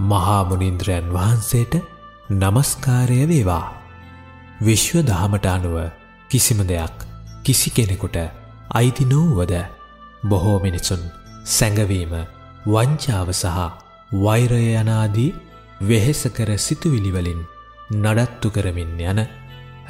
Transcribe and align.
මහාමුනින්ද්‍රයන් 0.00 1.06
වහන්සේට 1.12 1.74
නමස්කාරය 2.32 3.20
වේවා. 3.28 3.66
විශ්ව 4.60 4.96
දහමට 5.02 5.46
අනුව 5.46 5.76
කිසිම 6.30 6.60
දෙයක් 6.64 6.96
කිසි 7.42 7.70
කෙනෙකුට 7.70 8.16
අයිති 8.70 9.04
නොවුවද 9.04 9.54
බොහෝ 10.22 10.58
මිනිසුන් 10.60 11.02
සැඟවීම 11.46 12.14
වංචාව 12.66 13.28
සහ 13.32 13.58
වෛරය 14.16 14.62
යනාදී 14.74 15.36
වෙහෙසකර 15.82 16.50
සිතුවිලිවලින් 16.58 17.40
නඩත්තු 17.96 18.50
කරමින් 18.50 19.00
යන 19.02 19.20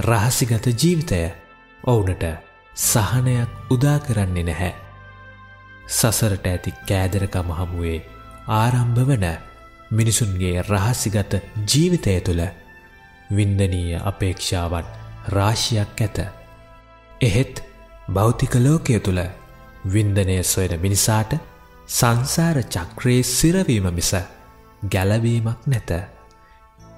රහසිගත 0.01 0.67
ජීවිතය 0.75 1.21
ඔවුනට 1.85 2.25
සහනයක් 2.83 3.51
උදා 3.71 3.99
කරන්නේ 4.01 4.45
නැහැ. 4.45 4.73
සසරට 5.89 6.47
ඇති 6.47 6.73
කෑදරකම 6.89 7.49
හමුවේ 7.53 7.99
ආරම්භ 8.55 9.01
වන 9.05 9.27
මිනිසුන්ගේ 9.91 10.63
රහසිගත 10.63 11.33
ජීවිතය 11.67 12.21
තුළ 12.21 12.43
වින්දනීය 13.31 13.99
අපේක්ෂාවන් 14.03 14.87
රාශියක් 15.29 16.01
ඇත. 16.01 16.19
එහෙත් 17.21 17.63
භෞතික 18.09 18.55
ලෝකය 18.57 19.01
තුළ 19.01 19.23
වින්දනය 19.87 20.37
සොයන 20.45 20.75
මිනිසාට 20.81 21.33
සංසාර 21.89 22.59
චක්‍රයේ 22.67 23.23
සිරවීම 23.25 23.87
මිස 23.91 24.13
ගැලවීමක් 24.89 25.67
නැත. 25.67 25.91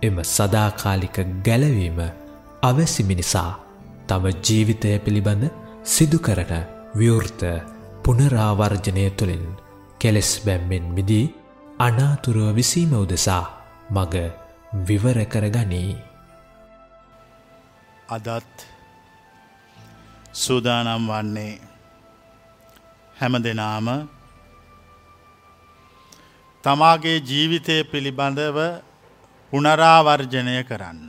එම 0.02 0.16
සදාකාලික 0.26 1.16
ගැලවීම 1.44 1.98
අවැසි 2.62 3.02
මිනිසා 3.04 3.50
තම 4.06 4.24
ජීවිතය 4.40 4.98
පිළිබඳ 4.98 5.44
සිදුකරන 5.84 6.52
ව්‍යෘර්ත 6.94 7.42
පුනරාවර්ජනය 8.04 9.04
තුළින් 9.12 9.44
කෙලෙස් 9.98 10.30
බැම්මෙන් 10.44 10.86
මිදී 10.94 11.26
අනාතුරුව 11.84 12.54
විසීම 12.54 12.92
උදෙසා 12.94 13.44
මග 13.90 14.14
විවර 14.86 15.18
කර 15.32 15.44
ගනී. 15.54 15.94
අදත් 18.08 18.54
සූදානම් 20.42 21.08
වන්නේ 21.10 21.54
හැම 23.16 23.34
දෙනාම 23.46 23.88
තමාගේ 26.64 27.16
ජීවිතය 27.30 27.76
පිළිබඳව 27.90 28.58
පුනරාවර්ජනය 29.52 30.56
කරන්න. 30.70 31.02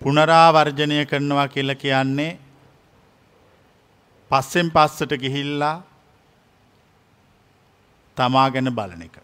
පුනරාවර්ජනය 0.00 0.98
කරනවා 1.10 1.48
කියල 1.48 1.70
කියන්නේ 1.82 2.38
පස්සෙන් 4.30 4.68
පස්සට 4.70 5.12
ගිහිල්ලා 5.22 5.76
තමා 8.16 8.50
ගැන 8.50 8.70
බලන 8.72 9.02
එක. 9.02 9.16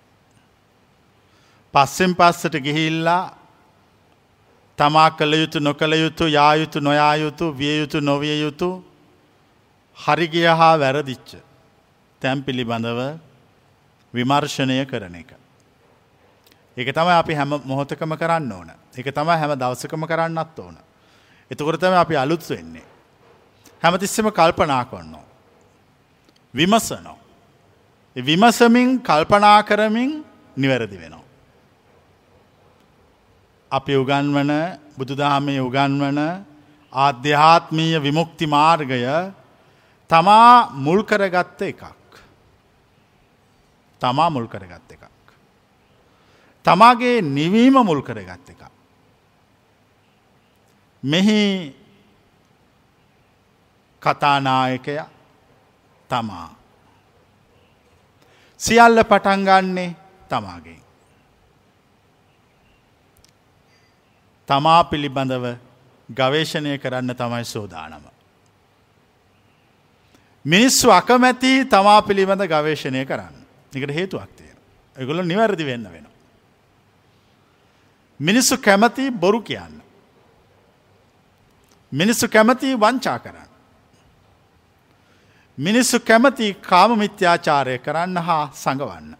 පස්සෙන් 1.75 2.15
පස්සට 2.15 2.57
ගිහිල්ලා 2.61 3.34
තමා 4.79 5.11
කළ 5.11 5.34
යුතු 5.34 5.59
නොකළ 5.61 5.95
යුතු 5.95 6.29
යායුතු 6.29 6.81
නොයායුතු 6.81 7.53
විය 7.53 7.79
යුතු 7.79 8.01
නොවිය 8.01 8.41
යුතු 8.41 8.69
හරිගිය 9.99 10.49
හා 10.53 10.75
වැරදිච්ච 10.79 11.37
තැම් 12.23 12.43
පිළිබඳව 12.43 13.01
විමර්ශනය 14.15 14.84
කරන 14.87 15.15
එක. 15.15 15.31
ඒක 16.77 16.89
තමයි 16.91 17.15
අපි 17.15 17.34
හැම 17.34 17.61
මොහොතකම 17.65 18.17
කරන්න 18.17 18.53
ඕන 18.53 18.71
එක 18.95 19.09
තමයි 19.09 19.37
හැම 19.37 19.53
දවසකම 19.56 20.06
කරන්නත් 20.06 20.59
ඕන. 20.59 20.77
එතකොරතම 21.51 21.95
අපි 21.95 22.17
අලුත් 22.17 22.45
වෙන්නේ. 22.51 22.84
හැමතිස්සම 23.83 24.29
කල්පනා 24.31 24.84
කොන්නෝ. 24.84 25.25
විමසනෝ. 26.55 27.22
විමසමින් 28.17 29.01
කල්පනා 29.01 29.63
කරමින් 29.63 30.25
නිවැරදි 30.57 30.99
වෙනවා. 30.99 31.25
අපි 33.71 33.93
උගන්වන 33.97 34.53
බුදුදහමේ 34.99 35.61
උගන්වන 35.61 36.19
ආධ්‍යාත්මීය 36.93 38.03
විමුක්ති 38.03 38.47
මාර්ගය 38.47 39.01
තමා 40.11 40.71
මුල් 40.71 41.03
කරගත්ත 41.03 41.62
එකක්. 41.62 41.83
තමා 44.01 44.31
මුල් 44.31 44.47
කරගත්ත 44.47 44.93
එකක්. 44.93 45.05
තමාගේ 46.65 47.22
නිවීම 47.22 47.77
මුල් 47.83 48.03
කරගත්ත 48.03 48.51
එක. 48.51 48.62
මෙහි 51.03 51.75
කතානායකය 54.03 55.01
තමා. 56.11 56.62
සියල්ල 58.62 59.03
පටන්ගන්නේ 59.03 59.97
තමාගේ. 60.31 60.81
තමා 64.49 64.84
පිළිබඳව 64.84 65.47
ගවේශණය 66.09 66.78
කරන්න 66.78 67.15
තමයි 67.15 67.45
සෝදානම. 67.45 68.05
මිනිස්සු 70.45 70.91
අකමැති 70.91 71.53
තමා 71.65 72.01
පිළිබඳ 72.03 72.47
ගවේශණය 72.47 73.05
කරන්න 73.06 73.37
එකට 73.75 73.95
හේතුවක් 73.95 74.31
තියෙන. 74.37 74.59
එගොල 74.97 75.22
නිවැරදි 75.22 75.67
වෙන්න 75.67 75.93
වෙන. 75.93 76.06
මිනිස්සු 78.21 78.59
කැමති 78.59 79.11
බොරු 79.11 79.41
කියන්න. 79.41 79.83
මිනිස්සු 81.93 82.28
කැමති 82.28 82.77
වංචා 82.77 83.19
කරන්න. 83.19 83.52
මිනිස්සු 85.65 86.00
කැමති 86.00 86.47
කාම 86.62 86.91
මිත්‍යාචාරය 86.99 87.78
කරන්න 87.78 88.19
හා 88.19 88.45
සඟවන්න. 88.55 89.17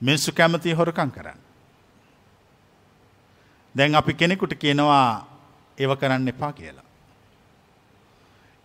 මිනිස්සු 0.00 0.32
කැමති 0.32 0.72
හොරකං 0.72 1.10
කරන්න. 1.10 1.40
දැන් 3.74 3.94
අපි 3.94 4.12
කෙනෙකුට 4.14 4.54
කියනවා 4.54 5.06
ඒව 5.78 5.92
කරන්න 5.96 6.28
එපා 6.28 6.52
කියලා. 6.52 6.86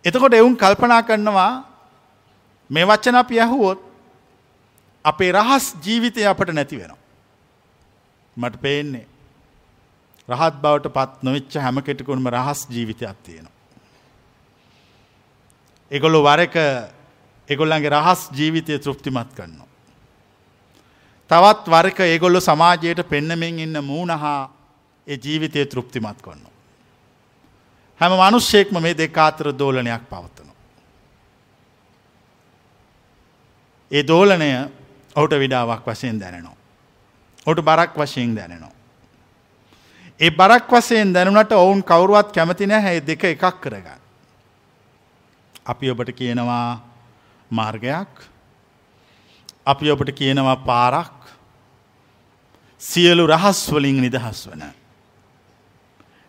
එතකොට 0.04 0.34
එවුන් 0.34 0.56
කල්පනා 0.56 1.02
කරනවා 1.02 1.52
මේ 2.70 2.84
වච්චන 2.84 3.16
අපි 3.16 3.40
ඇහුවොත් 3.40 3.80
අපේ 5.04 5.32
රහස් 5.32 5.66
ජීවිතය 5.84 6.26
අපට 6.26 6.50
නැති 6.50 6.80
වෙනවා. 6.80 7.02
මට 8.36 8.60
පේන්නේ 8.60 9.06
රහත් 10.28 10.54
බවට 10.62 10.94
පත් 10.96 11.22
නොවිච්ච 11.22 11.58
හැම 11.58 11.82
කෙටකුණම 11.82 12.28
රහස් 12.28 12.60
ජීවිතයක් 12.70 13.18
තියෙනවා. 13.22 13.53
එගොල්ලු 15.94 16.20
වරක 16.22 16.56
එගොල්ලන්ගේ 17.48 17.90
රහස් 17.90 18.30
ජීවිතය 18.32 18.78
තෘප්තිමත් 18.78 19.30
කරනවා. 19.34 19.68
තවත් 21.30 21.68
වරක 21.68 22.00
ඒගොල්ලො 22.02 22.40
සමාජයට 22.40 23.08
පෙන්නමින් 23.08 23.58
ඉන්න 23.58 23.84
මූුණහා 23.84 24.52
ඒ 25.06 25.18
ජීවිතය 25.18 25.66
තෘප්තිමත් 25.66 26.22
කොන්න. 26.22 26.42
හැම 28.00 28.12
මනුෂ්‍යයෙක්ම 28.12 28.82
මේ 28.82 28.94
දෙකාතර 28.94 29.52
දෝලනයක් 29.52 30.04
පවත්තන. 30.10 30.50
ඒ 33.90 34.02
දෝලනය 34.02 34.50
ඔහුට 35.16 35.34
විඩාවක් 35.38 35.86
වශයෙන් 35.86 36.20
දැනෙනවා. 36.20 36.56
ඔට 37.46 37.60
බරක් 37.60 37.92
වශයෙන් 37.96 38.36
දැනෙනවා. 38.36 38.72
ඒ 40.20 40.30
බරක් 40.30 40.72
වසයෙන් 40.72 41.12
දැනුනට 41.14 41.52
ඔවුන් 41.52 41.82
කවරුවත් 41.82 42.32
කැමති 42.32 42.66
නෑ 42.66 42.82
හැයි 42.82 43.06
දෙක 43.06 43.24
එකක් 43.24 43.60
කරගන්න. 43.60 44.03
අපි 45.66 45.90
ඔබට 45.90 46.12
කියනවා 46.12 46.80
මාර්ගයක් 47.50 48.12
අපි 49.66 49.90
ඔබට 49.90 50.12
කියනවා 50.12 50.56
පාරක් 50.56 51.18
සියලු 52.78 53.26
රහස් 53.26 53.72
වලින් 53.72 54.00
නිදහස් 54.00 54.48
වන. 54.48 54.64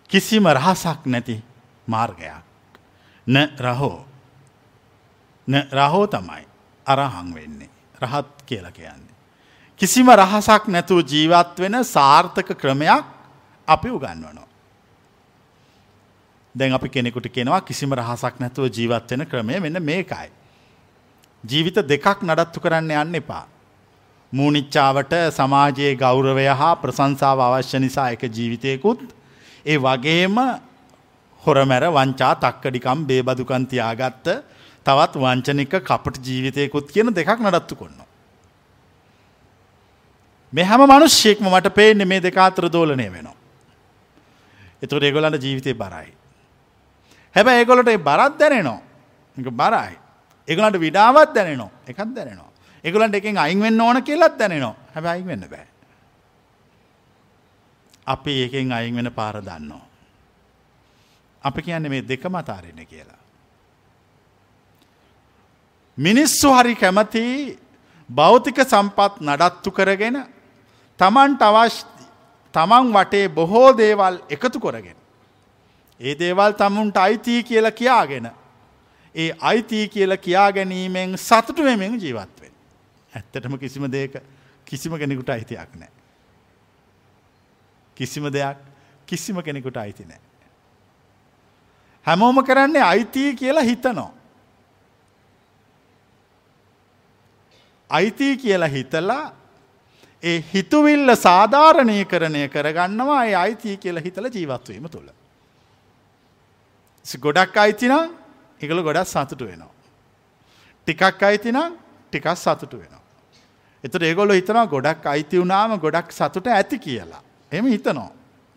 කිසිම 0.10 0.48
රහසක් 0.48 1.06
නැති 1.06 1.44
මාර්ගයක්. 1.88 2.44
න 3.28 3.36
රහෝ 3.60 4.06
න 5.48 5.54
රහෝ 5.72 6.08
තමයි 6.08 6.48
අරහං 6.88 7.34
වෙන්නේ 7.34 7.70
රහත් 8.02 8.46
කියල 8.46 8.72
කියන්නේ. 8.72 9.16
කිසිම 9.78 10.08
රහසක් 10.10 10.68
නැතුව 10.68 11.04
ජීවත් 11.04 11.60
වෙන 11.60 11.84
සාර්ථක 11.84 12.56
ක්‍රමයක් 12.56 13.06
අපි 13.68 13.90
උගන්වනවා. 13.90 14.45
දැන් 16.56 16.74
අපි 16.74 16.90
කෙනෙකුට 16.90 17.28
කෙනවා 17.30 17.62
කිසිම 17.62 17.94
රහසක් 17.94 18.40
නැතුව 18.40 18.70
ජීවත් 18.70 19.12
වෙන 19.12 19.26
ක්‍රමය 19.26 19.60
මෙන්න 19.60 19.82
මේකයි. 19.82 20.30
ජීවිත 21.44 21.78
දෙකක් 21.86 22.24
නඩත්තු 22.24 22.60
කරන්න 22.60 22.92
යන්න 22.94 23.16
එපා. 23.16 23.44
මූනිච්චාවට 24.34 25.14
සමාජයේ 25.32 25.94
ගෞරවය 25.96 26.48
හා 26.54 26.74
ප්‍රසංසාව 26.76 27.40
අවශ්‍ය 27.42 27.80
නිසා 27.80 28.08
එක 28.12 28.24
ජීවිතයකුත් 28.30 29.04
ඒ 29.66 29.78
වගේම 29.80 30.38
හොරමැර 31.44 31.86
වංචා 31.92 32.34
තක්කඩිකම් 32.38 33.06
බේබදුකන් 33.06 33.68
තියාගත්ත 33.68 34.28
තවත් 34.86 35.14
වංචනික 35.18 35.74
කපට 35.82 36.26
ජීවිතයකුත් 36.26 36.92
කියන 36.92 37.14
දෙකක් 37.14 37.40
නඩත්තු 37.40 37.76
කොන්න. 37.76 37.98
මේ 40.54 40.66
හැම 40.66 40.82
මනුෂ්‍යයෙක්ම 40.86 41.48
මට 41.48 41.74
පේන්නේ 41.74 42.06
මේ 42.06 42.22
දෙකාතර 42.22 42.66
දෝලනය 42.70 43.08
වෙනවා. 43.08 43.40
එතුට 44.82 45.04
ඒගොලන්ට 45.04 45.44
ජීවිතය 45.44 45.74
බරයි. 45.76 46.12
හැබැ 47.36 47.60
ඒගොලට 47.60 47.92
බරත් 48.00 48.38
දැනෙනවා 48.40 48.82
බරයි. 49.38 49.98
ඒගලන්ට 50.48 50.80
විඩාවත් 50.80 51.34
දැනෙනවා 51.34 51.72
එකත් 51.88 52.16
දැනෙනවා. 52.16 52.52
එගුලන්ට 52.84 53.16
එකෙන් 53.16 53.38
අයින් 53.38 53.60
වෙන්න 53.60 53.82
ඕන 53.82 54.04
කියලත් 54.04 54.38
දැනෙනවා 54.38 54.76
හැබ 54.94 55.06
අයින් 55.06 55.28
වෙන්න 55.28 55.50
බෑ. 55.50 55.68
අපි 58.08 58.32
ඒකෙන් 58.44 58.72
අයින් 58.72 58.96
වෙන 58.96 59.12
පාර 59.12 59.42
දන්නවා. 59.42 59.86
අපි 61.44 61.62
කියන්නේ 61.62 61.90
මේ 61.90 62.08
දෙක 62.08 62.24
මතාරෙන 62.26 62.88
කියලා. 62.88 63.22
මිනිස්සු 65.98 66.54
හරි 66.54 66.76
කැමති 66.76 67.24
භෞතික 68.10 68.58
සම්පත් 68.64 69.22
නඩත්තු 69.22 69.72
කරගෙන 69.72 70.18
තමන්ට 71.00 71.42
අවශ් 71.42 71.80
තමන් 72.54 72.94
වටේ 72.94 73.30
බොහෝ 73.30 73.78
දේවල් 73.78 74.22
එකතු 74.30 74.60
කොරගෙන. 74.60 75.05
ඒ 76.00 76.20
දේවල් 76.20 76.52
තමුන්ට 76.52 76.98
අයිතිී 76.98 77.44
කියල 77.44 77.72
කියාගෙන. 77.72 78.32
ඒ 79.16 79.32
අයිතිී 79.42 79.88
කියල 79.88 80.18
කියා 80.18 80.52
ගැනීමෙන් 80.52 81.18
සතුටු 81.18 81.64
වෙමෙන් 81.64 82.00
ජීවත්වෙන්. 82.02 82.54
ඇත්තටම 83.14 83.58
කිසිම 83.58 83.92
දෙක 83.92 84.24
කිසිම 84.66 84.98
කෙනෙකුට 84.98 85.30
අයිතියක් 85.30 85.76
නෑ. 85.76 85.92
කිසිම 87.96 88.34
දෙයක් 88.34 88.58
කිසිම 89.06 89.42
කෙනෙකුට 89.42 89.78
අයිති 89.78 90.06
නෑ. 90.06 90.20
හැමෝම 92.08 92.44
කරන්නේ 92.44 92.82
අයිතිය 92.82 93.36
කියලා 93.36 93.64
හිතනෝ. 93.64 94.12
අයිතිය 97.90 98.38
කියලා 98.38 98.68
හිතලා 98.68 99.34
ඒ 100.24 100.44
හිතුවිල්ල 100.54 101.16
සාධාරණය 101.16 102.06
කරණය 102.06 102.48
කරගන්නවා 102.50 103.26
ඒ 103.26 103.36
අයිතිය 103.36 103.78
කියලා 103.78 104.04
හිතල 104.04 104.30
ජීවත්වීම 104.34 104.90
තුළ. 104.90 105.10
ගොඩක් 107.14 107.58
අයිතිනම් 107.58 108.16
එකළ 108.62 108.82
ගොඩක් 108.82 109.08
සතුටු 109.08 109.46
වෙනවා. 109.46 109.74
ටිකක් 110.88 111.24
අයිතිනම් 111.24 111.78
ටිකක් 112.12 112.28
සතුටු 112.36 112.78
වෙනවා. 112.78 113.04
එතට 113.84 114.02
ඒගොල්ල 114.02 114.34
හිතනවා 114.34 114.66
ගොඩක් 114.66 115.06
අයිති 115.06 115.38
වුනාම 115.38 115.78
ගොඩක් 115.80 116.12
සතුට 116.12 116.48
ඇති 116.48 116.78
කියලා. 116.80 117.22
එම 117.52 117.66
හිතනෝ. 117.66 118.10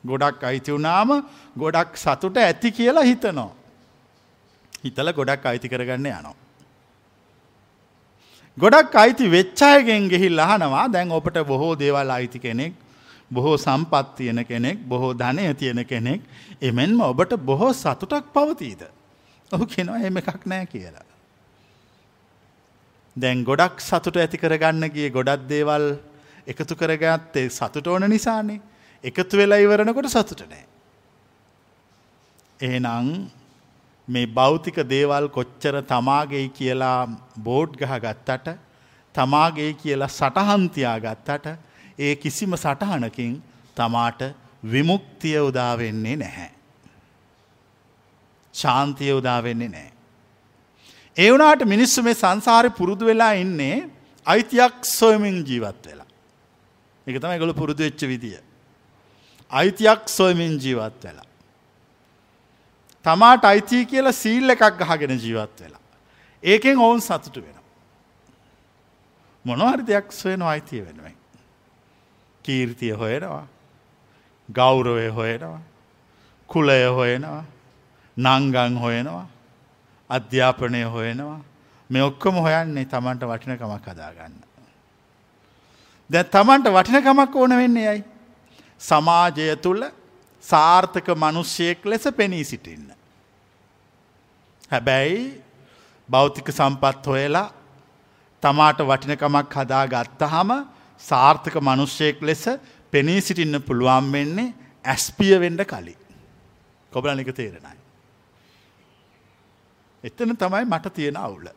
ගොඩක් 0.04 0.42
අයිති 0.42 0.72
වුනාම 0.72 1.10
ගොඩක් 1.56 1.96
සතුට 1.96 2.36
ඇති 2.38 2.70
කියලා 2.72 3.02
හිතනෝ. 3.02 3.50
හිතල 4.84 5.12
ගොඩක් 5.12 5.46
අයිති 5.46 5.68
කරගන්න 5.68 6.06
යනවා. 6.06 6.34
ගොඩක් 8.58 8.94
අයිති 8.94 9.30
වෙච්චායගෙන් 9.30 10.08
ගෙහිල් 10.08 10.38
අහනවා 10.38 10.86
දැන් 10.88 11.12
ඔපට 11.12 11.38
බොහෝ 11.46 11.74
දේවල් 11.76 12.10
අයිති 12.10 12.38
කෙනෙක් 12.38 12.72
බොහෝ 13.30 13.56
සම්පත් 13.56 14.16
තියෙන 14.16 14.40
කෙනෙක් 14.44 14.78
බොහෝ 14.84 15.12
ධනය 15.14 15.54
තියෙන 15.54 15.84
කෙනෙක් 15.84 16.20
එමෙන්ම 16.62 17.00
ඔබට 17.02 17.36
බොහෝ 17.40 17.72
සතුටක් 17.74 18.32
පවතීද. 18.32 18.82
ඔහු 19.50 19.64
කෙනවා 19.66 20.00
එම 20.00 20.16
එකක් 20.16 20.42
නෑ 20.46 20.66
කියලා. 20.66 21.06
දැන් 23.16 23.44
ගොඩක් 23.44 23.80
සතුට 23.80 24.16
ඇති 24.16 24.38
කරගන්න 24.38 24.90
ගිය 24.90 25.10
ගොඩක් 25.10 25.46
දේවල් 25.46 25.86
එකතු 26.46 26.74
කරගත්තේ 26.74 27.48
සතුට 27.50 27.86
ඕන 27.86 28.08
නිසානේ 28.08 28.60
එකතු 29.04 29.36
වෙලා 29.36 29.58
ඉවරණකොට 29.58 30.08
සතුට 30.08 30.42
නෑ. 30.44 30.64
එහෙනම් 32.60 33.28
මේ 34.08 34.26
භෞතික 34.28 34.78
දේවල් 34.86 35.28
කොච්චර 35.28 35.74
තමාගේ 35.84 36.48
කියලා 36.50 37.00
බෝඩ් 37.38 37.76
ගහ 37.76 37.94
ගත්තට 38.04 38.48
තමාගේ 39.14 39.72
කියලා 39.74 40.08
සටහන්තියා 40.10 40.98
ගත්තට 40.98 41.46
ඒ 41.98 42.14
කිසිම 42.16 42.56
සටහනකින් 42.56 43.42
තමාට 43.76 44.20
විමුක්තිය 44.64 45.38
උදාවෙන්නේ 45.40 46.16
නැහැ. 46.16 46.50
ශාන්තිය 48.54 49.12
උදාවෙන්නේ 49.12 49.68
නෑ. 49.68 49.92
ඒ 51.16 51.30
වනාට 51.32 51.62
මිනිස්සු 51.64 52.02
මේ 52.02 52.14
සංසාරය 52.14 52.70
පුරුදු 52.70 53.06
වෙලා 53.06 53.32
ඉන්නේ 53.32 53.76
අයිතියක් 54.26 54.84
සොයමින් 54.84 55.38
ජීවත් 55.46 55.86
වෙලා. 55.86 56.06
එක 57.06 57.20
තම 57.22 57.38
ගොල 57.38 57.52
පුරුදු 57.52 57.82
වෙච්ච 57.82 58.02
විදිිය. 58.12 58.40
අයිතියක් 59.50 60.08
සොයමින් 60.08 60.54
ජීවත් 60.64 61.04
වෙලා. 61.04 61.28
තමාට 63.04 63.44
අයිතිය 63.44 63.84
කියලා 63.84 64.12
සීල් 64.12 64.50
එකක් 64.50 64.64
ගහගෙන 64.80 65.18
ජීවත් 65.18 65.60
වෙලා. 65.60 65.84
ඒකෙන් 66.42 66.78
ඔවුන් 66.78 67.00
සතුටු 67.00 67.40
වෙන. 67.42 67.58
මොනහරි 69.44 69.86
දෙයක් 69.86 70.12
සොයන 70.12 70.42
අයිතිය 70.42 70.82
වෙනුවෙන්. 70.86 71.17
කීර්තිය 72.48 72.92
හොයනවා. 73.02 73.46
ගෞරවය 74.48 75.08
හොයනවා. 75.18 75.60
කුලය 76.48 76.80
හොයනවා. 76.98 77.44
නංගං 78.16 78.78
හොයනවා. 78.84 79.26
අධ්‍යාපනය 80.10 80.82
හොයනවා. 80.96 81.40
මේ 81.90 82.02
ඔක්කොම 82.02 82.44
හොයන්නේ 82.46 82.84
තමන්ට 82.84 83.24
වටිනකමක් 83.30 83.88
හදාගන්න. 83.92 84.36
දැ 86.10 86.24
තමන්ට 86.36 86.72
වටිනකමක් 86.76 87.36
ඕන 87.36 87.56
වෙන්නේ 87.56 87.88
යයි. 87.88 88.04
සමාජය 88.80 89.56
තුළ 89.56 89.84
සාර්ථක 90.44 91.08
මනුෂ්‍යයෙක් 91.16 91.84
ලෙස 91.84 92.08
පෙනී 92.16 92.44
සිටින්න. 92.44 92.88
හැබැයි 94.70 95.20
භෞතික 96.08 96.48
සම්පත් 96.52 97.06
හොයලා 97.06 97.46
තමාට 98.42 98.80
වටිනකමක් 98.90 99.54
හදා 99.54 99.84
ගත්තහම 99.86 100.50
සාර්ථක 101.00 101.56
මනුෂ්‍යයෙක් 101.60 102.22
ලෙස 102.22 102.44
පෙනී 102.90 103.20
සිටින්න 103.20 103.62
පුළුවන් 103.62 104.12
වෙන්නේ 104.12 104.54
ඇස්පිය 104.84 105.40
වෙන්ඩ 105.40 105.62
කලි. 105.64 105.94
කොබලනික 106.92 107.30
තේරෙනයි. 107.34 107.78
එතන 110.04 110.36
තමයි 110.36 110.64
මට 110.64 110.94
තියෙන 110.94 111.16
අවුල. 111.16 111.48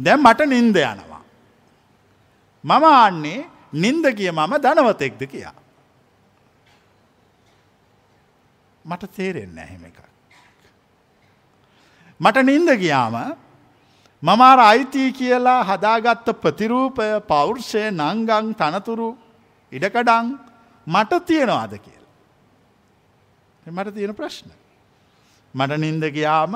දැම් 0.00 0.22
මට 0.22 0.48
නින්ද 0.48 0.76
යනවා. 0.76 1.22
මම 2.64 2.84
ආන්නේ 2.84 3.46
නින්ද 3.72 4.06
කිය 4.16 4.30
මම 4.30 4.54
ධනවතෙක්ද 4.58 5.26
කියා. 5.26 5.56
මට 8.84 9.12
තේරෙන්න 9.16 9.58
ඇහෙම 9.58 9.84
එකක්. 9.84 10.00
මට 12.20 12.44
නින්ද 12.44 12.70
ගියාම 12.78 13.14
මමාර 14.22 14.58
අයිතිය 14.60 15.12
කියලා 15.12 15.60
හදාගත්ත 15.64 16.28
ප්‍රතිරූපය 16.42 17.08
පෞර්ෂය 17.28 17.84
නංගං 17.90 18.52
තනතුරු 18.54 19.08
ඉඩකඩං 19.72 20.26
මට 20.86 21.12
තියෙනවාද 21.26 21.72
කියල. 21.78 22.04
මට 23.66 23.94
තියෙන 23.94 24.14
ප්‍රශ්න. 24.14 24.50
මට 25.54 25.78
නින්ද 25.78 26.04
ගියාම 26.16 26.54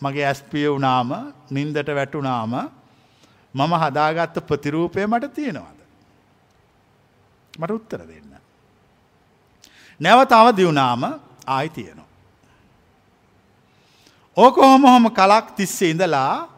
මගේ 0.00 0.26
ඇස්පිය 0.26 0.68
වුනාම 0.68 1.10
නින්දට 1.50 1.90
වැටුනාම 1.98 2.54
මම 3.54 3.72
හදාගත්ත 3.82 4.38
ප්‍රතිරූපය 4.46 5.06
මට 5.06 5.34
තියෙනවාද. 5.34 5.78
මට 7.54 7.70
උත්තර 7.70 8.06
දෙන්න. 8.06 8.30
නැවතාව 10.00 10.54
දියුණාම 10.56 11.02
ආයි 11.46 11.68
තියෙනවා. 11.70 12.08
ඕක 14.36 14.56
හොම 14.56 14.82
හොම 14.84 15.10
කලක් 15.10 15.46
තිස්සේ 15.56 15.90
ඉඳලා 15.90 16.49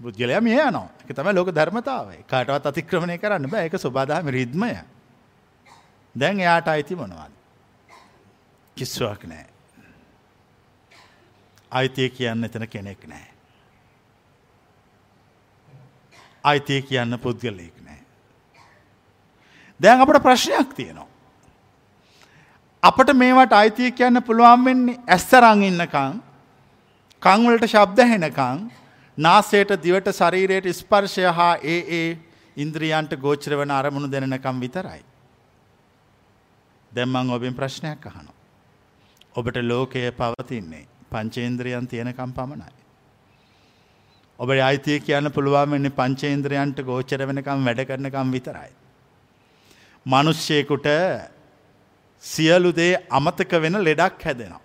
බුද්ගලය 0.00 0.40
මේ 0.40 0.60
යනවා 0.60 0.88
එක 1.04 1.14
තම 1.14 1.30
ලෝක 1.34 1.50
ධර්මතාවයි 1.50 2.24
කාටවත් 2.26 2.66
අතික්‍රමණය 2.66 3.18
කරන්න 3.18 3.50
බෑ 3.50 3.66
එක 3.66 3.78
ස්වබාදාම 3.78 4.28
රිද්මය 4.28 4.74
දැන් 6.14 6.40
එයාට 6.40 6.68
අයිති 6.68 6.96
මොනවද. 6.96 7.32
කිස්සුවක් 8.76 9.24
නෑ. 9.26 9.46
අයිතිය 11.70 12.10
කියන්න 12.10 12.44
එතන 12.44 12.66
කෙනෙක් 12.68 13.06
නෑ. 13.06 13.26
අයිතිය 16.44 16.82
කියන්න 16.82 17.18
පුද්ගලයෙක් 17.18 17.80
නෑ. 17.82 18.00
දැන් 19.80 20.00
අපට 20.00 20.22
ප්‍රශ්නයක් 20.22 20.74
තියෙනවා. 20.74 21.08
අපට 22.82 23.10
මේවට 23.14 23.52
අයිතිය 23.52 23.90
කියන්න 23.90 24.22
පුළුවන් 24.22 24.64
වෙන්නේ 24.64 25.00
ඇස්සරං 25.08 25.62
ඉන්නකං 25.62 26.22
කංවලට 27.22 27.66
ශබ්ද 27.66 28.08
හෙනකං 28.08 28.66
නාසයට 29.18 29.70
දිවට 29.78 30.08
ශරීරයට 30.10 30.68
ස්පර්ශය 30.72 31.26
හා 31.30 31.56
ඒ 31.64 31.80
ඒ 31.92 32.18
ඉන්ද්‍රියන්ට 32.56 33.12
ගෝචර 33.16 33.52
වන 33.52 33.70
අරමුණු 33.70 34.08
දෙනකම් 34.08 34.60
විතරයි. 34.60 35.02
දැම්මං 36.92 37.30
ඔබෙන් 37.30 37.54
ප්‍රශ්නයක් 37.54 38.06
අහනු. 38.06 38.32
ඔබට 39.36 39.56
ලෝකය 39.62 40.10
පවතින්නේ 40.12 40.86
පංචේන්ද්‍රියන් 41.10 41.86
තියෙනකම් 41.86 42.32
පමණයි. 42.32 42.72
ඔබ 44.38 44.48
අයිතිය 44.50 44.98
කියන්න 45.00 45.30
පුළුවන් 45.30 45.70
වෙන්නේ 45.70 45.90
පංචේන්ද්‍රයන්ට 45.90 46.82
ගෝචර 46.82 47.20
වෙනකම් 47.22 47.64
වැඩ 47.64 47.86
කරනකම් 47.86 48.32
විතරයි. 48.32 48.72
මනුෂ්‍යයකුට 50.06 50.88
සියලු 52.24 52.72
දේ 52.72 52.98
අමතක 53.10 53.52
වෙන 53.62 53.78
ලෙඩක් 53.80 54.20
හැදෙනවා. 54.20 54.60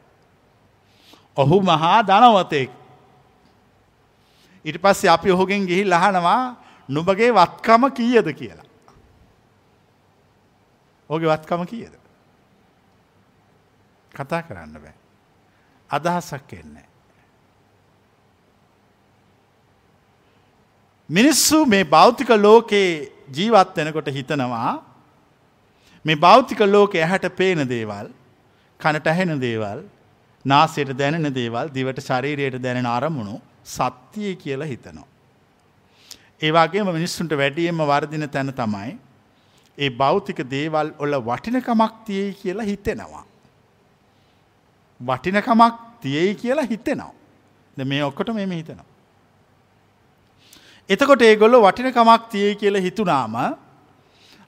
ඔහු 1.37 1.61
මහා 1.61 2.01
ධනවතෙක්. 2.01 2.78
ඉට 4.65 4.77
පස්සේ 4.77 5.09
අපි 5.09 5.31
ඔහුගෙන් 5.31 5.65
ගිහි 5.65 5.85
ලහනවා 5.85 6.55
නුබගේ 6.89 7.31
වත්කම 7.31 7.83
කීයද 7.91 8.27
කියලා. 8.33 8.67
ඕගේ 11.09 11.29
වත්කම 11.29 11.65
කියද. 11.65 11.93
කතා 14.11 14.41
කරන්න 14.41 14.75
බෑ. 14.75 14.95
අදහසක් 15.89 16.53
එන්නේ. 16.53 16.87
මිනිස්සු 21.09 21.65
මේ 21.65 21.83
භෞතික 21.85 22.29
ලෝකයේ 22.37 23.11
ජීවත් 23.29 23.75
වෙනකොට 23.77 24.09
හිතනවා 24.09 24.83
මේ 26.05 26.15
භෞතික 26.17 26.59
ලෝක 26.67 26.93
ඇහැට 26.95 27.25
පේන 27.35 27.63
දේවල් 27.67 28.11
කනට 28.79 29.07
ඇහෙන 29.07 29.41
දේවල් 29.41 29.79
නාසයට 30.45 30.93
දැනෙන 30.93 31.33
දේවල් 31.33 31.67
දිවට 31.69 32.01
ශරීරයට 32.01 32.61
දැනෙන 32.61 32.85
අරමුණු 32.87 33.41
සත්‍යය 33.69 34.35
කියලා 34.35 34.69
හිතනවා. 34.71 35.07
ඒවාගේම 36.41 36.91
මිනිස්සුන්ට 36.97 37.33
වැඩියම 37.41 37.81
වර්දින 37.83 38.25
තැන 38.29 38.53
තමයි 38.53 38.91
ඒ 39.77 39.89
භෞතික 39.91 40.39
දේවල් 40.51 40.91
ඔල 40.99 41.13
වටිනකමක් 41.21 41.93
තියයි 42.05 42.33
කියලා 42.41 42.69
හිතෙනවා. 42.71 43.23
වටිනකමක් 44.99 45.75
තියයි 46.01 46.35
කියලා 46.35 46.65
හිතෙනවා. 46.65 47.13
ද 47.77 47.85
මේ 47.85 48.03
ඔක්කොට 48.03 48.33
මෙම 48.33 48.51
හිතනවා. 48.51 48.87
එතකොට 50.89 51.21
ඒගොල්ල 51.21 51.61
වටිනකමක් 51.61 52.29
තියයි 52.31 52.55
කියලා 52.55 52.81
හිතුනාම 52.81 53.35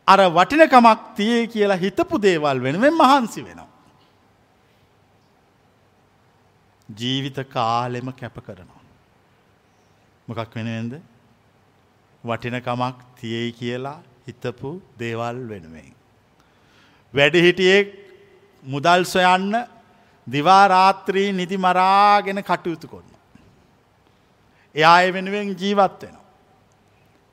අර 0.08 0.20
වටිනකමක් 0.38 1.00
තියේ 1.16 1.48
කියලා 1.48 1.78
හිතපු 1.78 2.22
දේවල් 2.22 2.64
වෙනුවෙන් 2.64 2.94
මහන්සි 2.94 3.46
වෙනවා. 3.46 3.70
ජීවිත 6.90 7.38
කාලෙම 7.50 8.14
කැප 8.14 8.38
කරනවා. 8.46 8.81
මොකක් 10.32 10.56
වෙනවෙන්ද 10.56 10.94
වටිනකමක් 12.24 12.98
තියෙයි 13.20 13.52
කියලා 13.52 13.98
හිතපු 14.28 14.70
දේවල් 15.00 15.38
වෙනුවෙන්. 15.50 15.94
වැඩිහිටියෙක් 17.14 17.88
මුදල් 18.64 19.04
සොයන්න 19.04 19.56
දිවාරාත්‍රී 20.28 21.32
නිදි 21.32 21.58
මරාගෙන 21.58 22.44
කටයුතු 22.44 22.88
කොන්න. 22.88 23.10
එයා 24.76 25.02
ඒ 25.02 25.12
වෙනුවෙන් 25.14 25.56
ජීවත් 25.62 26.02
වෙනවා. 26.04 26.26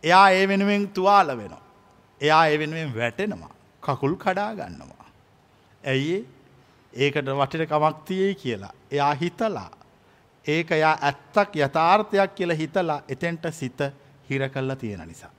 එයා 0.04 0.30
ඒ 0.30 0.48
වෙනුවෙන් 0.48 0.88
තුවාල 0.88 1.28
වෙනවා. 1.36 1.62
එයා 2.20 2.46
ඒ 2.46 2.58
වෙනුවෙන් 2.58 2.94
වැටෙනවා. 2.96 3.54
කකුල් 3.82 4.14
කඩා 4.16 4.52
ගන්නවා. 4.54 5.08
ඇයි 5.84 6.18
ඒකට 6.94 7.28
වටිනකමක් 7.40 7.96
තියෙයි 8.06 8.34
කියලා. 8.34 8.74
එයා 8.90 9.14
හිතලා. 9.14 9.70
ඒක 10.48 10.70
යා 10.72 10.94
ඇත්තක් 11.02 11.56
යථාර්ථයක් 11.56 12.34
කියලා 12.34 12.56
හිතලා 12.56 13.02
එතෙන්ට 13.08 13.44
සිත 13.52 13.80
හිර 14.30 14.48
කල්ලා 14.48 14.76
තියෙන 14.76 15.02
නිසා. 15.08 15.30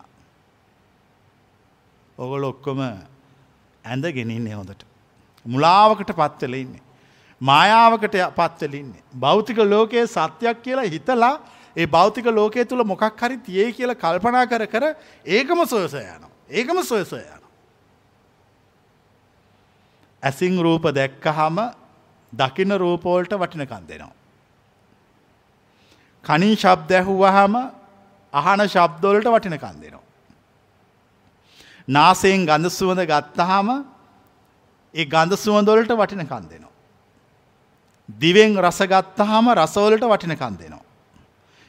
ඔගොල 2.17 2.43
ඔක්කොම 2.43 2.79
ඇඳ 2.79 4.05
ගෙනන්නේ 4.11 4.53
හොඳට. 4.53 4.85
මුලාවකට 5.45 6.11
පත්වල 6.13 6.53
ඉන්නේ. 6.55 6.83
මායාවකට 7.41 8.15
පත්වලඉන්නේ. 8.35 9.03
භෞතික 9.19 9.57
ලෝකයේ 9.65 10.07
සත්‍යයක් 10.07 10.61
කියලා 10.61 10.85
හිතලා 10.85 11.33
ඒ 11.75 11.87
භෞතික 11.87 12.25
ලෝකය 12.27 12.65
තුළ 12.65 12.83
මොකක් 12.83 13.03
හරි 13.17 13.37
තියේ 13.39 13.71
කියල 13.71 13.95
කල්පනා 13.95 14.45
කර 14.45 14.67
කර 14.67 14.85
ඒකම 15.25 15.65
සොයස 15.65 15.93
යන. 15.93 16.23
ඒකම 16.49 16.83
සොයස 16.83 17.13
යන. 17.13 17.43
ඇසිං 20.23 20.61
රූප 20.61 20.91
දැක්කහම 20.91 21.59
දකින 22.33 22.77
රූපෝල්ට 22.77 23.33
වටිනකන් 23.33 23.87
දෙනවා. 23.87 24.18
කනින් 26.29 26.55
ශබ්ද 26.55 26.91
ඇහුවහම 26.93 27.55
අහන 28.33 28.59
ශබ්දවලට 28.65 29.27
වටිනකන් 29.27 29.77
දෙනවා. 29.77 30.03
නාසයෙන් 31.87 32.45
ගඳ 32.45 32.69
සුවඳ 32.71 33.01
ගත්තහම 33.03 33.69
ඒ 34.93 35.05
ගඳ 35.05 35.33
සුවඳොලට 35.35 35.91
වටිනකන් 35.93 36.45
දෙනවා. 36.45 36.75
දිවෙන් 38.09 38.53
රසගත්තහම 38.57 39.45
රසවලට 39.53 40.05
වටිනකන් 40.05 40.55
දෙනවා. 40.55 40.85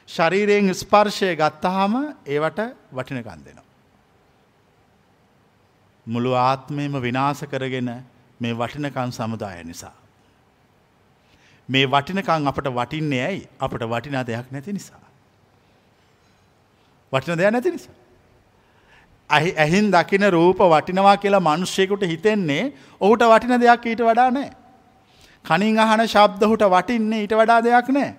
ශරීරයෙන් 0.09 0.73
ස්පර්ශය 0.73 1.35
ගත්තහම 1.35 1.93
ඒවට 2.27 2.59
වටිනකන් 2.91 3.41
දෙනවා. 3.41 3.67
මුළු 6.07 6.31
ආත්මයම 6.35 6.93
විනාස 6.99 7.41
කරගෙන 7.43 7.89
මේ 8.39 8.53
වටිනකන් 8.53 9.11
සමුදාය 9.11 9.63
නිසා. 9.63 10.00
මේ 11.71 11.85
වටිනකං 11.85 12.47
අපට 12.47 12.67
වටින්නේ 12.77 13.23
ඇයි 13.25 13.41
අපට 13.59 13.83
වටිනා 13.85 14.23
දෙයක් 14.25 14.47
නැති 14.51 14.73
නිසා. 14.73 15.03
වටින 17.11 17.37
දෙයක් 17.37 17.51
නැති 17.51 17.71
නිසා. 17.71 17.95
ඇහින් 19.29 19.91
දකින 19.91 20.25
රූප 20.31 20.59
වටිනවා 20.73 21.17
කියලා 21.17 21.39
මනුෂ්‍යයකුට 21.39 22.03
හිතෙන්නේ 22.03 22.63
ඔහුට 23.01 23.23
වටින 23.25 23.55
දෙයක් 23.59 23.85
ඊට 23.85 24.01
වඩා 24.01 24.29
නෑ. 24.31 24.51
කනින් 25.45 25.79
අහන 25.79 26.05
ශබ්දහුට 26.07 26.63
වටින්නේ 26.67 27.23
ඊට 27.23 27.33
වඩා 27.33 27.63
දෙයක් 27.63 27.89
නෑ. 27.89 28.11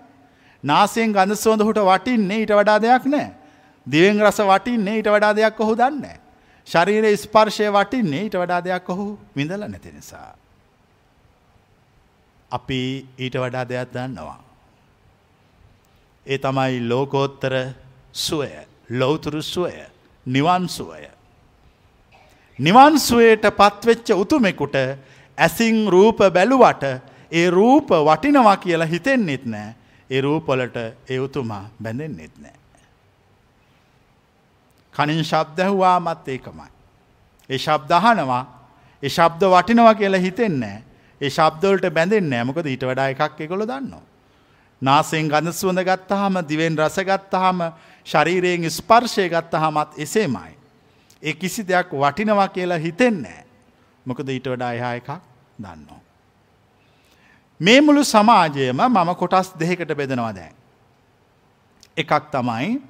නාසයෙන් 0.64 1.12
ගඳ 1.12 1.36
සොඳහුට 1.36 1.80
වටින්නේ 1.82 2.42
ඊට 2.42 2.54
වඩා 2.58 2.78
දෙයක් 2.80 3.04
නෑ. 3.06 3.28
දිවෙන් 3.86 4.20
රස 4.20 4.40
වටින්නේ 4.42 4.98
ඊට 4.98 5.10
වඩා 5.14 5.32
දෙයක් 5.36 5.60
ඔහු 5.60 5.74
දන්නේ. 5.76 6.16
ශරීර 6.66 7.04
ස්පර්ශය 7.16 7.68
වටින්නේ 7.70 8.22
ඊට 8.26 8.36
වඩා 8.36 8.60
දෙයක් 8.64 8.88
ඔහු 8.88 9.06
විඳල 9.36 9.66
නැති 9.66 9.92
නිසා. 9.92 10.41
අපි 12.52 12.80
ඊට 13.18 13.36
වඩා 13.36 13.64
දෙයක් 13.64 13.92
දන්නවා. 13.94 14.40
ඒ 16.26 16.38
තමයි 16.38 16.80
ලෝකෝත්තර 16.88 17.54
සුවය 18.14 18.50
ලොවතුරු 18.90 19.42
සුවය 19.44 19.72
නිවන්සුවය. 20.26 21.08
නිවන්සුවයට 22.58 23.44
පත්වෙච්ච 23.52 24.08
උතුමෙකුට 24.14 24.76
ඇසිං 25.38 25.88
රූප 25.88 26.18
බැලුවට 26.30 26.82
ඒ 27.32 27.50
රූප 27.50 27.88
වටිනවා 27.88 28.56
කියලා 28.58 28.86
හිතෙන්නෙත් 28.86 29.44
නෑ 29.46 29.74
ඒ 30.10 30.20
රූපොලට 30.20 30.76
ඒ 31.08 31.18
උතුමා 31.18 31.64
බැඳෙන්නෙත් 31.82 32.34
නෑ. 32.38 32.58
කනින් 34.94 35.24
ශබ්දැහුවාමත් 35.24 36.28
ඒකමයි. 36.28 36.70
ඒ 37.50 37.58
ශබ්දහනවා 37.58 38.44
ඒ 39.02 39.08
ශබ්ද 39.08 39.42
වටිනවා 39.50 39.94
කියලා 39.94 40.20
හිතෙන්නේ 40.20 40.76
ඒ 41.22 41.30
ශබ්දවලට 41.30 41.86
බැඳෙන් 41.90 42.26
නෑමකද 42.26 42.66
ඊට 42.66 42.84
වඩා 42.84 43.08
එකක් 43.14 43.40
එකොළ 43.40 43.64
දන්නවා. 43.64 44.02
නාසයෙන් 44.82 45.28
ගඳ 45.28 45.54
සුවඳ 45.54 45.82
ගත්තහම 45.82 46.40
දිවෙන් 46.44 46.78
රස 46.78 46.98
ගත්තහම 47.00 47.60
ශරීරයෙන් 48.06 48.70
ස්පර්ශය 48.70 49.28
ගත්තහමත් 49.28 49.98
එසේමයි. 49.98 50.52
ඒ 51.22 51.34
කිසි 51.34 51.62
දෙයක් 51.64 51.94
වටිනවා 51.94 52.48
කියලා 52.48 52.78
හිතෙන්නේ. 52.78 53.44
මොකද 54.06 54.28
ඊට 54.28 54.46
වඩා 54.46 54.72
එහා 54.72 54.94
එකක් 54.94 55.10
දන්නවා. 55.58 56.00
මේ 57.60 57.80
මුළු 57.80 58.04
සමාජයම 58.04 58.82
මම 58.82 59.14
කොටස් 59.16 59.54
දෙකට 59.54 59.94
බෙදනවා 59.94 60.32
දැන්. 60.32 60.54
එකක් 61.96 62.12
තමයි 62.30 62.80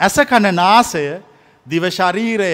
ඇසකන 0.00 0.46
නාසය 0.54 1.04
දිවශරීරය 1.66 2.52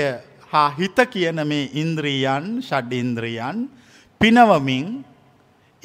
හා 0.49 0.69
හිත 0.71 0.99
කියන 1.11 1.45
මේ 1.45 1.71
ඉන්ද්‍රීයන් 1.75 2.63
ෂඩ්ඉන්ද්‍රියන් 2.63 3.69
පිනවමින් 4.23 4.87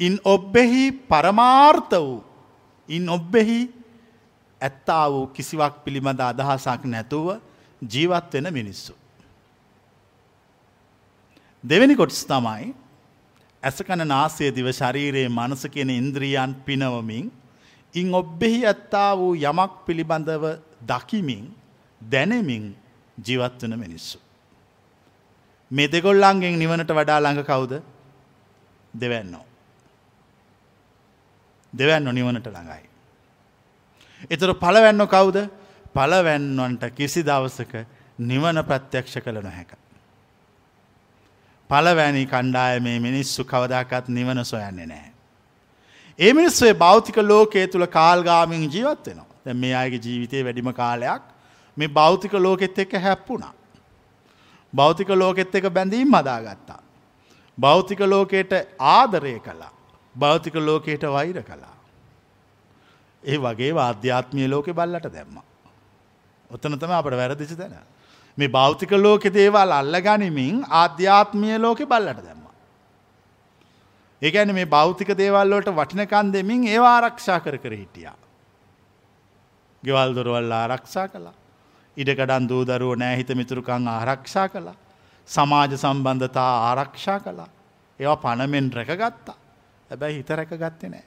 ඉන් 0.00 0.14
ඔබ්බෙහි 0.24 0.84
පරමාර්ථ 1.10 1.94
වූ 1.96 2.22
ඉන් 2.88 3.08
ඔබ්බෙහි 3.08 3.60
ඇත්තා 4.60 5.04
වූ 5.10 5.26
කිසිවක් 5.28 5.74
පිළිබඳ 5.84 6.22
අදහසක් 6.22 6.84
නැතුව 6.86 7.26
ජීවත් 7.82 8.32
වෙන 8.34 8.48
මිනිස්සු. 8.52 8.92
දෙවැනි 11.64 11.96
කොටස් 11.96 12.22
තමයි 12.24 12.70
ඇසකන 13.62 14.02
නාසය 14.06 14.50
දිව 14.50 14.68
ශරීරයේ 14.72 15.28
මනස 15.28 15.62
කියන 15.74 15.90
ඉන්ද්‍රියන් 15.90 16.54
පිනවමින් 16.66 17.26
ඉන් 17.94 18.14
ඔබ්බෙහි 18.14 18.60
ඇත්තා 18.66 19.10
වූ 19.16 19.34
යමක් 19.42 19.72
පිළිබඳව 19.86 20.44
දකිමින් 20.86 21.44
දැනෙමින් 22.00 22.64
ජීවත්වන 23.18 23.74
මිනිස්සු. 23.76 24.18
මේ 25.70 25.88
දෙගොල්ලන්ගෙන් 25.88 26.54
නිවනට 26.56 26.90
වඩා 26.92 27.20
ළඟ 27.20 27.44
කවුද 27.44 27.72
දෙවැන්නෝ. 28.94 29.44
දෙවැන්න 31.72 32.08
නිවනට 32.10 32.46
ළඟයි. 32.46 32.88
එතුර 34.30 34.54
පලවැන්න 34.54 35.06
කවුද 35.06 35.36
පලවැන්නොන්ට 35.94 36.82
කිසි 36.94 37.22
දවසක 37.22 37.84
නිවන 38.20 38.64
ප්‍රත්‍යක්ෂ 38.64 39.18
කළ 39.18 39.40
නොහැක. 39.40 39.76
පලවැනි 41.70 42.26
කණ්ඩාය 42.26 42.80
මේ 42.80 42.98
මිනිස්සු 43.00 43.44
කවදාකත් 43.44 44.08
නිවන 44.08 44.44
සොයන්නේ 44.44 44.86
නෑ. 44.86 45.12
ඒ 46.18 46.32
මිනිස්සේ 46.32 46.74
භෞතික 46.74 47.16
ලෝකයේ 47.18 47.66
තුළ 47.66 47.86
කාල්ගාමින් 47.88 48.66
ජීවත් 48.66 49.06
වෙනවා. 49.06 49.26
දැ 49.44 49.54
මේ 49.54 49.74
අයගේ 49.74 50.00
ජීවිතය 50.00 50.44
වැඩිම 50.44 50.72
කාලයක් 50.72 51.22
මේ 51.76 51.88
භෞතික 51.90 52.32
ලෝකෙත් 52.34 52.78
එක්ක 52.78 52.92
හැප්පුුණා. 52.98 53.54
භෞතික 54.72 55.08
ලෝකෙත් 55.10 55.54
එක 55.54 55.70
බැඳීම් 55.70 56.08
මදාගත්තා. 56.08 56.80
භෞතික 57.58 58.00
ලෝකයට 58.00 58.52
ආදරය 58.78 59.40
කළා. 59.40 59.72
භෞතික 60.14 60.54
ලෝකයට 60.54 61.02
වෛර 61.02 61.42
කළා. 61.42 61.76
ඒ 63.22 63.38
වගේ 63.38 63.74
වාධ්‍යාත්මය 63.74 64.48
ලෝකෙ 64.48 64.72
බල්ලට 64.72 65.12
දැම්ම. 65.12 65.38
ඔත්තන 66.50 66.78
තම 66.78 66.92
අපට 66.92 67.16
වැරදිසි 67.16 67.56
තැන. 67.56 67.78
මේ 68.38 68.48
භෞතික 68.48 68.92
ලෝකෙ 68.92 69.30
දේවල් 69.30 69.72
අල්ල 69.72 70.00
ගනිමින් 70.00 70.64
ආධ්‍යාත්මය 70.72 71.58
ලෝකෙ 71.58 71.86
බල්ලට 71.86 72.22
දැම්ම. 72.24 72.46
ඒකැන 74.22 74.54
මේ 74.54 74.66
භෞතික 74.66 75.10
දේවල්ලෝට 75.16 75.68
වටිනකන් 75.70 76.32
දෙමින් 76.32 76.66
ඒවා 76.66 76.94
ආරක්ෂා 76.94 77.40
කර 77.40 77.58
කර 77.58 77.72
හිටියා. 77.72 78.16
ගෙවල් 79.82 80.14
දොරවල් 80.14 80.52
ආරක්ෂා 80.52 81.08
කලා. 81.08 81.34
ඉඩකඩන් 81.96 82.48
දූදරුව 82.48 82.96
නෑහිත 82.96 83.30
මිතුරුකං 83.34 83.88
ආරක්ෂා 83.88 84.48
කළා. 84.48 84.74
සමාජ 85.28 85.72
සම්බන්ධතා 85.76 86.52
ආරක්ෂා 86.68 87.20
කළා. 87.20 87.48
ඒවා 88.00 88.16
පණමෙන් 88.16 88.72
රැකගත්තා. 88.72 89.36
හැබැයි 89.90 90.18
හිත 90.18 90.30
රැක 90.30 90.52
ගත්තේ 90.54 90.90
නෑ. 90.90 91.06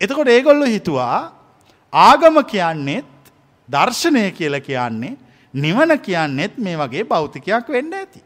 එතකොට 0.00 0.28
ඒගොල්ලු 0.28 0.66
හිතුවා 0.66 1.32
ආගම 1.92 2.36
කියන්නෙත් 2.44 3.32
දර්ශනය 3.68 4.30
කියල 4.32 4.60
කියන්නේ 4.60 5.16
නිවන 5.54 5.98
කියන්නෙත් 6.00 6.58
මේ 6.58 6.76
වගේ 6.76 7.04
භෞතිකයක් 7.04 7.68
වෙන්න 7.68 7.92
ඇති. 7.94 8.22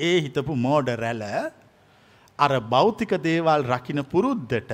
ඒ 0.00 0.20
හිතපු 0.20 0.56
මෝඩ 0.56 0.88
රැල 0.96 1.22
අර 2.38 2.52
භෞතික 2.72 3.12
දේවල් 3.22 3.62
රකින 3.64 4.04
පුරුද්ධට 4.04 4.72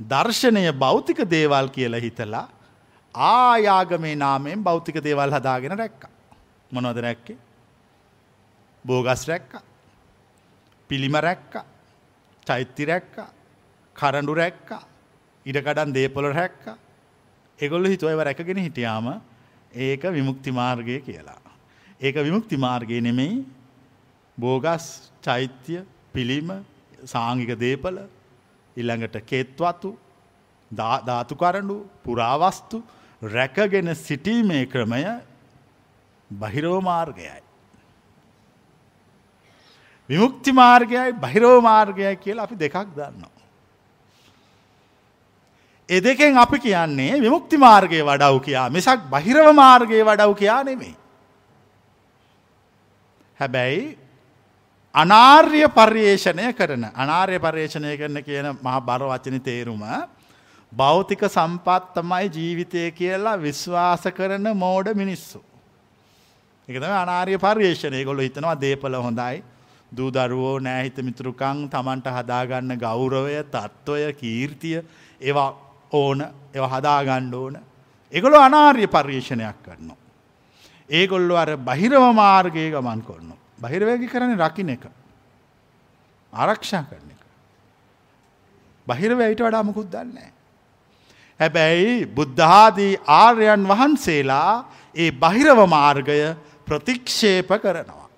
දර්ශනය 0.00 0.72
භෞතික 0.74 1.18
දේවල් 1.26 1.68
කියලා 1.68 2.00
හිතලා 2.00 2.48
ආයාගමේ 3.16 4.16
නාමයෙන් 4.16 4.62
භෞතික 4.62 5.02
දේවල් 5.02 5.30
හදාගෙන 5.30 5.78
රැක්ක. 5.78 6.02
මොනොද 6.70 6.96
රැක්කේ. 6.96 7.38
බෝගස් 8.84 9.26
රැක්ක. 9.28 9.52
පිළිම 10.90 11.14
රැක්ක. 11.16 11.64
චෛත්‍ය 12.46 12.84
රැක්ක. 12.84 13.16
කරඩු 13.96 14.34
රැක්ක. 14.34 14.70
ඉඩකඩන් 15.46 15.94
දේපොල 15.94 16.32
රැක්ක. 16.32 16.76
එගොල්ල 17.58 17.86
හිතුවව 17.86 18.20
රැකගෙන 18.20 18.58
හිටියාම 18.58 19.20
ඒක 19.72 20.02
විමුක්ති 20.02 20.52
මාර්ගය 20.52 21.00
කියලා. 21.00 21.40
ඒක 22.00 22.14
විමුක්ති 22.16 22.56
මාර්ගය 22.56 23.00
නෙමෙයි 23.00 23.44
බෝගස් 24.38 25.10
චෛත්‍ය 25.22 25.84
පිළිම 26.12 26.52
සාංගික 27.04 27.56
දේපල 27.58 27.96
ඉල්ළඟට 28.76 29.16
කෙත්වතු 29.24 29.96
ධාතු 30.70 31.34
කරඩු 31.34 31.76
පුරාවස්තු 32.04 32.82
රැකගෙන 33.22 33.94
සිටීමේ 33.96 34.66
ක්‍රමය 34.66 35.04
බහිරෝ 36.30 36.80
මාර්ගයයි. 36.80 37.42
විමුක්ති 40.10 40.52
මාර්ගයයි 40.52 41.12
බහිරෝ 41.14 41.60
මාර්ගයයි 41.60 42.16
කියලා 42.16 42.44
අපි 42.44 42.56
දෙකක් 42.56 42.76
දන්නවා. 42.96 43.36
එ 45.88 46.00
දෙකෙන් 46.00 46.38
අපි 46.38 46.58
කියන්නේ 46.58 47.20
විමුක්ති 47.20 47.56
මාර්ගය 47.56 48.02
වඩව් 48.02 48.40
කියා 48.40 48.70
මිසක් 48.70 49.00
බහිරව 49.10 49.54
මාර්ගය 49.54 50.02
වඩව් 50.02 50.34
කියා 50.34 50.64
නෙමෙයි. 50.64 50.96
හැබැයි 53.40 53.98
අනාර්ය 54.94 55.62
පර්යේෂණය 55.68 56.52
කරන 56.52 56.84
අනාර්ය 56.94 57.38
පර්යේෂණය 57.38 57.96
කරන 57.96 58.22
කියන 58.22 58.46
මහ 58.52 58.76
බර 58.80 59.02
වචන 59.04 59.40
තේරුම 59.40 59.82
භෞතික 60.76 61.22
සම්පත් 61.26 61.94
තමයි 61.96 62.30
ජීවිතය 62.30 62.90
කියලා 62.92 63.36
විශ්වාස 63.38 64.04
කරන 64.16 64.48
මෝඩ 64.54 64.88
මිනිස්සු. 64.94 65.40
එකතම 66.68 66.94
අනාර්ය 66.94 67.38
පර්යේෂණය 67.38 68.04
ගොල්ල 68.04 68.20
හිතනවා 68.20 68.56
දේපල 68.56 68.96
හොඳයි 68.98 69.42
දූදරුවෝ 69.92 70.58
නෑහිත 70.60 70.98
මිතුරුකං 71.08 71.62
තමන්ට 71.74 72.12
හදාගන්න 72.16 72.76
ගෞරවය 72.78 73.38
තත්ත්වය 73.46 74.12
කීර්තිය 74.20 74.76
ඒවා 75.20 75.48
ඕන 75.92 76.26
එව 76.54 76.64
හදාගණ්ඩ 76.74 77.34
ඕන 77.34 77.56
එකොළො 78.12 78.38
අනාර්ය 78.40 78.86
පර්යේෂණයක් 78.88 79.58
කරනවා. 79.64 79.98
ඒගොල්ලො 80.90 81.36
අර 81.36 81.56
බහිරව 81.58 82.04
මාර්ගය 82.14 82.70
ගමන් 82.70 83.02
කොන්න. 83.02 83.32
බහිරවැගි 83.58 84.08
කරන 84.08 84.38
රකින 84.38 84.70
එක. 84.70 84.84
ආරක්ෂා 86.32 86.84
කරන 86.84 87.10
එක. 87.10 87.22
බහිරව 88.86 89.20
ඇයිට 89.20 89.40
වඩාමකුත් 89.40 89.90
දන්නේ. 89.90 90.35
හැබැයි 91.40 92.06
බුද්ධාදී 92.08 92.92
ආර්යන් 93.16 93.68
වහන්සේලා 93.68 94.52
ඒ 94.94 95.10
බහිරව 95.12 95.58
මාර්ගය 95.68 96.18
ප්‍රතික්ෂේප 96.66 97.50
කරනවා. 97.58 98.08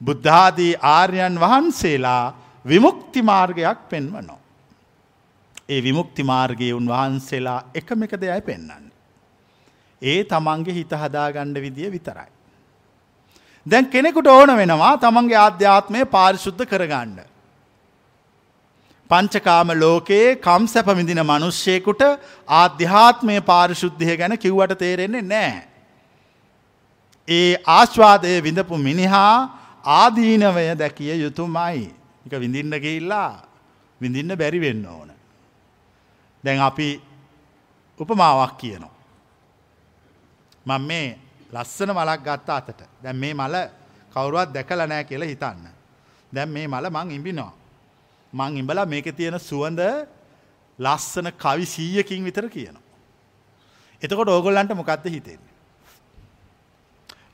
බුද්ධාදී 0.00 0.74
ආර්යන් 0.90 1.40
වහන්සේලා 1.40 2.34
විමුක්ති 2.64 3.22
මාර්ගයක් 3.22 3.88
පෙන්වනවා. 3.88 4.38
ඒ 5.68 5.80
විමුක්ති 5.82 6.22
මාර්ගයේ 6.24 6.74
උන්වහන්සේලා 6.74 7.60
එකම 7.74 8.02
එක 8.02 8.14
දෙයයි 8.20 8.40
පෙන්වන්න. 8.42 8.84
ඒ 10.02 10.20
තමන්ගේ 10.24 10.74
හිත 10.74 10.92
හදාගණ්ඩ 10.94 11.58
විදිය 11.58 11.90
විතරයි. 11.90 12.30
දැන් 13.66 13.86
කෙනෙකුට 13.86 14.26
ඕන 14.28 14.56
වෙනවා 14.56 14.94
තමන්ගේ 14.98 15.38
ආධ්‍යාත්මය 15.38 16.04
පාරිශුද්ධ 16.06 16.64
කරගණ්ඩ. 16.66 17.31
පංචකාම 19.12 19.70
ලෝකයේ 19.82 20.36
කම් 20.36 20.64
සැපමිදින 20.66 21.22
මනුෂ්‍යයකුට 21.22 22.02
ආධ්‍යාත්මය 22.60 23.36
පාරිශුද්ධය 23.50 24.16
ගැන 24.16 24.34
කිව්වට 24.38 24.78
තේරෙන්නේ 24.78 25.22
නෑ. 25.24 25.52
ඒ 27.28 27.52
ආශ්වාදය 27.76 28.32
විඳපු 28.46 28.78
මිනිහා 28.78 29.36
ආදීනවය 29.96 30.66
දැකිය 30.78 31.14
යුතුමයි. 31.24 31.94
එක 32.26 32.32
විඳින්න 32.40 32.74
ගිල්ලා 32.84 33.30
විඳින්න 34.00 34.38
බැරි 34.38 34.60
වෙන්න 34.60 34.86
ඕන. 34.86 35.10
දැන් 36.44 36.60
අපි 36.60 36.88
උපමාවක් 38.00 38.58
කියනවා. 38.58 38.94
මං 40.66 40.82
මේ 40.82 41.18
ලස්සන 41.52 41.90
මලක් 41.90 42.20
ගත්ත 42.26 42.48
අතට 42.50 42.80
දැන් 43.02 43.16
මේ 43.16 43.34
මල 43.34 43.56
කවුරුවත් 44.14 44.54
දැකල 44.54 44.86
නෑ 44.86 45.04
කියලා 45.04 45.32
හිතන්න. 45.32 45.66
දැන් 46.32 46.48
මේ 46.48 46.68
මල 46.68 46.86
මං 46.90 47.10
ඉඹිනවා. 47.10 47.52
මං 48.32 48.56
ඉඹලා 48.56 48.86
මේක 48.86 49.08
තියෙන 49.12 49.38
සුවඳ 49.40 49.80
ලස්සන 50.78 51.28
කවි 51.34 51.64
සීයකින් 51.66 52.24
විතර 52.24 52.46
කියනවා. 52.48 52.82
එතකොට 54.02 54.28
ඕගොල්ලන්ට 54.28 54.72
මොකක්ද 54.72 55.06
හිතෙන්නේ. 55.06 55.52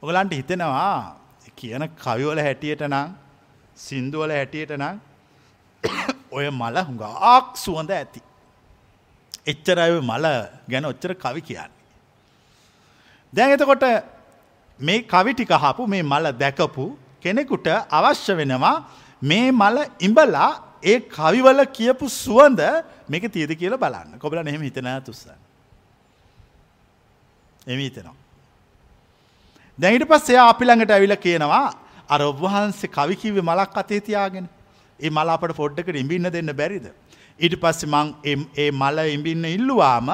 ඔගලන්ට 0.02 0.32
හිතෙනවා 0.32 1.16
කියන 1.56 1.84
කවිවල 1.96 2.38
හැටියට 2.38 2.82
නම් 2.82 3.08
සින්දුවල 3.76 4.30
හැටියට 4.30 4.72
නම් 4.72 4.96
ඔය 6.30 6.46
මල 6.50 6.76
හුඟාක් 6.80 7.56
සුවඳ 7.56 7.90
ඇති. 7.92 8.20
එච්චර 9.46 9.78
අය 9.78 9.92
මල 10.00 10.26
ගැන 10.68 10.84
ඔච්චර 10.84 11.12
කවි 11.16 11.40
කියන්නේ. 11.40 11.74
දැන් 13.32 13.50
එතකොට 13.50 13.84
මේ 14.80 15.02
කවි 15.04 15.30
ටික 15.34 15.52
අහපු 15.52 15.86
මේ 15.86 16.02
මල 16.02 16.26
දැකපු 16.34 16.84
කෙනෙකුට 17.22 17.68
අවශ්‍ය 17.90 18.32
වෙනවා 18.34 18.76
මේ 19.22 19.50
මල 19.52 19.76
ඉඹලා 20.00 20.50
ඒ 20.82 21.00
කවිවල 21.00 21.64
කියපු 21.78 22.08
සුවඳ 22.08 22.60
මේක 23.08 23.24
තියද 23.32 23.52
කියලා 23.58 23.78
බලන්න. 23.78 24.18
කොබල 24.18 24.38
එහෙම 24.38 24.62
හිතන 24.62 24.88
තුස්සන්න. 25.04 25.38
එම 27.66 27.78
හිතනවා. 27.78 28.14
දැන් 29.78 29.94
ඊට 29.94 30.08
පස්සේ 30.08 30.34
එයා 30.36 30.48
අපි 30.52 30.64
ළඟට 30.64 30.94
ඇවිල්ලා 30.94 31.24
කියනවා 31.26 31.66
අර 32.08 32.22
ඔබ 32.22 32.40
වහන්සේ 32.44 32.90
කවි 32.96 33.16
කිව්වේ 33.22 33.42
මලක් 33.42 33.76
අතේ 33.82 34.00
තියාගෙන 34.00 34.48
ඒ 35.00 35.10
මල 35.10 35.28
අපට 35.34 35.56
පොඩ්ඩකට 35.60 36.00
ඉඹින්න 36.02 36.30
දෙන්න 36.32 36.52
බැරිද? 36.60 36.86
ඊට 37.38 37.56
පස්සේ 37.62 37.90
මං 37.90 38.14
ඒ 38.56 38.70
මල 38.70 38.98
ඉඹින්න 39.14 39.44
ඉල්ලුවාම 39.44 40.08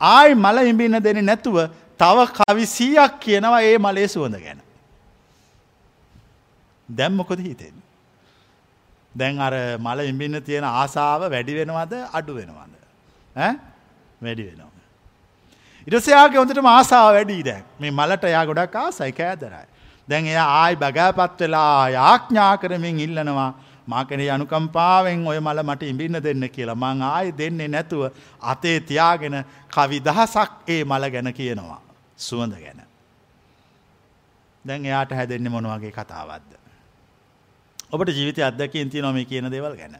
ආයි 0.00 0.34
මල 0.34 0.62
ඉඹින්න 0.70 1.02
දෙන්නේ 1.02 1.28
නැතුව 1.30 1.58
තව 2.00 2.26
කවි 2.38 2.64
100ක් 2.76 3.20
කියනවා 3.24 3.62
ඒ 3.62 3.78
මලේ 3.78 4.08
සුවඳ 4.08 4.40
ගැන. 4.44 4.60
දැන් 6.88 7.12
මොකද 7.12 7.40
හිතෙන්නේ? 7.40 7.87
දැන් 9.14 9.40
අර 9.40 9.54
මල 9.78 10.00
ඉඹින්න 10.06 10.42
තියෙන 10.42 10.64
ආසාව 10.64 11.30
වැඩි 11.30 11.58
වෙනවද 11.60 11.94
අඩු 12.12 12.34
වෙනවද? 12.34 12.74
ඈ 13.36 13.54
වැඩි 14.22 14.42
වෙනවා. 14.42 14.78
ඉරසයාගේ 15.86 16.38
හොඳටම 16.38 16.68
ආසාාව 16.68 17.14
වැඩි 17.14 17.42
දැන් 17.42 17.64
මේ 17.80 17.90
මලට 17.90 18.24
යා 18.28 18.44
ගොඩක් 18.46 18.74
ආසයි 18.76 19.12
කෑදරයි. 19.12 19.66
දැන් 20.08 20.26
එයා 20.26 20.48
ආයි 20.58 20.76
බගෑපත් 20.76 21.40
වෙලා 21.40 21.88
යාඥා 21.90 22.52
කරමින් 22.58 23.00
ඉල්ලනවා 23.00 23.50
මාකන 23.86 24.22
අනුකම්පාවෙන් 24.28 25.26
ඔය 25.26 25.38
මල 25.40 25.62
මට 25.62 25.82
ඉඹින්න 25.84 26.20
දෙන්න 26.20 26.44
කියලා 26.48 26.76
මං 26.76 27.02
ආය 27.04 27.32
දෙන්නේ 27.32 27.68
නැතුව 27.68 28.02
අතේ 28.42 28.76
තියාගෙන 28.82 29.36
කවි 29.68 30.00
දහසක් 30.00 30.50
ඒ 30.68 30.84
මල 30.84 31.10
ගැන 31.10 31.32
කියනවා 31.32 31.80
සුවඳ 32.18 32.54
ගැන. 32.56 32.80
දැන් 34.64 34.84
එයාට 34.84 35.12
හැදෙන්නේ 35.12 35.50
මොනවගේ 35.50 35.92
කතාවත්ද. 35.92 36.52
ඔබට 37.92 38.12
ජීවිතය 38.12 38.42
අදකින් 38.42 38.90
ති 38.90 39.00
නොම 39.00 39.16
කියන 39.24 39.50
දේවල් 39.50 39.76
ගැන. 39.76 39.96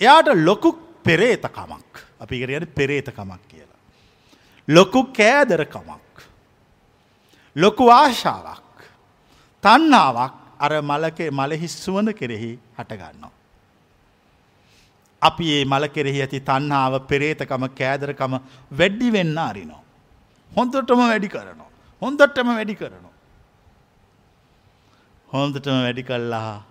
එයාට 0.00 0.28
ලොකු 0.44 0.72
පෙරේතකමක් 1.04 1.92
අපි 2.20 2.40
කරයට 2.40 2.74
පෙරේතකමක් 2.74 3.42
කියලා. 3.48 3.80
ලොකු 4.68 5.04
කෑදරකමක්. 5.12 6.26
ලොකු 7.56 7.88
ආශාවක් 7.90 8.84
තන්නාවක් 9.64 10.34
අර 10.58 10.72
මලක 10.82 11.18
මලහි 11.30 11.68
සුවඳ 11.68 12.12
කෙරෙහි 12.12 12.52
හටගන්නවා. 12.78 13.32
අපි 15.22 15.44
ඒ 15.52 15.64
මල 15.64 15.86
කෙරෙහි 15.88 16.20
ඇති 16.20 16.40
තන්නාව 16.40 16.94
පෙරේතකම 17.10 17.66
කෑදරකම 17.80 18.32
වැඩ්ඩි 18.72 19.12
වෙන්න 19.12 19.38
අරිනෝ. 19.38 19.82
හොඳටම 20.52 21.00
වැඩි 21.02 21.28
කරනවා. 21.28 21.70
හොඳටම 22.02 22.48
වැඩි 22.50 22.74
කරනවා. 22.74 23.05
හොන්දටම 25.28 25.78
වැඩි 25.84 26.02
කල්ලා 26.02 26.62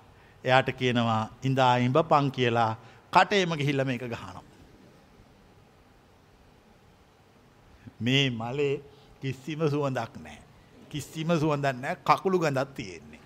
එයාට 0.43 0.69
කියනවා 0.79 1.23
ඉඳා 1.43 1.73
ඉඹ 1.77 1.97
පං 2.11 2.31
කියලා 2.31 2.71
කටේම 3.13 3.51
ගිහිල්ලම 3.59 3.89
එක 3.89 4.05
ගහනම්. 4.05 4.45
මේ 7.99 8.29
මලේ 8.31 8.81
කිසිම 9.21 9.61
සුවඳක් 9.69 10.13
නෑ. 10.23 10.39
කිසිම 10.89 11.29
සුවඳන්න 11.41 11.85
කකුළු 12.03 12.39
ගඳත් 12.39 12.75
තියෙන්නේ. 12.75 13.21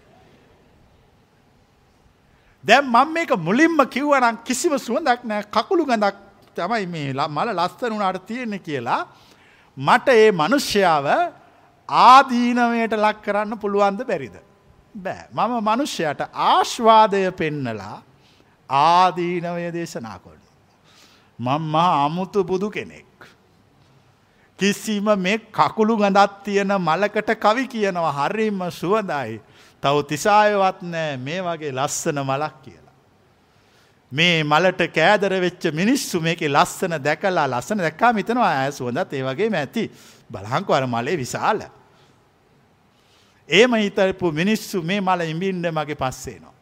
දැම් 2.64 2.86
මං 2.86 3.14
මේක 3.14 3.32
මුලින්ම 3.38 3.78
කිව්වනම් 3.88 4.44
කිසිම 4.44 4.74
සුවඳක් 4.80 5.24
නෑ 5.24 5.44
කකුළු 5.46 5.86
ගඳක් 5.86 6.16
තමයි 6.56 6.86
මේ 6.88 7.14
මල 7.14 7.50
ලස්සනුනාට 7.58 8.26
තියෙන්නේ 8.26 8.60
කියලා 8.60 9.02
මට 9.78 10.08
ඒ 10.10 10.32
මනුෂ්‍යාව 10.32 11.08
ආදීනවයට 11.90 12.94
ලක් 12.98 13.18
කරන්න 13.26 13.60
පුළුවන්ද 13.62 14.02
බැරිද. 14.06 14.49
බෑ 14.96 15.28
මම 15.32 15.54
මනුෂ්‍යයට 15.62 16.22
ආශ්වාදය 16.34 17.32
පෙන්නලා 17.32 18.02
ආදීනවය 18.70 19.72
දේශනා 19.74 20.20
කොන්න. 20.20 20.42
මං 21.40 21.62
මහා 21.64 22.06
අමුතු 22.06 22.44
බුදු 22.44 22.70
කෙනෙක්. 22.70 23.06
කිසිම 24.60 25.08
මේ 25.18 25.38
කකුළු 25.38 25.98
ගඳත් 25.98 26.44
තියෙන 26.44 26.74
මලකට 26.80 27.30
කවි 27.36 27.68
කියනවා 27.68 28.12
හරිම 28.14 28.60
සුවදයි. 28.72 29.42
තව 29.84 29.96
තිසායවත් 30.04 30.82
නෑ 30.84 31.18
මේ 31.18 31.42
වගේ 31.42 31.72
ලස්සන 31.72 32.20
මලක් 32.20 32.56
කියලා. 32.62 32.96
මේ 34.12 34.44
මලට 34.44 34.82
කෑදර 34.90 35.34
වෙච්ච 35.42 35.72
මිනිස්සු 35.72 36.22
මේක 36.22 36.42
ලස්සන 36.42 36.98
දැකලා 37.00 37.48
ලස්සන 37.48 37.78
දැක්කා 37.78 38.14
මිතනවා 38.14 38.54
ඇය 38.54 38.72
සුවඳත් 38.72 39.14
ඒ 39.14 39.24
වගේ 39.24 39.50
ඇති 39.56 39.92
බලහංකවර 40.32 40.88
මලේ 40.88 41.18
විශාල. 41.18 41.62
ඒම 43.50 43.74
හිතරපු 43.76 44.32
මිනිස්සු 44.32 44.82
මේ 44.84 45.02
මල 45.02 45.22
ඉඹින්ඩ 45.26 45.66
මගේ 45.72 45.96
පස්සේනවා. 45.96 46.54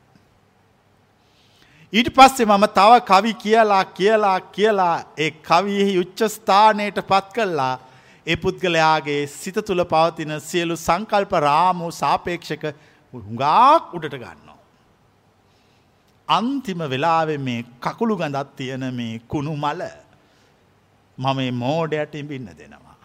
ඊට 1.94 2.10
පස්සේ 2.16 2.46
මම 2.46 2.66
තව 2.78 2.92
කවි 3.10 3.34
කියලා 3.44 3.84
කියලා 3.98 4.40
කියලා 4.56 4.96
ඒ 5.18 5.32
කවියෙහි 5.48 5.94
උච්චස්ථානයට 6.00 7.00
පත් 7.12 7.34
කල්ලා 7.36 7.76
ඒ 8.28 8.36
පුද්ගලයාගේ 8.36 9.22
සිත 9.28 9.58
තුළ 9.68 9.84
පවතින 9.94 10.34
සියලු 10.42 10.76
සංකල්ප 10.78 11.34
රාමු 11.46 11.92
සාපේක්ෂක 11.92 12.64
හුඟාක් 13.14 13.96
උඩට 13.98 14.18
ගන්නවා. 14.24 14.58
අන්තිම 16.28 16.84
වෙලාවෙ 16.94 17.38
මේ 17.40 17.62
කකුළු 17.82 18.18
ගඳත් 18.22 18.56
තියෙන 18.56 18.86
මේ 18.94 19.14
කුණු 19.28 19.56
මල 19.56 19.82
මම 21.18 21.40
මෝඩයට 21.56 22.16
ඉඹින්න 22.16 22.50
දෙනවා. 22.60 22.96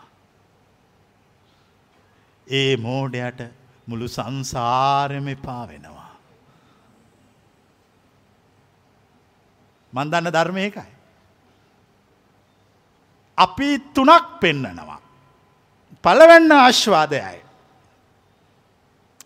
ඒ 2.48 2.76
මෝඩයට 2.76 3.61
මුළු 3.88 4.06
සංසාරෙම 4.08 5.28
එපා 5.28 5.64
වෙනවා. 5.68 6.12
මන්දන්න 9.92 10.32
ධර්මයකයි. 10.32 10.90
අපි 13.38 13.68
තුනක් 13.94 14.26
පෙන්නනවා. 14.40 15.00
පලවෙන්න 16.04 16.52
ආශ්වාදයයි. 16.52 17.40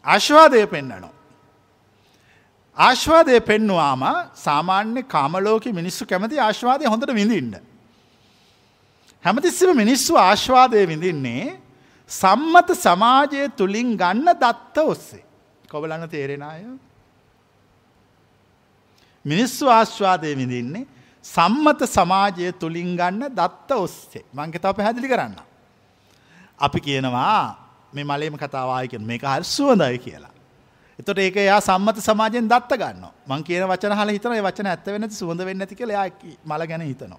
ආශ්වාදය 0.04 0.66
පෙන්න්නනවා. 0.66 1.14
ආශ්වාදය 2.76 3.40
පෙන්නුවාම 3.40 4.02
සාමාන්‍ය 4.34 5.02
කාමලෝක 5.04 5.64
මිනිස්සු 5.72 6.06
කැමති 6.06 6.38
ආශ්වාදය 6.38 6.84
හොඳට 6.84 7.12
විඳින්න. 7.14 7.54
හැමතිස්සම 9.24 9.70
මිනිස්සු 9.76 10.12
ආශ්වාදය 10.16 10.86
විඳින්නේ 10.88 11.60
සම්මත 12.10 12.70
සමාජය 12.74 13.48
තුළින් 13.56 13.96
ගන්න 13.96 14.28
දත්ත 14.34 14.76
ඔස්සේ. 14.78 15.24
කොබලන්න 15.70 16.08
තේරෙන 16.08 16.42
අය. 16.42 16.62
මිනිස්සු 19.24 19.66
ආශ්වාදය 19.68 20.36
විඳින්නේ 20.36 20.86
සම්මත 21.24 21.82
සමාජය 21.88 22.52
තුළින් 22.52 22.96
ගන්න 22.96 23.34
දත්ත 23.34 23.70
ඔස්සේ 23.74 24.24
මංකතාව 24.32 24.76
පැහැදිලි 24.76 25.08
කරන්න. 25.08 25.36
අපි 26.58 26.80
කියනවා 26.80 27.56
මේ 27.92 28.04
මලේම 28.04 28.38
කතාවායකෙන් 28.38 29.02
මේක 29.02 29.22
හරි 29.22 29.44
සුවඳයි 29.44 29.98
කියලා. 29.98 30.34
එතොට 30.98 31.18
ඒක 31.18 31.36
එයා 31.36 31.60
සම්මත 31.60 31.98
සමාජයෙන් 32.00 32.48
දත්ත 32.48 32.78
ගන්න 32.78 33.04
මං 33.26 33.42
කියන 33.44 33.66
වචන 33.66 33.98
හල 33.98 34.10
හිතන 34.14 34.36
වචන 34.46 34.66
ඇත්ත 34.66 34.86
වෙනති 34.86 35.14
සුවඳ 35.14 35.42
වෙන්න 35.44 35.60
ඇති 35.60 35.74
කියලා 35.74 36.06
මල 36.44 36.66
ගැන 36.70 36.86
හිතනවා. 36.86 37.18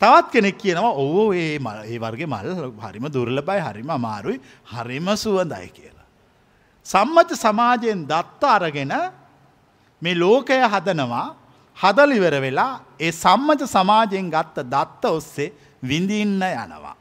තවත් 0.00 0.30
කෙනෙක් 0.32 0.58
කියනවා 0.58 0.92
ඕ 0.96 1.32
ඒ 1.34 1.58
මල් 1.58 1.80
ඒ 1.84 1.98
වර්ගේ 2.04 2.26
මල් 2.26 2.46
හරිම 2.84 3.06
දුර්ලබයි 3.14 3.60
හරිම 3.66 3.90
අමාරුයි 3.90 4.38
හරිම 4.72 5.08
සුවඳයි 5.24 5.68
කියලා. 5.76 6.06
සම්මත 6.86 7.30
සමාජයෙන් 7.44 8.06
දත්ත 8.12 8.42
අරගෙන 8.56 8.94
මේ 10.02 10.14
ලෝකය 10.14 10.60
හදනවා 10.74 11.26
හදලිවර 11.78 12.36
වෙලා 12.46 12.72
ඒ 13.00 13.12
සම්මත 13.12 13.68
සමාජයෙන් 13.74 14.32
ගත්ත 14.36 14.66
දත්ත 14.74 15.04
ඔස්සේ 15.18 15.52
විඳින්න 15.82 16.42
යනවා. 16.42 16.96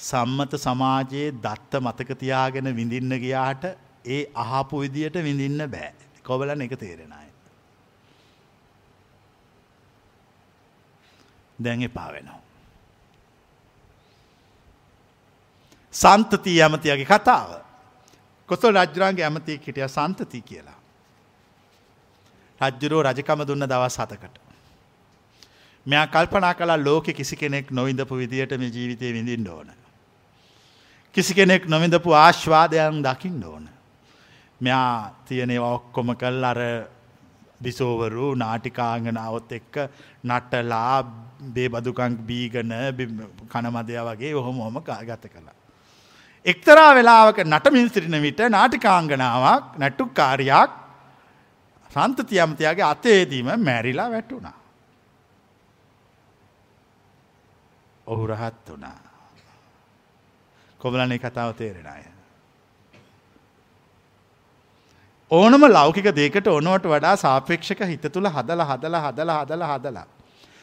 සම්මත 0.00 0.52
සමාජයේ 0.66 1.30
දත්ත 1.44 1.72
මතකතියාගෙන 1.80 2.76
විඳින්න 2.76 3.12
ගියාට 3.24 3.64
ඒ 4.06 4.22
අහපු 4.34 4.80
විදියට 4.82 5.16
විඳින්න 5.28 5.70
බෑ. 5.70 5.92
කොබලන 6.22 6.62
එක 6.62 6.76
තේරෙනයි. 6.78 7.27
දැන් 11.58 11.82
එපා 11.82 12.12
වෙනවා. 12.12 12.40
සන්තතිය 15.94 16.62
ඇමතියගේ 16.62 17.06
කතාව. 17.06 17.50
කොසල් 18.48 18.74
රජ්රාන්ගේ 18.74 19.24
ඇමතිය 19.24 19.58
හිටිය 19.58 19.88
සන්තති 19.88 20.42
කියලා. 20.42 20.78
රජ්ජුරෝ 22.60 23.02
රජකම 23.02 23.46
දුන්න 23.46 23.66
දවස් 23.66 23.98
හතකට. 23.98 24.38
මෙයා 25.86 26.06
කල්පනා 26.08 26.54
කලා 26.54 26.78
ලෝකෙ 26.78 27.12
කිසි 27.12 27.36
කෙනෙක් 27.36 27.70
නොවිඳපු 27.70 28.16
විදියට 28.16 28.52
මේ 28.58 28.70
ජීවිතය 28.70 29.12
විඳින්න 29.12 29.48
ඕන. 29.48 29.72
කිසි 31.14 31.34
කෙනෙක් 31.34 31.66
නොවිඳපු 31.66 32.12
ආශ්වාදයන් 32.14 33.02
දකිින් 33.02 33.44
ඕන. 33.44 33.68
මෙයා 34.60 35.14
තියනේ 35.26 35.60
ඔක්කොම 35.60 36.16
කල් 36.16 36.44
අර 36.44 36.60
බිසෝවරු 37.60 38.34
නාටිකාංගනාවත් 38.34 39.52
එක්ක 39.52 39.76
නටලා 40.24 41.04
බේ 41.54 41.68
බදුකං 41.68 42.18
බීගන 42.22 42.74
කනමදය 43.48 43.96
වගේ 44.00 44.34
ඔහොම 44.34 44.58
හොම 44.58 44.82
ගත 44.82 45.24
කළා. 45.26 45.56
එක්තරා 46.46 46.94
වෙලාවක 46.94 47.38
නටමින් 47.44 47.88
සිටින 47.88 48.22
විට 48.22 48.40
නාටිකාංගනාවක් 48.48 49.78
නැට්ටුක් 49.78 50.14
කාරයක් 50.14 50.70
සන්තති 51.90 52.40
ඇමතියාගේ 52.40 52.84
අතේදීම 52.84 53.50
මැරිලා 53.58 54.10
වැටුණා. 54.10 54.58
ඔහු 58.06 58.26
රහත් 58.26 58.68
වනා. 58.68 58.98
කොබලන්නේ 60.80 61.18
කතාව 61.18 61.52
තේරෙන 61.54 61.86
අය. 61.86 62.17
ඕනම 65.30 65.62
ලෞකික 65.68 66.08
දේකට 66.16 66.46
ඕනුවට 66.46 66.86
වඩා 66.86 67.16
සාපේක්ෂක 67.16 67.80
හිත 67.84 68.04
තුළ 68.12 68.28
හදල 68.28 68.62
හදල 68.64 68.96
හදල 68.96 69.30
හදල 69.30 69.62
හදලා. 69.70 70.06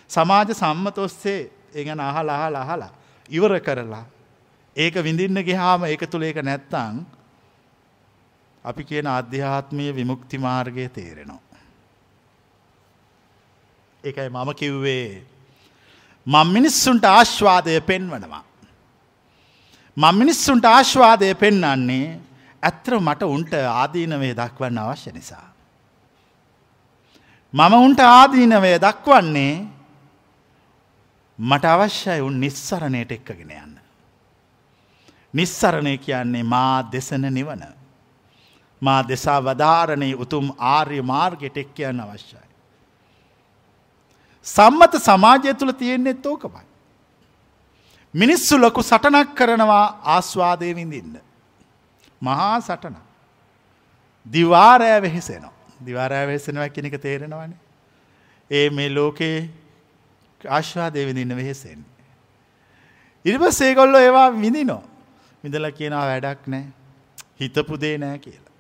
සමාජ 0.09 0.53
සම්මත 0.53 0.97
ඔස්සේ 0.97 1.51
ඒ 1.75 1.83
ගැන 1.83 1.99
අහල 1.99 2.29
අහල 2.29 2.55
අහලා 2.55 2.91
ඉවර 3.29 3.59
කරලා 3.59 4.05
ඒක 4.75 4.95
විඳින්න 5.05 5.43
ගිහාම 5.43 5.85
ඒක 5.85 6.09
තුළ 6.09 6.23
ඒක 6.23 6.41
නැත්තං 6.41 7.05
අපි 8.65 8.83
කියන 8.83 9.07
අධ්‍යාත්මය 9.07 9.93
විමුක්ති 9.95 10.37
මාර්ගය 10.37 10.89
තේරෙනවා. 10.89 11.41
ඒකයි 14.03 14.29
මම 14.29 14.49
කිව්වේ 14.55 15.23
මං 16.27 16.47
මිනිස්සුන්ට 16.47 17.05
ආශ්වාදය 17.05 17.81
පෙන්වනවා. 17.81 18.43
මං 19.97 20.15
මිනිස්සුන්ට 20.21 20.65
ආශ්වාදය 20.65 21.33
පෙන්නන්නේ 21.35 22.19
ඇත්‍ර 22.65 22.99
මට 22.99 23.21
උන්ට 23.25 23.53
ආදීනවේ 23.53 24.33
දක්වන්න 24.33 24.77
අවශ්‍ය 24.79 25.11
නිසා. 25.11 25.47
මම 27.53 27.73
උන්ට 27.77 27.99
ආදීනවය 27.99 28.73
දක්වන්නේ 28.79 29.55
මට 31.39 31.65
අවශ්‍යයි 31.65 32.21
උන් 32.21 32.39
නිස්සරණයට 32.39 33.11
එක්කගෙන 33.11 33.51
යන්න. 33.51 33.75
නිස්සරණය 35.33 35.97
කියන්නේ 35.97 36.43
මා 36.43 36.83
දෙසන 36.91 37.27
නිවන. 37.33 37.63
මා 38.81 39.03
දෙසා 39.03 39.39
වධාරණය 39.41 40.13
උතුම් 40.15 40.51
ආර්ය 40.59 41.01
මාර්ගයට 41.01 41.57
එක් 41.57 41.73
කියන්න 41.73 41.99
අවශ්‍යයි. 41.99 42.45
සම්මත 44.45 44.93
සමාජය 44.99 45.53
තුළ 45.53 45.71
තියෙන්නේෙත් 45.73 46.25
ඕකමයි. 46.25 46.65
මිනිස්සු 48.13 48.57
ලොකු 48.57 48.83
සටනක් 48.83 49.35
කරනවා 49.35 49.85
ආස්වාදය 50.15 50.75
විඳින්න. 50.75 51.24
මහා 52.21 52.59
සටන. 52.59 52.95
දිවාරෑ 54.25 55.01
වෙහෙසෙනවා. 55.01 55.53
දිවාරෑ 55.85 56.27
වෙහෙසෙනවා 56.27 56.69
කෙනෙක 56.69 57.01
තේරෙනවනේ. 57.01 57.57
ඒ 58.51 58.69
මේ 58.69 58.89
ලෝකයේ 58.89 59.49
ආශ්වාදය 60.41 61.05
විඳින්න 61.05 61.35
වෙහෙසෙන්නේ. 61.35 61.91
ඉරිපස් 63.25 63.61
ඒගොල්ලො 63.61 63.99
ඒවා 63.99 64.31
විඳිනෝ. 64.33 64.83
විඳල 65.43 65.71
කියනවා 65.71 66.05
වැඩක් 66.07 66.47
නෑ. 66.47 66.65
හිතපු 67.39 67.79
දේ 67.81 67.97
නෑ 67.97 68.19
කියලා. 68.19 68.53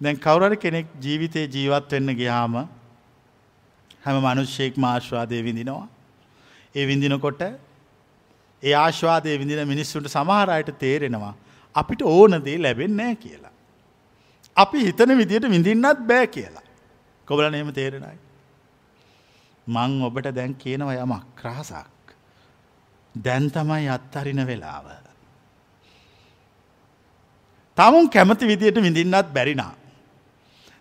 දැන් 0.00 0.18
කවුරර 0.18 0.56
කෙනෙක් 0.56 0.86
ජීවිතය 1.00 1.46
ජීවත් 1.46 1.92
වෙන්න 1.92 2.16
ගියාම 2.16 2.54
හැම 4.04 4.16
මනුෂ්‍යයෙක් 4.18 4.76
මාශ්වාදය 4.76 5.42
විඳිනවා. 5.42 5.88
ඒ 6.74 6.86
විඳිනකොට 6.86 7.42
ඒ 8.62 8.74
ආශ්වාදය 8.74 9.38
විඳින 9.38 9.68
මිනිස්සුන්ට 9.68 10.08
සමහරයට 10.08 10.70
තේරෙනවා 10.78 11.34
අපිට 11.74 12.02
ඕන 12.04 12.42
දේ 12.44 12.58
ලැබෙන්නෑ 12.58 13.14
කියලා. 13.16 13.52
අපි 14.56 14.86
හිතන 14.86 15.16
විදියට 15.18 15.50
විඳින්නත් 15.50 16.06
බෑ 16.06 16.26
කියලා. 16.26 16.66
කොබල 17.28 17.50
නේම 17.50 17.72
තේරෙනයි. 17.72 18.18
මං 19.66 20.02
ඔබට 20.02 20.34
දැන් 20.34 20.54
කියනව 20.54 20.90
යමක් 20.94 21.24
ක්‍රහසක්. 21.36 22.16
දැන් 23.14 23.50
තමයි 23.50 23.88
අත්තරින 23.88 24.46
වෙලාව. 24.46 24.86
තමුන් 27.78 28.10
කැමති 28.10 28.46
විදියට 28.46 28.82
විඳින්නත් 28.82 29.32
බැරිනා. 29.32 29.74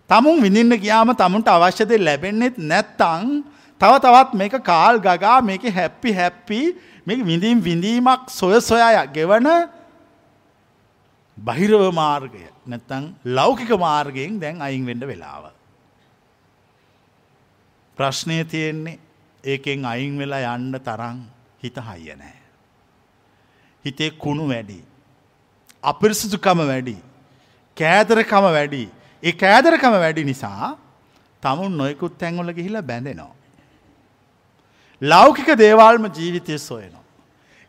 තමුන් 0.10 0.41
විඳින්න 0.41 0.73
ගියාම 0.78 1.13
තමුන්ට 1.13 1.47
අවශ්‍යද 1.47 1.91
ලැබෙන්නෙත් 1.99 2.58
නැත්තං 2.60 3.43
තව 3.82 3.91
තවත් 4.04 4.34
මේක 4.34 4.56
කාල් 4.63 4.97
ගගා 4.99 5.41
මේක 5.41 5.63
හැප්පි 5.69 6.12
හැප්පි 6.12 6.62
මේ 7.06 7.23
විඳීම් 7.23 7.62
විඳීමක් 7.62 8.25
සොය 8.30 8.58
සොයා 8.62 9.06
ගෙවන 9.08 9.47
බහිරව 11.47 11.84
මාර්ගය 11.93 12.45
නැත්තං 12.67 13.15
ලෞකික 13.25 13.71
මාර්ගයෙන් 13.86 14.39
දැන් 14.39 14.62
අයින් 14.62 14.86
වෙන්ඩ 14.86 15.04
වෙලාව. 15.04 15.43
ප්‍රශ්නය 17.97 18.43
තියෙන්නේ 18.43 18.99
ඒකෙන් 19.43 19.86
අයින් 19.86 20.17
වෙලා 20.17 20.56
යන්න 20.56 20.75
තරං 20.88 21.17
හිත 21.63 21.78
හයිය 21.89 22.15
නෑ. 22.15 22.38
හිතේ 23.86 24.10
කුණු 24.10 24.47
වැඩි. 24.49 24.80
අපිරිසිදුකම 25.84 26.62
වැඩි. 26.67 26.97
කෑදරකම 27.78 28.45
වැඩි. 28.58 28.84
ඒ 29.23 29.32
කෑදරකම 29.32 29.95
වැඩි 30.06 30.23
නිසා 30.23 30.78
තමුන් 31.43 31.78
නොයකුත් 31.78 32.19
තැන්වල 32.19 32.52
ගිහිලා 32.52 32.82
බැඳෙනවා. 32.82 33.34
ලෞකික 35.02 35.49
දේවල්ම 35.58 36.06
ජීවිතය 36.17 36.58
සොයනවා. 36.60 37.04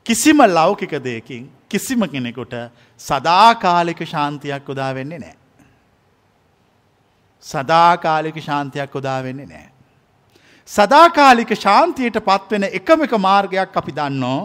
කිසිම 0.04 0.38
ලෞකික 0.58 0.90
දෙයකින් 1.04 1.50
කිසිම 1.70 2.02
කෙනෙකුට 2.12 2.54
සදාකාලික 3.00 4.00
ශාන්තියක් 4.12 4.68
උදා 4.68 4.94
වෙන්නේ 4.94 5.18
නෑ. 5.18 5.36
සදාකාලික 7.44 8.36
ශාන්තියක් 8.48 8.94
උදා 8.94 9.20
වෙන්නේ 9.22 9.46
නෑ. 9.46 9.68
සදාකාලික 10.68 11.54
ශාන්තියට 11.56 12.18
පත්වෙන 12.26 12.68
එකම 12.70 13.06
එක 13.06 13.14
මාර්ගයක් 13.18 13.76
අපි 13.76 13.92
දන්නෝ 13.92 14.40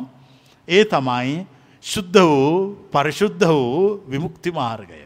ඒ 0.67 0.85
තමයි 0.85 1.35
ශුද්ධ 1.83 2.21
වූ 2.21 2.53
පරිශුද්ධ 2.93 3.45
වූ 3.47 4.01
විමුක්ති 4.09 4.51
මාර්ගය. 4.51 5.01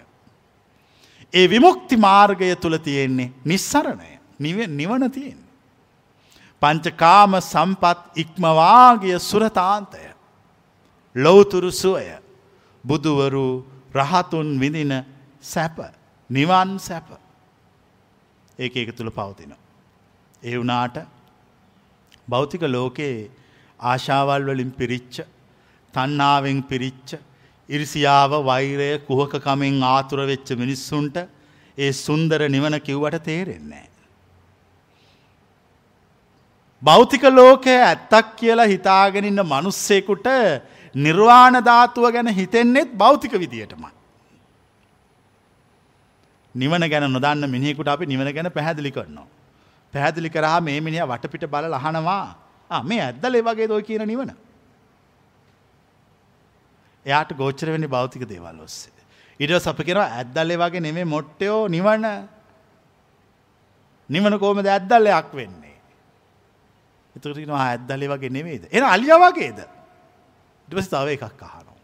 ඒ 1.33 1.45
විමුක්ති 1.49 1.95
මාර්ගය 1.97 2.55
තුළ 2.55 2.77
තියෙන්නේ 2.77 3.33
නිස්සරණය 3.45 4.11
නිවන 4.39 5.11
තියෙන්. 5.11 5.39
පංචකාම 6.61 7.41
සම්පත් 7.41 7.99
ඉක්මවාගිය 8.15 9.19
සුරතාන්තය. 9.21 10.18
ලොවතුරු 11.23 11.71
සුවය 11.73 12.07
බුදුවරු 12.83 13.45
රහතුන් 13.93 14.47
විඳින 14.59 14.93
සැප 15.43 15.77
නිවන් 16.29 16.69
සැප 16.79 17.09
ඒක 18.59 18.75
එක 18.75 18.91
තුළ 18.97 19.11
පවතින. 19.11 19.53
ඒ 20.43 20.57
වනාට 20.57 20.97
භෞතික 22.27 22.63
ලෝකයේ 22.67 23.29
ආශාවල් 23.79 24.43
වලින් 24.49 24.71
පිරිච්ච 24.71 25.15
තන්නාවෙන් 25.93 26.59
පිරිච්ච 26.63 27.09
ඉරිසියාව 27.69 28.31
වෛරය 28.43 28.89
කුහකකමින් 29.07 29.77
ආතුර 29.85 30.19
වෙච්ච 30.23 30.49
මිනිස්සුන්ට 30.55 31.17
ඒ 31.77 31.91
සුන්දර 31.97 32.41
නිවන 32.47 32.75
කිව්වට 32.79 33.23
තේරෙන්නේ. 33.23 33.87
භෞතික 36.81 37.23
ලෝකය 37.31 37.75
ඇත්තක් 37.81 38.35
කියලා 38.37 38.65
හිතාගෙනන්න 38.65 39.41
මනුස්සෙකුට 39.45 40.27
නිර්වාණ 40.95 41.63
ධාතුව 41.63 42.11
ගැන 42.11 42.27
හිතෙන්නෙත් 42.29 42.93
භෞතික 42.93 43.31
විදියටමයි. 43.33 43.91
නිවන 46.55 46.89
ගැන 46.89 47.11
නොදන්න 47.11 47.49
මිනිෙකුට 47.49 47.87
අපි 47.87 48.05
නිවන 48.05 48.33
ගැන 48.33 48.51
පැහැදිලි 48.51 48.91
කරනවා. 48.91 49.27
පැහැදිලි 49.93 50.29
කරා 50.29 50.61
මේ 50.61 50.79
මිනිිය 50.81 51.05
වටපිට 51.05 51.45
බල 51.47 51.65
ලහනවා 51.67 52.83
මේ 52.83 53.01
ඇද්දලේ 53.01 53.41
වගේ 53.41 53.67
දොයි 53.67 53.83
කියන 53.83 54.07
නිවන. 54.07 54.31
එයාට 57.05 57.31
ගෝච්චර 57.33 57.71
වෙනි 57.71 57.87
භෞතික 57.87 58.27
දේවල් 58.27 58.59
ඔස්සේ. 58.59 58.93
ඉඩ 59.39 59.51
සප 59.55 59.79
කෙනවා 59.85 60.09
ඇද්දල්ලේ 60.19 60.57
වගේ 60.57 60.81
නෙමේ 60.81 61.05
මොට්ටයෝ 61.05 61.67
නිවන 61.67 62.05
නිවන 64.09 64.39
කෝමද 64.39 64.65
ඇද්දල්ලයක් 64.67 65.33
වෙන්නේ. 65.33 65.77
එතුරනවා 67.15 67.65
ඇද්දලේ 67.67 68.09
වගේ 68.09 68.29
නෙමේද. 68.29 68.63
එන 68.71 68.83
අලිය 68.83 69.13
වගේද. 69.15 69.59
ඉටවස් 70.69 70.87
තව 70.87 71.17
එකක් 71.17 71.43
අහනෝ. 71.43 71.77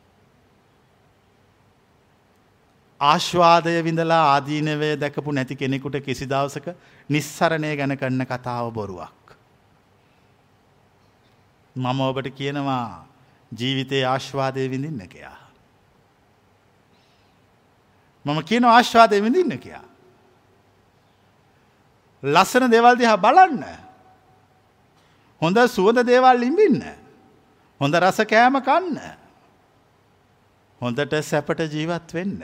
ආශ්වාදය 3.02 3.74
විඳලා 3.84 4.24
ආදීනවය 4.34 4.90
දැකපු 4.96 5.32
නැති 5.32 5.56
කෙනෙකුට 5.56 5.98
කිසි 6.06 6.26
දවසක 6.26 6.76
නිස්සරණය 7.10 7.76
ගැන 7.76 7.98
කරන්න 7.98 8.26
කතාව 8.26 8.70
බොරුවක්. 8.74 9.26
මම 11.76 12.02
ඔබට 12.02 12.30
කියනවා 12.32 13.06
ජීවිතයේ 13.52 14.06
ආශ්වාදය 14.06 14.70
විඳින්න 14.70 15.08
කයා. 15.08 15.40
මම 18.26 18.44
කියන 18.44 18.66
ආශ්වාදය 18.66 19.22
විඳින්න 19.22 19.58
කයා. 19.60 19.84
ලස්සන 22.24 22.70
දෙවල් 22.70 22.96
දිහා 22.96 23.18
බලන්න. 23.18 23.66
හොඳ 25.42 25.58
සුවද 25.70 26.06
දේවල් 26.06 26.44
ඉම්බින්න. 26.44 27.05
හොඳ 27.82 27.96
රස 27.96 28.20
කෑම 28.30 28.60
කන්න. 28.60 29.00
හොඳට 30.82 31.16
සැපට 31.24 31.60
ජීවත් 31.74 32.14
වෙන්න. 32.14 32.42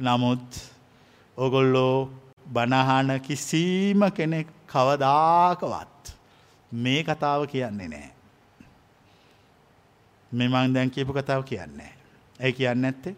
නමුත් 0.00 0.60
ඔගොල්ලෝ 1.36 2.10
බණහන 2.46 3.20
කිසිීම 3.20 4.10
කෙනෙක් 4.10 4.48
කවදාකවත් 4.68 6.14
මේ 6.72 7.02
කතාව 7.02 7.46
කියන්නේ 7.46 7.88
නෑ. 7.88 8.10
මෙමං 10.32 10.74
දැන් 10.74 10.90
කියපු 10.90 11.12
කතාව 11.12 11.42
කියන්නේ. 11.42 11.92
ඇයි 12.40 12.52
කියන්න 12.52 12.84
ඇත්තේ. 12.84 13.16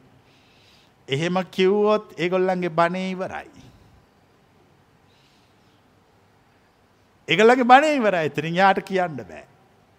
එහෙම 1.09 1.45
කිව්වොත් 1.51 2.15
ඒගොල්ලන්ගේ 2.19 2.69
බනේ 2.69 3.11
ඉවරයි. 3.11 3.66
ඒගොල්ලගේ 7.29 7.65
බනේ 7.65 7.97
ඉවරයි 7.97 8.27
ඉතින් 8.27 8.55
යාට 8.55 8.81
කියන්න 8.83 9.17
බෑ. 9.19 9.45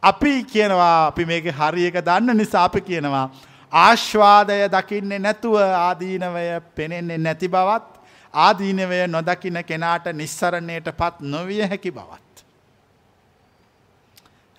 අපි 0.03 0.33
කියනවා 0.43 1.07
අපි 1.07 1.25
මේක 1.25 1.45
හරි 1.51 1.85
එක 1.87 2.01
දන්න 2.05 2.37
නිසා 2.37 2.63
අපි 2.63 2.81
කියනවා 2.81 3.29
ආශ්වාදය 3.71 4.59
දකින්නේ 4.69 5.19
නැතුව 5.19 5.55
ආදීනවය 5.59 6.45
පෙනෙන්නේ 6.75 7.17
නැති 7.19 7.47
බවත් 7.47 7.97
ආදීනවය 8.33 9.07
නොදකින 9.07 9.63
කෙනාට 9.65 10.05
නිස්සරණයට 10.13 10.87
පත් 10.97 11.15
නොවිය 11.21 11.61
හැකි 11.63 11.91
බවත්. 11.91 12.45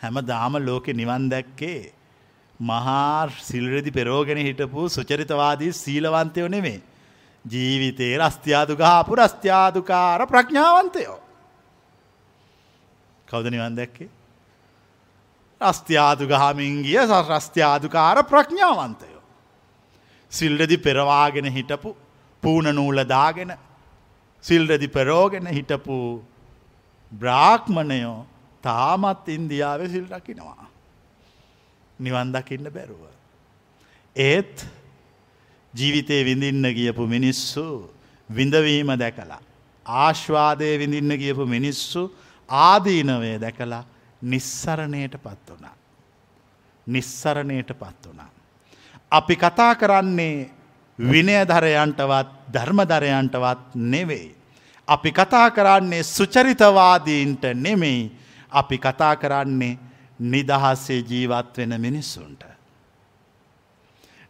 හැම 0.01 0.21
දාම 0.27 0.59
ලෝකෙ 0.61 0.93
නිවන් 0.93 1.31
දැක්කේ 1.31 1.93
මහා 2.61 3.31
සිල්රදි 3.41 3.91
පෙරෝගෙන 3.91 4.39
හිටපු 4.39 4.89
සුචරිතවාදී 4.89 5.73
සීලවන්තයෝ 5.75 6.49
නෙමේ. 6.49 6.83
ජීවිතයේ 7.45 8.19
රස්තියාදුකාපු 8.19 9.17
රස්තියාදුකාර 9.17 10.27
ප්‍රඥාවන්තයෝ. 10.27 11.28
කවුද 13.29 13.47
නිවන් 13.51 13.77
දැක්කේ. 13.77 14.09
රස්තියාදුගහමින් 15.61 16.83
ගිය 16.83 16.99
රස්තියාදුකාර 17.31 18.25
ප්‍රඥාවන්තයෝ. 18.25 19.23
සිල්රදි 20.33 20.77
පෙරවාගෙන 20.79 21.47
හිටපු 21.47 21.97
පූන 22.43 22.67
නූලදාගෙන 22.75 23.53
සිල්රදි 24.45 24.89
පෙරෝගෙන 24.89 25.47
හිටපු 25.49 25.97
බ්‍රාක්්මණයෝ 27.13 28.27
තාමත් 28.63 29.29
ඉන්දියාව 29.29 29.81
සිල් 29.91 30.07
රකිනවා. 30.07 30.67
නිවන් 31.99 32.33
දකින්න 32.33 32.71
බැරුව. 32.71 33.03
ඒත් 34.17 34.67
ජීවිතය 35.75 36.25
විඳින්න 36.25 36.65
ගියපු 36.75 37.07
මිනිස්සු 37.07 37.91
විඳවීම 38.29 38.91
දැකලා. 38.99 39.43
ආශ්වාදය 39.87 40.79
විඳින්න 40.79 41.19
ගියපු 41.19 41.47
මිනිස්සු 41.47 42.03
ආදීනවය 42.49 43.41
දැකලා 43.41 43.85
නිස්සරණයට 44.23 45.15
පත් 45.23 45.51
වනා. 45.51 45.77
නිස්සරණයට 46.87 47.71
පත් 47.79 48.09
වනා. 48.09 48.31
අපි 49.11 49.37
කතා 49.37 49.75
කරන්නේ 49.75 50.51
විනයධරයන්ටවත් 50.99 52.29
ධර්මධරයන්ටවත් 52.53 53.75
නෙවෙයි. 53.75 54.37
අපි 54.89 55.13
කතා 55.13 55.51
කරන්නේ 55.51 56.03
සුචරිතවාදීන්ට 56.03 57.43
නෙමෙයි 57.55 58.13
අපි 58.51 58.79
කතා 58.79 59.17
කරන්නේ 59.17 59.79
නිදහසේ 60.21 61.01
ජීවත් 61.01 61.57
වෙන 61.57 61.81
මිනිස්සුන්ට. 61.81 62.45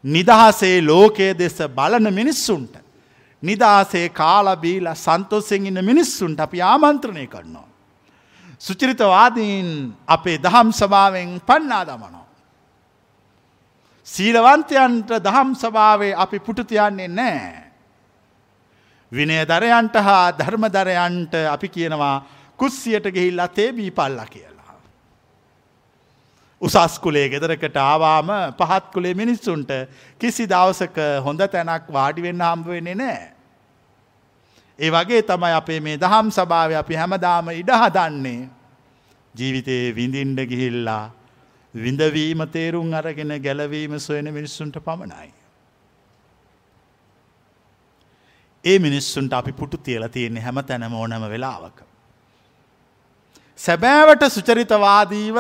නිදහසේ 0.04 0.82
ලෝකයේ 0.82 1.38
දෙස 1.38 1.58
බලන 1.68 2.14
මිනිස්සුන්ට. 2.14 2.76
නිදහසේ 3.42 4.08
කාලබීල 4.10 4.94
සන්තෝසෙන් 4.94 5.66
ඉන්න 5.66 5.84
මිනිස්සුන්ට 5.84 6.40
අපි 6.40 6.62
ආමන්ත්‍රණය 6.62 7.26
කරනවා. 7.26 7.68
සුචරිතවාදීන් 8.60 9.94
අපේ 10.06 10.38
දහම් 10.38 10.72
සභාවෙන් 10.72 11.40
පන්නා 11.42 11.84
දමනෝ. 11.84 12.26
සීලවන්තයන්ට 14.06 15.10
දහම් 15.20 15.54
සභාවේ 15.54 16.14
අපි 16.16 16.38
පුටතියන්නේ 16.40 17.08
නෑ. 17.10 17.62
විනය 19.12 19.38
දරයන්ට 19.44 19.94
හා 19.98 20.32
ධර්මදරයන්ට 20.32 21.34
අපි 21.46 21.68
කියනවා 21.68 22.26
කුස්සියට 22.56 23.06
ගෙහිල්ලා 23.06 23.48
තේබී 23.50 23.90
පල්ල 23.92 24.20
කියලා. 24.26 24.74
උසස්කුලේ 26.62 27.28
ගෙදරකට 27.28 27.76
ආවාම 27.78 28.30
පහත්කුලේ 28.58 29.14
මිනිස්සුන්ට 29.14 29.70
කිසි 30.20 30.46
දවසක 30.46 30.98
හොඳ 31.24 31.40
තැනක් 31.46 31.92
වාඩිවෙන්න 31.92 32.42
හම්බවෙන්නේ 32.42 32.94
නෑ. 32.96 33.37
ඒ 34.78 34.90
වගේ 34.90 35.22
තමයි 35.22 35.54
අපේ 35.54 35.80
මේ 35.80 35.96
දහම් 35.96 36.28
සභාව 36.30 36.72
අපි 36.78 36.94
හැමදාම 36.94 37.48
ඉඩහදන්නේ 37.52 38.48
ජීවිතයේ 39.34 39.94
විඳින්ඩ 39.94 40.40
ගිහිල්ලා 40.44 41.04
විඳවීම 41.74 42.40
තේරුම් 42.48 42.94
අරගෙන 42.94 43.32
ගැලවීම 43.38 43.98
සොයන 43.98 44.32
මිනිස්සුන්ට 44.32 44.78
පමණයි. 44.78 45.28
ඒ 48.64 48.78
මිනිස්සුන්ට 48.78 49.32
අපි 49.32 49.52
පුටු 49.52 49.76
තියල 49.78 50.08
තියෙන්නේ 50.08 50.42
හැම 50.42 50.62
තැනම 50.62 50.94
ඕනම 50.94 51.24
වෙලාවක. 51.28 51.78
සැබෑවට 53.58 54.22
සුචරිතවාදීව 54.28 55.38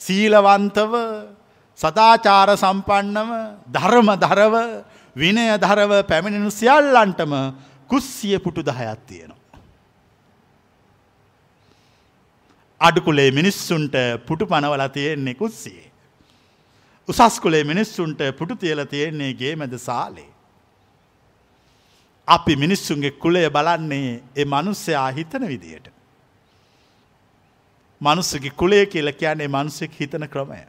සීලවන්තව 0.00 0.94
සදාචාර 1.78 2.50
සම්පන්නව 2.54 3.30
ධර්ම 3.68 4.08
දරව 4.18 4.54
විනය 5.16 5.44
දරව 5.58 5.92
පැමිණෙනු 6.04 6.50
සියල්ලන්ටම 6.52 7.32
කුස්සිය 7.92 8.38
පුටු 8.44 8.62
දහයක් 8.68 9.00
තියෙනවා. 9.06 9.60
අඩුකුලේ 12.80 13.30
මිනිස්සුන්ට 13.38 13.96
පුටු 14.28 14.46
පනවල 14.46 14.84
තියෙන්නේ 14.88 15.34
කුස්සියේ. 15.34 15.88
උසස්කුලේ 17.08 17.64
මිනිස්සුන්ට 17.64 18.20
පුටු 18.38 18.56
තියල 18.56 18.80
තියෙන්නේ 18.86 19.32
ගේ 19.34 19.56
මැද 19.56 19.74
සාලේ. 19.78 20.30
අපි 22.28 22.56
මිනිස්සුන්ගේ 22.56 23.10
කුලය 23.22 23.42
බලන්නේ 23.50 24.22
ඒ 24.36 24.44
මනුස්සයා 24.44 25.10
හිතන 25.18 25.48
විදියට. 25.48 25.86
මනුස්සගේ 28.00 28.56
කුලේ 28.56 28.86
කියල 28.86 29.12
කියන්නේ 29.12 29.48
මනුස්සෙක් 29.48 30.00
හිතන 30.00 30.28
ක්‍රමය 30.28 30.62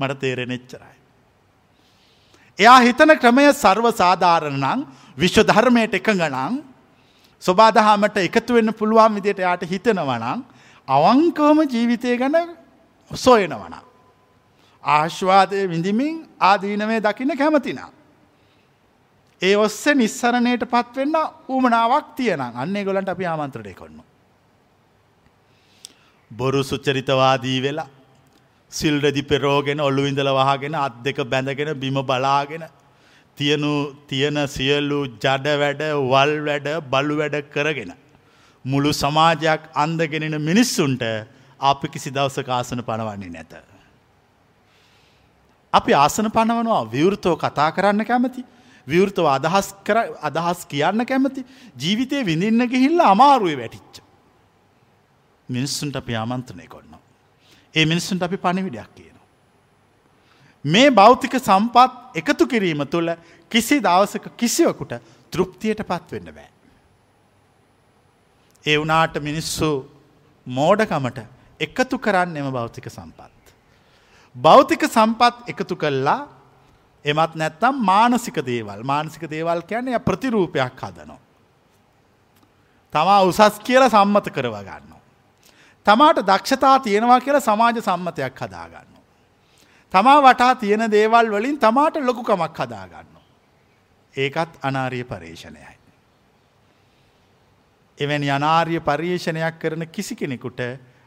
මට 0.00 0.20
තේරෙන 0.20 0.50
එච්චරයි. 0.50 0.95
එයා 2.58 2.80
හිතන 2.80 3.12
ක්‍රමය 3.22 3.46
සර්ව 3.54 3.86
සාධාරණ 3.92 4.60
නං 4.60 4.86
විශ්ව 5.18 5.42
ධර්මයට 5.50 5.96
එකඟනං 5.98 6.54
ස්වබාදහාමට 7.42 8.16
එකතු 8.18 8.56
වෙන්න 8.56 8.72
පුළුවන් 8.72 9.16
විදියට 9.16 9.42
යායට 9.44 9.66
හිතනවනං 9.72 10.40
අවංකවම 10.88 11.58
ජීවිතය 11.66 12.16
ගැන 12.16 12.36
සොයනවන. 13.10 13.74
ආශ්වාදය 14.84 15.68
විඳිමින් 15.68 16.16
ආදීනවේ 16.40 17.00
දකින්න 17.00 17.36
කැමතිනා. 17.36 17.90
ඒ 19.42 19.56
ඔස්සේ 19.56 19.94
නිස්සරණයට 19.94 20.64
පත්වෙන්න 20.64 21.16
උමනාවක් 21.48 22.14
තියන 22.16 22.40
අන්නේ 22.40 22.84
ගොලන්ට 22.84 23.08
අපි 23.08 23.26
ආමන්ත්‍රණය 23.26 23.74
කොන්න. 23.74 24.00
බොරු 26.30 26.64
සුච්චරිතවාදී 26.64 27.62
වෙලා 27.62 27.88
සිල්රදි 28.72 29.22
පෙරෝගෙන 29.22 29.80
ඔල්ලු 29.80 30.06
ඉඳල 30.06 30.30
වහගෙන 30.30 30.74
අත් 30.76 30.96
දෙක 31.04 31.16
බැඳගෙන 31.24 31.72
බිම 31.74 31.98
බලාගෙන 32.02 32.64
තියනු 33.38 33.72
තියන 34.08 34.36
සියල්ලු 34.48 34.98
ජඩ 35.16 35.46
වැඩ 35.62 35.82
වල් 36.04 36.34
වැඩ 36.48 36.68
බලු 36.90 37.16
වැඩ 37.16 37.36
කරගෙන. 37.52 37.92
මුළු 38.64 38.90
සමාජයක් 38.94 39.62
අන්දගෙනෙන 39.74 40.36
මිනිස්සුන්ට 40.40 41.02
අපි 41.60 41.88
කිසි 41.88 42.10
දවසක 42.10 42.48
ආසන 42.50 42.82
පනවන්නේ 42.82 43.30
නැත. 43.30 43.52
අපි 45.72 45.92
ආසන 45.94 46.30
පනවනවා 46.30 46.82
විවෘතෝ 46.86 47.36
කතා 47.36 47.70
කරන්න 47.72 48.04
කැමති 48.04 48.44
විවෘතව 48.86 49.26
අදහස් 49.28 49.68
කර 49.84 49.98
අදහස් 50.22 50.66
කියන්න 50.66 51.06
කැමති 51.06 51.46
ජීවිතය 51.76 52.24
විඳින්න 52.24 52.66
ගිහිල්ල 52.66 53.00
අමාරුවේ 53.04 53.58
වැටිච්ච. 53.58 54.02
මිනිස්සුන්ට 55.48 55.96
අපි 55.96 56.12
ආමන්ත්‍රණය 56.14 56.66
කොන්නවා. 56.66 57.05
ඒ 57.76 57.84
මිනිස්සුන්ට 57.84 58.22
අපි 58.22 58.36
පණිවිඩයක් 58.36 58.90
කියනවා. 58.94 59.26
මේ 60.64 60.90
භෞතික 60.90 61.34
සම්පත් 61.38 61.92
එකතු 62.14 62.46
කිරීම 62.46 62.82
තුළ 62.86 63.10
කිසි 63.50 63.80
දවසක 63.80 64.26
කිසිවකුට 64.36 64.92
තෘප්තියට 65.32 65.82
පත්වෙන්න 65.82 66.30
බෑ. 66.34 66.50
ඒ 68.64 68.76
වනාට 68.78 69.18
මිනිස්සු 69.20 69.68
මෝඩකමට 70.46 71.18
එකතු 71.60 71.98
කරන්න 71.98 72.36
එම 72.36 72.50
භෞතික 72.52 72.88
සම්පත්. 72.88 73.54
භෞතික 74.36 74.88
සම්පත් 74.88 75.48
එකතු 75.48 75.76
කල්ලා 75.76 76.20
එමත් 77.04 77.34
නැත්තම් 77.34 77.78
මානසික 77.82 78.42
දේවල් 78.42 78.82
මානසික 78.84 79.30
දේවල් 79.30 79.62
කියන්නේ 79.62 79.98
ප්‍රතිරූපයක් 80.00 80.82
හදනවා. 80.82 81.20
තමා 82.94 83.22
උසස් 83.22 83.60
කියල 83.60 83.88
සම්මත 83.88 84.32
කරව 84.32 84.56
ගන්න. 84.64 84.95
තමාට 85.86 86.18
දක්ෂතා 86.22 86.78
තියෙනවා 86.80 87.20
කියලා 87.20 87.40
සමාජ 87.40 87.80
සම්මතයක් 87.80 88.40
හදාගන්න. 88.40 88.92
තමා 89.92 90.18
වටා 90.22 90.54
තියෙන 90.54 90.90
දේවල් 90.90 91.30
වලින් 91.30 91.58
තමාට 91.58 91.96
ලොකුකමක් 92.02 92.58
හදාගන්න. 92.58 93.16
ඒකත් 94.14 94.52
අනාරිය 94.62 95.04
පර්ේෂණයයි. 95.04 95.76
එවැනි 97.98 98.30
අනාර්ය 98.30 98.80
පර්යේෂණයක් 98.80 99.58
කරන 99.58 99.86
කිසි 99.88 100.16
කෙනෙකුට 100.16 100.60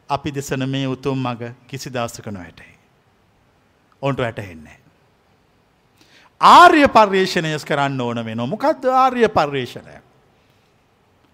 අපි 0.09 0.31
දෙසන 0.31 0.69
මේ 0.69 0.87
උතුම් 0.87 1.17
මග 1.19 1.53
කිසි 1.67 1.89
දවසකන 1.89 2.37
වැටයි. 2.37 2.73
ඔන්ට 4.01 4.19
වැටහෙන්නේ. 4.19 4.79
ආර්ය 6.41 6.87
පර්යේෂණයස් 6.89 7.65
කරන්න 7.65 8.01
ඕන 8.01 8.25
වෙන 8.25 8.49
මොකක්ද 8.49 8.85
ආර්ය 8.85 9.27
පර්යේෂණය. 9.29 10.01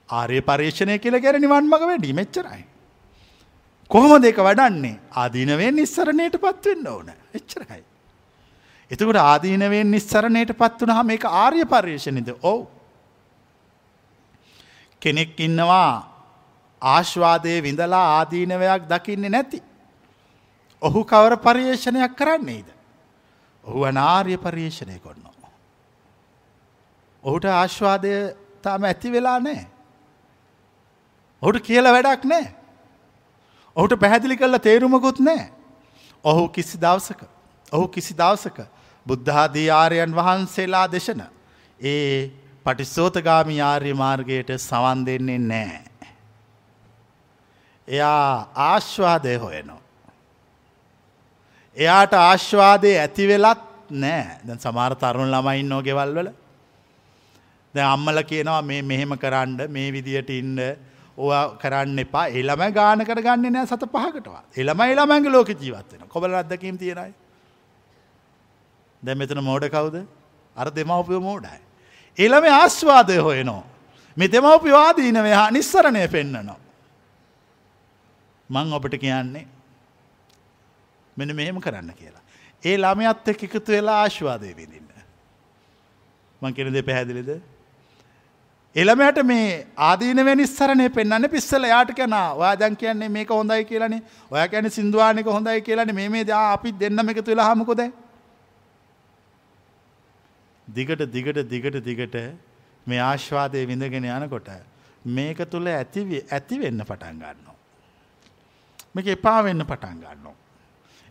ආර්ය 0.09 0.41
පර්යේෂණය 0.41 0.99
කියල 0.99 1.19
ගැර 1.19 1.39
නිවන් 1.39 1.69
මඟ 1.69 1.87
වැඩි 1.87 2.13
මෙච්චරයි. 2.13 2.65
කොහොම 3.89 4.21
දෙක 4.21 4.37
වඩන්නේ 4.37 4.99
ආදීනවෙන් 5.13 5.75
නිස්සරණයට 5.75 6.37
පත්වෙන්න 6.37 6.87
ඕන 6.87 7.11
එච්චරයි. 7.33 7.83
එතකට 8.91 9.17
ආදීනවෙන් 9.17 9.91
නිස්සරණයට 9.91 10.57
පත් 10.57 10.81
වන 10.81 10.95
හම 10.97 11.09
එක 11.09 11.25
ආර්ය 11.25 11.65
පර්යේෂණද 11.65 12.29
ඔවු. 12.41 12.67
කෙනෙක් 15.01 15.39
ඉන්නවා 15.39 15.93
ආශ්වාදය 16.81 17.61
විඳලා 17.61 18.05
ආදීනවයක් 18.17 18.89
දකින්නේ 18.89 19.29
නැති. 19.29 19.61
ඔහු 20.81 21.05
කවර 21.05 21.37
පර්යේෂණයක් 21.37 22.17
කරන්නේද. 22.17 22.67
ඔහු 23.63 23.83
අනාර්ය 23.83 24.37
පර්යේෂණය 24.37 24.99
කොන්නවා. 24.99 25.51
ඔහුට 27.23 27.45
ආශ්වාදය 27.45 28.35
තාම 28.61 28.83
ඇති 28.83 29.11
වෙලා 29.11 29.39
නෑ. 29.39 29.65
ඔහුට 31.41 31.61
කියල 31.61 31.85
වැඩක් 31.85 32.25
නෑ. 32.25 32.64
ඔහුට 33.77 33.99
පැහැදිලි 33.99 34.37
කරලා 34.37 34.59
තේරුමකුත් 34.59 35.19
නෑ. 35.19 35.51
ඔහු 36.23 36.49
කිසි 36.49 36.77
දවසක. 36.77 37.21
ඔහු 37.71 37.87
කිසි 37.87 38.13
දවසක 38.13 38.59
බුද්ධාදී 39.05 39.69
ආරයන් 39.71 40.15
වහන්සේලා 40.15 40.87
දෙශන. 40.87 41.21
ඒ 41.79 42.31
පටිස්සෝතගාමි 42.65 43.61
ආර්ය 43.61 43.93
මාර්ගයට 43.95 44.49
සවන් 44.59 45.05
දෙන්නේ 45.05 45.39
නෑ. 45.41 45.81
එයා 47.87 48.51
ආශ්වාදය 48.63 49.37
හොයනවා. 49.37 49.81
එයාට 51.77 52.13
ආශ්වාදය 52.15 52.97
ඇති 52.97 53.27
වෙලත් 53.27 53.61
නෑ 53.91 54.39
දැන් 54.43 54.59
සමාර 54.59 54.95
තරුණ 54.95 55.31
ළමයින් 55.31 55.69
නෝ 55.69 55.81
ගෙවල්වල 55.81 56.31
ද 57.73 57.77
අම්මල 57.83 58.23
කියනවා 58.23 58.61
මේ 58.63 58.81
මෙහෙම 58.83 59.17
කරන්න 59.17 59.69
මේ 59.69 59.91
විදියට 59.91 60.29
ඉන්න 60.31 60.59
ඕ 61.17 61.31
කරන්න 61.61 61.99
එපා 61.99 62.27
එළම 62.41 62.65
ගාන 62.73 63.05
කරගන්න 63.05 63.53
නෑ 63.53 63.67
සත 63.67 63.91
පහකටවා 63.91 64.43
එළම 64.57 64.81
එළමැගේ 64.87 65.31
ලෝක 65.31 65.53
ජීවත්වෙන 65.55 66.09
කොබල 66.09 66.35
අදකීම් 66.35 66.77
තියෙනයි 66.77 67.13
දැ 69.03 69.15
මෙතන 69.15 69.43
මෝඩ 69.43 69.69
කවුද 69.69 70.05
අර 70.55 70.67
දෙමවපිය 70.71 71.19
මෝඩයි. 71.19 71.59
එළම 72.17 72.45
ආස්වාදය 72.51 73.17
හොයනෝ. 73.19 73.63
මෙ 74.17 74.27
දෙමවපිවාදීනව 74.27 75.27
හා 75.33 75.49
නිස්සරණය 75.51 76.07
පෙන්න්නනවා. 76.07 76.59
මං 78.49 78.73
ඔබට 78.73 78.95
කියන්නේ 78.99 79.47
මෙන 81.17 81.35
මෙහෙම 81.35 81.59
කරන්න 81.61 81.91
කියලා. 81.93 82.23
ඒ 82.63 82.77
ළමයත් 82.77 83.27
එක් 83.27 83.43
එකතු 83.43 83.71
වෙලා 83.71 83.99
ආශ්වාදය 84.03 84.55
විඳන්න. 84.55 84.89
මං 86.41 86.53
කෙනද 86.53 86.81
පැහැදිලිද 86.81 87.31
එළමයට 88.75 89.19
මේ 89.23 89.51
ආදීනව 89.81 90.29
නිස්සරණය 90.35 90.87
පෙන්න්න 90.91 91.27
පිස්සල 91.29 91.65
යාට 91.65 91.91
කැන 91.93 92.15
වාදන් 92.37 92.75
කියන්නේ 92.75 93.09
මේක 93.09 93.29
හොඳයි 93.31 93.63
කියලනේ 93.63 94.01
ඔය 94.31 94.47
කැන 94.47 94.69
සිින්දවානක 94.69 95.27
හොඳයි 95.27 95.61
කියලන 95.61 95.95
මේ 95.97 96.23
දා 96.25 96.41
අපි 96.53 96.71
දෙන්නම 96.73 97.09
එක 97.09 97.21
තුළ 97.21 97.41
හමකොද 97.41 97.81
දිගට 100.67 101.05
දිගට 101.07 101.39
දිගට 101.45 101.79
දිගට 101.81 102.15
මේ 102.87 103.01
ආශ්වාදය 103.01 103.65
විඳගෙන 103.65 104.07
යනකොට 104.11 104.49
මේක 105.05 105.37
තුළ 105.47 105.67
ඇති 105.69 106.23
ඇති 106.29 106.59
වෙන්න 106.59 106.81
පටන් 106.81 107.17
ගන්නවා. 107.17 107.55
මේක 108.95 109.07
එපා 109.07 109.39
වෙන්න 109.43 109.63
පටන් 109.63 109.99
ගන්නවා. 109.99 110.35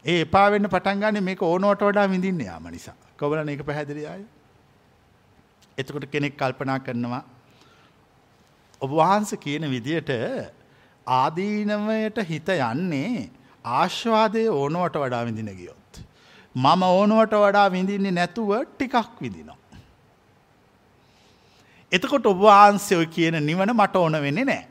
ඒ 0.05 0.21
එපා 0.21 0.51
වෙන්න 0.51 0.69
පටන් 0.69 1.01
ගන්න 1.01 1.25
මේක 1.25 1.43
ඕනෝට 1.43 1.81
වඩා 1.83 2.09
විඳින්න 2.09 2.41
යාම 2.43 2.67
නිසා. 2.69 2.97
කොබලන 3.17 3.49
එක 3.49 3.63
පැහැදිලි 3.63 4.07
අය. 4.07 4.25
එතකොට 5.79 6.11
කෙනෙක් 6.11 6.37
කල්පනා 6.37 6.79
කරනවා 6.81 7.25
ඔබ 8.83 8.91
වහන්ස 8.91 9.33
කියන 9.41 9.65
විදියට 9.71 10.11
ආදීනවයට 11.07 12.19
හිත 12.29 12.49
යන්නේ 12.49 13.31
ආශ්වාදය 13.65 14.45
ඕනුවට 14.51 14.97
වඩා 14.97 15.25
විඳින 15.25 15.51
ගියොත්. 15.57 15.93
මම 16.55 16.83
ඕනුවට 16.83 17.35
වඩා 17.35 17.69
විඳින්නේ 17.71 18.13
නැතුව 18.13 18.51
ටිකක් 18.71 19.21
විදිනවා. 19.21 19.59
එතකොට 21.93 22.27
ඔබවහන්සේ 22.27 22.99
ඔය 22.99 23.07
කියන 23.07 23.39
නිවන 23.41 23.73
මට 23.73 23.97
ඕන 23.97 24.21
වෙන්නේ 24.21 24.45
නෑ. 24.45 24.65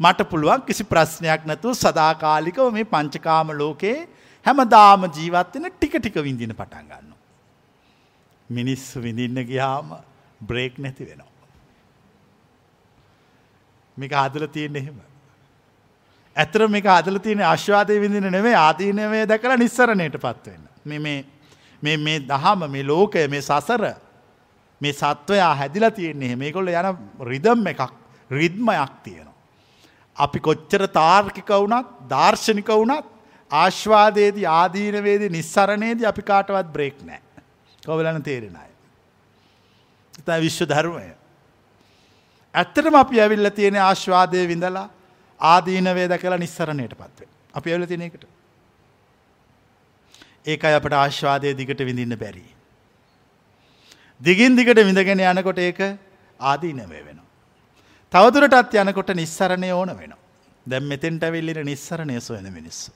මට 0.00 0.28
පුළුවන් 0.30 0.62
කිසි 0.62 0.84
ප්‍රශ්නයක් 0.84 1.46
නැතුව 1.46 1.72
සදාකාලිකව 1.74 2.72
මේ 2.72 2.84
පංචකාම 2.84 3.52
ලෝකයේ 3.60 4.08
හැමදාම 4.46 5.06
ජීවත්වෙන 5.10 5.70
ටික 5.70 5.94
ටික 5.98 6.18
විඳින 6.22 6.52
පටන් 6.54 6.90
ගන්න. 6.90 7.14
මිනිස්සු 8.50 9.02
විඳින්න 9.02 9.40
ගියාම 9.44 9.96
බ්‍රේක් 10.40 10.78
නැති 10.78 11.08
වෙනවා. 11.10 11.35
මේක 13.96 14.12
හදල 14.12 14.46
තියෙන 14.46 14.76
එහෙම. 14.76 14.98
ඇතර 16.36 16.68
මේක 16.68 16.86
අදල 16.86 17.18
තියෙන 17.18 17.40
අශ්වාදය 17.42 18.00
විඳින 18.00 18.30
නෙවේ 18.30 18.54
ආදීනවේ 18.56 19.24
දැකලා 19.26 19.56
නිස්සරණයට 19.56 20.18
පත්වෙන්න. 20.18 20.64
මේ 20.84 21.96
මේ 21.98 22.20
දහම 22.20 22.66
මේ 22.70 22.84
ලෝකය 22.84 23.28
මේ 23.28 23.42
සසර 23.42 23.84
මේ 24.80 24.92
සත්වයා 24.92 25.54
හැදිලා 25.54 25.90
තියෙන්නේ 25.90 26.36
මේකොල්ල 26.36 26.68
යන 26.68 26.90
රිදම් 27.22 27.66
එකක් 27.66 27.82
රිද්මයක් 28.30 28.92
තියෙනවා. 29.02 29.34
අපි 30.16 30.40
කොච්චර 30.40 30.88
තාර්කික 30.88 31.48
වුණත් 31.50 31.92
දර්ශනික 32.10 32.68
වුණත් 32.70 33.06
ආශ්වාදයේදී 33.50 34.46
ආදීනවේදී 34.46 35.28
නිස්සරණයේදී 35.28 36.06
අපි 36.06 36.22
කාටවත් 36.22 36.72
බ්‍රේක් 36.72 37.00
නෑ. 37.02 37.20
කොවලන 37.82 38.22
තේරෙන 38.22 38.56
අය. 38.56 38.70
ඉතා 40.18 40.40
විශ්ව 40.40 40.68
ධර්මය. 40.68 41.14
ඇත්තටම 42.56 42.96
අපි 43.02 43.20
ඇවිල්ල 43.20 43.48
තියෙන 43.50 43.76
ආශ්වාදය 43.82 44.46
විඳලා 44.52 44.88
ආදීනවේ 45.40 46.08
දැකලා 46.08 46.38
නිස්සරණයට 46.38 46.94
පත්වේ. 47.00 47.28
අපි 47.54 47.72
ඇවල 47.72 47.86
තින 47.86 48.02
එකට. 48.02 48.24
ඒකයි 50.46 50.74
අපට 50.78 50.94
ආශ්වාදය 50.94 51.54
දිගට 51.60 51.80
විඳින්න 51.88 52.18
බැරි. 52.18 52.44
දිගින් 54.20 54.56
දිගට 54.56 54.80
විඳගෙන 54.88 55.24
යනකොට 55.32 55.58
ඒක 55.58 55.80
ආදීනවේ 56.40 57.02
වෙන. 57.06 57.20
තවදුරටත් 58.12 58.78
යනකොට 58.82 59.10
නිස්සරණය 59.14 59.70
ඕන 59.72 59.92
වෙන. 59.98 60.14
දැම් 60.66 60.88
මෙතෙන්ට 60.92 61.22
ඇවිල්ලිට 61.22 61.64
නිස්සරණය 61.64 62.20
සොයන 62.20 62.48
මිනිස්සු. 62.52 62.90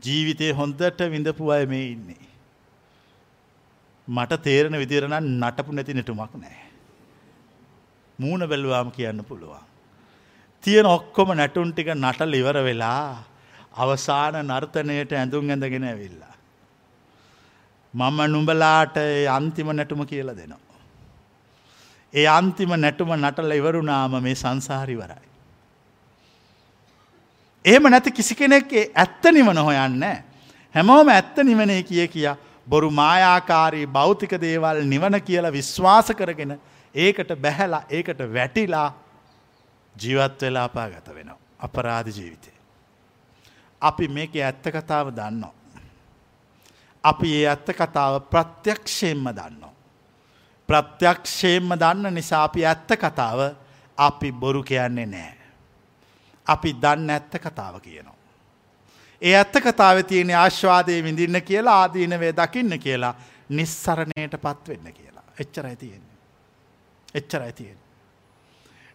ජීවිතය 0.00 0.52
හොන්දට 0.52 1.00
විඳපු 1.14 1.50
අය 1.50 1.66
මේ 1.66 1.92
ඉන්නේ. 1.92 2.24
මට 4.08 4.42
තේරණ 4.42 4.78
විදිරණ 4.78 5.20
නටපු 5.20 5.72
නැති 5.72 5.94
නටුමක් 5.94 6.34
නෑ. 6.36 6.67
මූුණ 8.18 8.44
බැල්වාම 8.44 8.90
කියන්න 8.90 9.24
පුළුවන්. 9.24 9.64
තියෙන 10.64 10.86
ඔක්කොම 10.86 11.28
නැටුන් 11.30 11.72
ටික 11.72 11.90
නටල 11.94 12.34
ඉවර 12.34 12.56
වෙලා 12.60 13.24
අවසාන 13.74 14.34
නර්තනයට 14.44 15.12
ඇඳුම් 15.12 15.44
ඇඳගෙන 15.46 15.84
ඇවිල්ලා. 15.84 16.34
මම 17.94 18.18
නුඹලාට 18.28 18.96
අන්තිම 19.28 19.70
නැටුම 19.70 20.02
කියල 20.04 20.30
දෙනවා. 20.30 20.78
ඒ 22.14 22.26
අන්තිම 22.28 22.70
නැටුම 22.76 23.12
නටල 23.14 23.52
ඉවරුනාම 23.52 24.12
මේ 24.20 24.34
සංසාරිවරයි. 24.34 25.28
එහෙම 27.64 27.82
නැති 27.84 28.10
කිසි 28.12 28.34
කෙනෙක් 28.34 28.72
ඇත්ත 28.72 29.24
නිවන 29.30 29.58
හොයන්න. 29.58 30.02
හැමෝම 30.74 31.08
ඇත්ත 31.08 31.36
නිවනේ 31.40 31.82
කිය 31.82 32.08
කිය 32.08 32.28
බොරු 32.66 32.90
මායාකාරී 32.92 33.86
භෞතික 33.88 34.34
දේවල් 34.38 34.82
නිවන 34.84 35.20
කියලා 35.20 35.52
විශ්වාස 35.52 36.10
කරගෙන 36.12 36.58
ඒකට 36.94 37.34
බැහැලා 37.42 37.82
ඒකට 37.88 38.20
වැටිලා 38.34 38.88
ජීවත් 39.94 40.42
වෙලා 40.42 40.64
අපාගත 40.64 41.08
වෙනවා. 41.14 41.38
අපරාධ 41.58 42.08
ජීවිතය. 42.08 42.50
අපි 43.80 44.08
මේක 44.08 44.36
ඇත්ත 44.36 44.62
කතාව 44.62 45.10
දන්නවා. 45.10 45.54
අපි 47.04 47.28
ඒ 47.36 47.48
ඇත්ත 47.48 47.68
කතාව 47.76 48.20
ප්‍රත්‍යක්ෂයෙන්ම 48.30 49.26
දන්නවා. 49.38 49.74
ප්‍රත්‍යක්ෂයෙන්ම 50.68 51.70
දන්න 51.80 52.14
නිසා 52.14 52.44
අපි 52.44 52.66
ඇත්ත 52.66 52.90
කතාව 52.98 53.40
අපි 53.98 54.32
බොරු 54.32 54.62
කියන්නේ 54.62 55.06
නෑ. 55.06 55.38
අපි 56.46 56.72
දන්න 56.72 57.10
ඇත්ත 57.10 57.38
කතාව 57.42 57.80
කියනවා. 57.80 58.16
ඒ 59.22 59.36
ඇත්ත 59.36 59.56
කතාව 59.62 60.02
තියෙන 60.02 60.30
ආශ්වාදය 60.30 61.02
විඳින්න 61.02 61.42
කියලා 61.42 61.80
ආදීනවේ 61.82 62.32
දකින්න 62.32 62.78
කියලා 62.78 63.14
නිස්සරණයට 63.48 64.34
පත්වෙන්න 64.42 64.92
කියලා. 64.92 65.24
එච්චරයි 65.40 65.76
තියෙන්නේ. 65.76 66.07
එච්චරයි 67.14 67.52
තියෙන. 67.52 67.78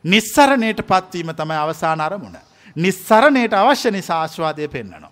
නිස්සරණයට 0.03 0.81
පත්වීම 0.81 1.35
තමයි 1.35 1.57
අවසාන 1.57 2.01
අරමුණ. 2.01 2.37
නිස්සරණයට 2.75 3.53
අවශ්‍ය 3.53 3.91
නිසා 3.91 4.21
ආශ්වාදය 4.21 4.67
පෙන්න්නනවා. 4.67 5.11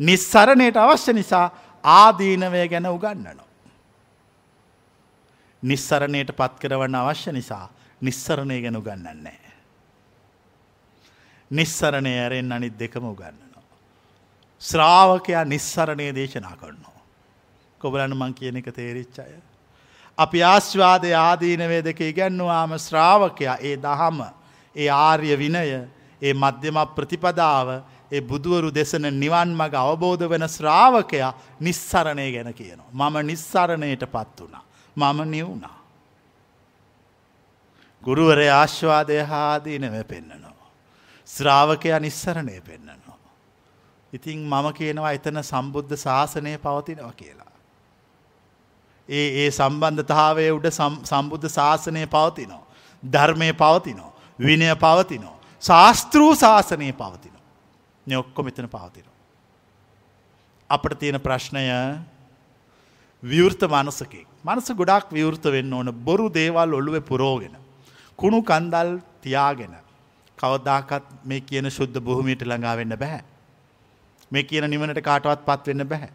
නිස්සරණයට 0.00 0.76
අවශ්‍ය 0.76 1.12
නිසා 1.12 1.50
ආදීනවය 1.84 2.68
ගැන 2.68 2.86
උගන්නනවා. 2.86 3.46
නිස්සරණයට 5.62 6.36
පත් 6.36 6.60
කරවන්න 6.60 6.94
අවශ්‍ය 6.94 7.32
නිසා 7.32 7.68
නිස්සරණය 8.00 8.60
ගැන 8.62 8.76
උගන්නන්නේ. 8.76 9.40
නිස්සරණය 11.50 12.12
ඇරෙන් 12.14 12.52
අනිත් 12.52 12.78
දෙකම 12.78 13.04
උගන්නනවා. 13.04 13.64
ශ්‍රාවකයා 14.62 15.44
නිස්සරණය 15.44 16.14
දේශනා 16.14 16.56
කරනවා. 16.56 17.00
කොබලන්න 17.80 18.16
මං 18.16 18.34
කියන 18.34 18.56
එක 18.56 18.74
තේරිච්චාය. 18.74 19.34
අපි 20.18 20.42
ආශ්වාදය 20.42 21.12
ආදීනවේ 21.14 21.82
දෙක 21.82 22.00
ඉගැන්නුවාම 22.02 22.72
ශ්‍රාවකයා 22.78 23.56
ඒ 23.60 23.76
දහම 23.78 24.18
ඒ 24.76 24.88
ආර්ය 24.90 25.36
විනය 25.36 25.56
ඒ 26.22 26.32
මධ්‍යම 26.34 26.78
ප්‍රතිපදාව 26.96 27.68
ඒ 28.10 28.20
බුදුවරු 28.22 28.70
දෙසන 28.70 29.04
නිවන් 29.14 29.50
මග 29.52 29.74
අවබෝධ 29.76 30.24
වෙන 30.26 30.48
ශ්‍රාවකයා 30.48 31.32
නිස්සරණය 31.60 32.26
ගැන 32.32 32.54
කියනවා. 32.54 32.90
මම 32.92 33.16
නිස්සරණයට 33.22 34.04
පත් 34.06 34.40
වුණා. 34.40 34.64
මම 34.96 35.18
නිවුණා. 35.26 35.76
ගුරුවරය 38.02 38.48
ආශ්වාදය 38.50 39.18
හාදීනව 39.22 39.96
පෙන්න්නනවා. 40.04 40.70
ශ්‍රාවකයා 41.28 42.00
නිස්සරණය 42.00 42.60
පෙන්න්නනවා. 42.60 43.18
ඉතින් 44.12 44.38
මම 44.40 44.66
කියනවා 44.72 45.12
එතන 45.12 45.42
සම්බුද්ධ 45.42 45.96
ශාසනය 45.96 46.58
පවතිනව 46.58 47.12
කියලා. 47.14 47.45
ඒ 49.08 49.26
ඒ 49.40 49.50
සම්බන්ධතාවය 49.50 50.50
උඩ 50.50 50.68
සම්බුද්ධ 51.04 51.48
ශාසනය 51.48 52.06
පවතිනෝ. 52.06 52.62
ධර්මය 53.02 53.52
පවතිනෝ. 53.54 54.10
විනය 54.38 54.68
පවතිනෝ. 54.76 55.34
ශාස්තෘූ 55.62 56.34
ශාසනය 56.34 56.92
පවතිනෝ. 56.92 57.44
නෙඔක්කො 58.06 58.42
මෙතන 58.42 58.68
පවතිනෝ. 58.68 59.14
අපට 60.70 60.98
තියෙන 60.98 61.20
ප්‍රශ්නය 61.20 61.64
විවෘත 63.22 63.62
මනසකේ. 63.64 64.26
මනස 64.44 64.68
ගොඩක් 64.72 65.12
විවෘත 65.12 65.44
වෙන්න 65.46 65.72
ඕන 65.72 65.94
බොරු 66.04 66.28
දේවල් 66.30 66.74
ඔළුව 66.74 67.00
පුරෝගෙන. 67.02 67.56
කුණු 68.18 68.42
කන්දල් 68.42 68.98
තියාගෙන. 69.22 69.74
කවදාකත් 70.38 71.06
මේ 71.24 71.40
කියන 71.40 71.70
ශුද්ධ 71.70 72.00
බොහොමීට 72.00 72.42
ළඟා 72.42 72.76
වෙන්න 72.76 72.98
බැහැ. 72.98 73.24
මේ 74.30 74.42
කියන 74.42 74.66
නිවනට 74.66 75.00
කාටවත් 75.02 75.44
පත් 75.44 75.66
වෙන්න 75.68 75.88
බැහැ. 75.88 76.12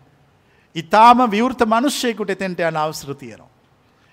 ඉතාම 0.75 1.25
විවෘත 1.27 1.65
මනුෂ්‍යයකුට 1.65 2.29
එතෙන්ට 2.29 2.59
යන 2.59 2.77
අවසර 2.77 3.13
තියෙනවා. 3.13 3.49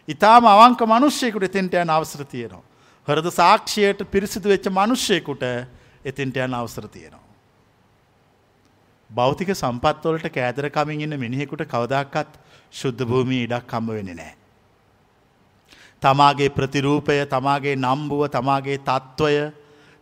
ඉතාම 0.08 0.44
අවංක 0.46 0.80
මනුෂ්‍යයකුට 0.84 1.44
එතෙන්ට 1.44 1.74
යන 1.74 1.90
අවසර 1.90 2.24
තියෙනවා. 2.24 2.64
හරද 3.08 3.30
සාක්ෂයට 3.32 4.04
පිරිසිදු 4.06 4.48
වෙච්ච 4.48 4.66
මනුෂ්‍යයකුට 4.70 5.42
එතෙන්ට 6.04 6.36
යන 6.38 6.54
අවසර 6.54 6.88
තියෙනවා. 6.88 7.24
භෞතික 9.10 9.54
සම්පත්වලට 9.54 10.28
කෑදර 10.30 10.70
කමින් 10.70 11.00
ඉන්න 11.00 11.16
මිනිහෙකුට 11.16 11.64
කවදක්කත් 11.64 12.36
ශුද්ධ 12.72 13.04
භූමී 13.04 13.44
ඉඩක් 13.44 13.66
කම්බ 13.66 13.88
වෙන 13.90 14.12
නෑ. 14.12 14.34
තමාගේ 16.02 16.50
ප්‍රතිරූපය 16.50 17.24
තමාගේ 17.26 17.76
නම්බුව 17.76 18.28
තමාගේ 18.28 18.78
තත්ත්වය 18.80 19.52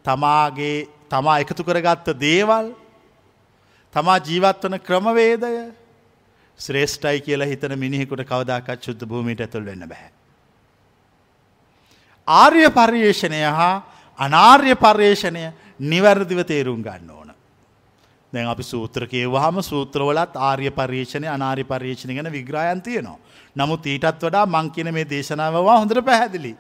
තමාගේ 0.04 0.88
තමා 1.08 1.38
එකතු 1.40 1.64
කරගත්ත 1.64 2.08
දේවල් 2.16 2.70
තමා 3.94 4.18
ජීවත් 4.20 4.64
වන 4.64 4.78
ක්‍රමවේදය 4.80 5.52
ශ්‍රේෂ්ඨයි 6.58 7.20
කියලා 7.20 7.46
හිතන 7.46 7.78
මිනිහෙකුට 7.78 8.24
කවදාකත් 8.24 8.82
ශුද්ධ 8.82 9.04
භූමියට 9.04 9.40
ඇතුල් 9.40 9.64
වෙන්න 9.64 9.88
බෑ. 9.88 10.10
ආර්ය 12.28 12.70
පර්යේෂණය 12.70 13.42
හා 13.50 13.74
අනාර්ය 14.18 14.74
පර්යේෂණය 14.76 15.52
නිවැරදිව 15.80 16.44
තේරුම් 16.44 16.82
ගන්න 16.82 17.10
ඕන. 17.10 17.34
දැන් 18.32 18.48
අපි 18.48 18.62
සූත්‍ර 18.62 19.06
කියවහම 19.06 19.60
සූත්‍රවලත් 19.62 20.36
ආර්ය 20.36 20.70
පර්යේෂණය 20.70 21.28
අනාර්ය 21.28 21.64
පර්යේෂණය 21.64 22.14
ගැන 22.14 22.32
විග්‍රහයන් 22.32 22.82
තියෙනවා. 22.82 23.18
නමුත් 23.56 23.86
ඊටත් 23.86 24.22
වඩා 24.22 24.46
මං 24.46 24.70
කියන 24.70 24.94
මේ 24.94 25.04
දේශනාවවා 25.04 25.78
හොඳට 25.78 26.04
පැහැදිලි. 26.04 26.56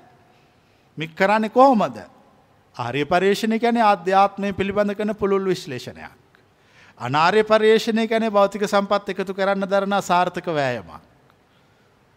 මික් 0.98 1.16
කරන්නේ 1.16 1.48
කොහොමද. 1.50 1.98
ආර්ය 2.76 3.04
පර්යේෂණය 3.04 3.58
ගැන 3.58 3.76
අධ්‍යාත්මය 3.76 4.52
පිළිබඳ 4.52 4.94
කන 4.94 5.14
පුළුල් 5.14 5.48
විශ්ලේෂණයක්. 5.48 6.25
අනාර්ය 7.00 7.42
පර්යේෂණය 7.42 8.06
ගැන 8.08 8.30
භෞතික 8.30 8.64
සම්පත් 8.64 9.08
එකතු 9.10 9.34
කරන්න 9.34 9.64
දරන 9.64 9.96
සාර්ථක 10.02 10.46
වෑයමක්. 10.48 11.02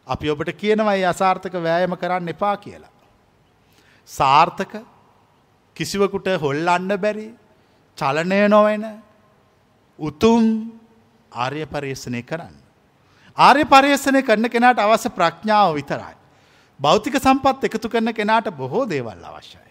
අපි 0.08 0.30
ඔබට 0.30 0.52
කියනවයි 0.54 1.04
අසාර්ථක 1.06 1.54
වෑයම 1.54 1.96
කරන්න 1.98 2.30
එපා 2.30 2.56
කියලා. 2.58 2.90
සාර්ථක 4.10 4.74
කිසිවකුට 5.76 6.28
හොල්ලන්න 6.38 6.96
බැරි 6.98 7.28
චලනය 7.98 8.48
නොවෙන 8.48 8.86
උතුම් 10.00 10.72
ආර්ය 11.32 11.66
පර්යේෂණය 11.66 12.24
කරන්න. 12.24 12.56
ආර්ය 13.38 13.66
පර්යේෂණය 13.66 14.24
කරන 14.24 14.50
කෙනාට 14.50 14.80
අවශ්‍ය 14.80 15.10
ප්‍රඥාව 15.12 15.76
විතරයි. 15.76 16.16
භෞතික 16.80 17.16
සම්පත් 17.18 17.64
එකතු 17.66 17.90
කරන 17.90 18.14
කෙනාට 18.14 18.48
බොහෝ 18.54 18.88
දේවල් 18.88 19.24
අවශ්‍යයි. 19.26 19.70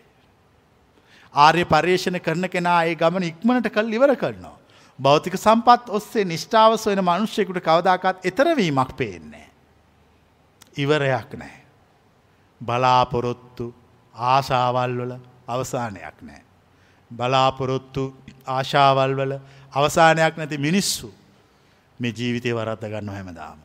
ආර්ය 1.34 1.64
පර්යේෂණ 1.64 2.20
කරන 2.20 2.48
කෙනා 2.48 2.84
ඒ 2.84 2.94
ගමන 2.94 3.24
ඉක්මනට 3.24 3.72
කල් 3.72 3.92
ඉවර 3.92 4.14
කරනවා. 4.14 4.56
භෞතික 4.99 5.36
සම්පත් 5.36 5.90
ඔස්සේ 5.90 6.24
නිෂ්ඨාව 6.24 6.76
සොයන 6.76 7.01
මනුෂ්‍යයකුට 7.01 7.61
කවදාකත් 7.61 8.24
එතරවීමක් 8.24 8.96
පේන්නේ. 8.96 9.46
ඉවරයක් 10.76 11.30
නෑ. 11.34 11.59
බලාපොරොත්තු 12.61 13.66
ආශාවල් 14.14 14.96
වල 14.99 15.12
අවසානයක් 15.49 16.18
නෑ. 16.22 16.42
බලාපොරොත්තු 17.11 18.05
ආශාවල් 18.46 19.14
වල 19.14 19.32
අවසානයක් 19.72 20.34
නැති 20.36 20.59
මිනිස්සු 20.59 21.12
මේ 22.01 22.12
ජීවිතය 22.12 22.51
වරත්ත 22.53 22.84
ගන්න 22.84 23.09
හැමදාම. 23.09 23.59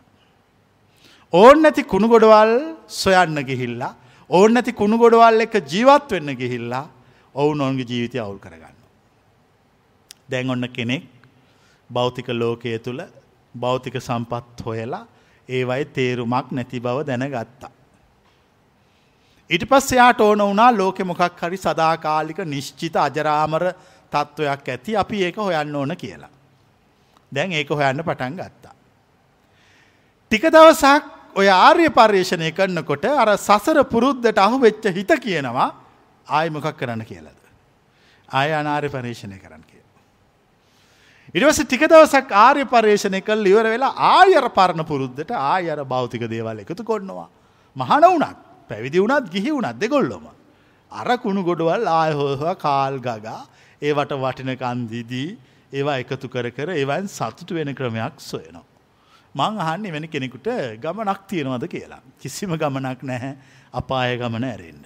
ඕන් 1.34 1.62
නැති 1.62 1.84
කුණු 1.86 2.08
ගොඩවල් 2.08 2.54
සොයන්න 2.88 3.42
ගිහිල්ලා 3.44 3.94
ඕන් 4.30 4.54
නැති 4.54 4.74
කුණු 4.74 4.98
ගොඩවල් 4.98 5.42
එක 5.42 5.58
ජීවත් 5.66 6.12
වෙන්න 6.12 6.36
ගිහිල්ලා 6.36 6.86
ඔවුන් 7.36 7.62
ඔවුන්ගේ 7.62 7.90
ජීවිතය 7.92 8.18
අවුල් 8.20 8.38
කරගන්න. 8.38 8.78
දැන් 10.30 10.50
ඔන්න 10.50 10.70
කෙනෙක් 10.70 11.13
භෞතික 11.94 12.28
ලෝකය 12.34 12.80
තුළ 12.80 13.02
භෞතික 13.56 13.96
සම්පත් 14.00 14.66
හොයලා 14.66 15.06
ඒවයි 15.50 15.86
තේරුමක් 15.88 16.52
නැති 16.52 16.80
බව 16.80 17.06
දැන 17.06 17.26
ගත්තා. 17.30 17.72
ඉට 19.50 19.66
පස් 19.70 19.92
එයාට 19.92 20.22
ඕන 20.22 20.42
වනා 20.42 20.72
ලෝකෙ 20.74 21.04
මොකක් 21.04 21.42
හරි 21.42 21.58
සදාකාලික 21.58 22.40
නිශ්චිත 22.46 22.96
අජරාමර 22.98 23.66
තත්ත්වයක් 24.12 24.70
ඇති 24.70 24.98
අපි 24.98 25.24
ඒක 25.24 25.36
හොයන්න 25.38 25.76
ඕන 25.76 25.98
කියලා. 25.98 26.30
දැන් 27.32 27.52
ඒක 27.52 27.70
හොයන්න 27.72 28.04
පටන් 28.04 28.36
ගත්තා. 28.36 28.74
ටික 30.32 30.50
දවසක් 30.50 31.04
ඔය 31.36 31.48
ආර්ය 31.50 31.90
පර්යේෂණය 31.90 32.52
කරන්නකොට 32.52 33.06
අර 33.06 33.38
සසර 33.38 33.84
පුරුද්ධට 33.86 34.38
අහු 34.38 34.60
වෙච්ච 34.60 34.86
හිත 34.90 35.12
කියනවා 35.20 35.70
ආය 36.28 36.50
මොකක් 36.50 36.78
කරන්න 36.78 37.06
කියලද. 37.06 37.40
ආය 38.30 38.54
අනාර්ය 38.54 38.90
පර්යේෂණය 38.90 39.38
කරන්න 39.38 39.64
කිය. 41.34 41.42
ඉරිවස 41.42 41.58
ටික 41.58 41.88
දවසක් 41.88 42.32
ආර්ය 42.32 42.66
පර්යේෂණය 42.66 43.22
කල් 43.22 43.44
ලිවර 43.44 43.66
වෙලා 43.66 43.94
ආයර 43.96 44.50
පරණ 44.50 44.86
පුරුද්ධට 44.86 45.32
ආයර 45.32 45.84
භෞතික 45.86 46.30
දේවල් 46.30 46.60
එකතු 46.60 46.84
කොන්නවා. 46.84 47.30
මහන 47.76 48.04
වනත් 48.04 48.36
පැවිදි 48.70 49.00
වුණත් 49.00 49.32
ගිහි 49.32 49.52
වුණත් 49.52 49.80
දෙගොල්ලොම. 49.80 50.28
අර 50.92 51.18
කුණු 51.18 51.44
ගොඩවල් 51.44 51.88
ආයහෝහ 51.88 52.56
කාල් 52.58 53.00
ගගා 53.00 53.48
ඒවට 53.82 54.14
වටිනකන්දිදී 54.14 55.38
ඒවා 55.74 55.98
එකතු 55.98 56.30
කර 56.30 56.52
කර 56.52 56.70
ඒවයින් 56.70 57.08
සතුටු 57.08 57.56
වෙන 57.56 57.76
ක්‍රමයක් 57.76 58.20
සොයනවා. 58.20 58.66
මං 59.36 59.60
අහන්නේ 59.60 59.92
වෙන 59.92 60.08
කෙනෙකුට 60.08 60.48
ගමනක් 60.78 61.20
තියෙනවද 61.28 61.68
කියලා. 61.68 62.02
කිසිම 62.22 62.58
ගමනක් 62.58 63.02
නැහැ 63.04 63.36
අපාය 63.74 64.18
ගමන 64.18 64.44
ඇරෙන්ඩ. 64.44 64.86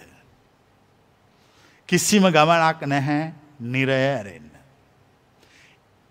කිසිම 1.90 2.24
ගමනක් 2.24 2.88
නැහැ 2.88 3.34
නිරය 3.60 3.92
ඇරෙන්න්න. 3.94 4.57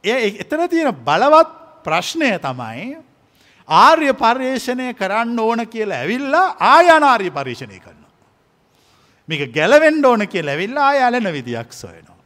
එය 0.07 0.39
එතන 0.43 0.69
තියෙන 0.71 0.95
බලවත් 1.09 1.51
ප්‍රශ්නය 1.85 2.31
තමයි 2.39 2.97
ආර්ය 3.69 4.13
පර්යේෂණය 4.23 4.95
කරන්න 4.95 5.39
ඕන 5.39 5.67
කියලා 5.67 6.01
ඇවිල්ලා 6.03 6.57
ආයනාර්ය 6.73 7.31
පර්ේෂණය 7.31 7.79
කරන්න. 7.79 8.05
මේක 9.29 9.53
ගැලවෙන්ඩ 9.55 10.05
ඕන 10.05 10.27
කිය 10.29 10.47
ඇවිල්ලා 10.49 10.89
අයලන 10.89 11.33
විදියක් 11.33 11.73
සොයනවා. 11.73 12.21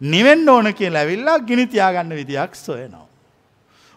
නිවෙන්ඩ 0.00 0.48
ඕන 0.48 0.74
කිය 0.74 0.90
ඇවිල්ලා 0.96 1.38
ගිනිතියාගන්න 1.38 2.14
විදියක් 2.20 2.54
සොයනවා. 2.54 3.06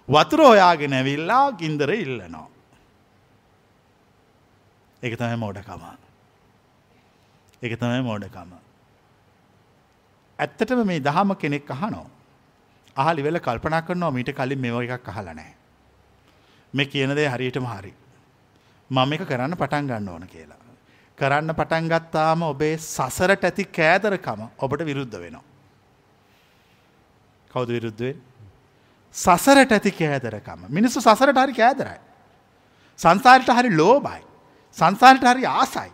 වතුර 0.10 0.42
හොයාගෙන 0.42 0.94
ඇවිල්ලා 0.94 1.52
ගින්දර 1.52 1.94
ඉල්ලනවා. 1.94 2.48
එක 5.04 5.14
තමයි 5.18 5.38
මෝඩකම. 5.38 5.84
එක 7.62 7.80
තමයි 7.80 8.02
මෝඩකම. 8.02 8.52
ඇත්තටම 10.40 10.82
මේ 10.86 11.00
දහම 11.00 11.36
කෙනෙක් 11.36 11.72
අහනෝ. 11.72 12.08
අහලි 12.96 13.24
වෙල 13.24 13.40
කල්පනා 13.40 13.82
කරනවා 13.82 14.12
මීට 14.12 14.34
කලින් 14.34 14.60
මෙව 14.60 14.82
එකක් 14.82 15.10
අහල 15.10 15.30
නෑ. 15.32 15.54
මේ 16.74 16.86
කියන 16.88 17.16
දේ 17.16 17.28
හරියටම 17.28 17.66
හරි. 17.68 17.94
මම 18.90 19.14
එක 19.14 19.24
කරන්න 19.24 19.56
පටන් 19.56 19.88
ගන්න 19.88 20.10
ඕන 20.10 20.28
කියලා. 20.28 20.62
කරන්න 21.18 21.54
පටන් 21.54 21.88
ගත්තාම 21.88 22.44
ඔබේ 22.44 22.78
සසරට 22.78 23.44
ඇති 23.44 23.66
කෑදරකම 23.68 24.42
ඔබට 24.58 24.84
විරුද්ධ 24.84 25.18
වෙනවා. 25.18 25.44
කවුද 27.52 27.70
විරුද්ධුවෙන්? 27.70 28.20
සසරට 29.16 29.72
ඇති 29.72 29.92
කෑදරකම. 29.94 30.68
මිනිස්සු 30.70 31.02
සසරට 31.02 31.38
හරි 31.38 31.54
කෑදරයි. 31.54 32.00
සංසාරට 33.00 33.50
හරි 33.50 33.72
ලෝබයි. 33.72 34.22
සංසාරට 34.78 35.26
හරි 35.26 35.46
ආසයි. 35.48 35.92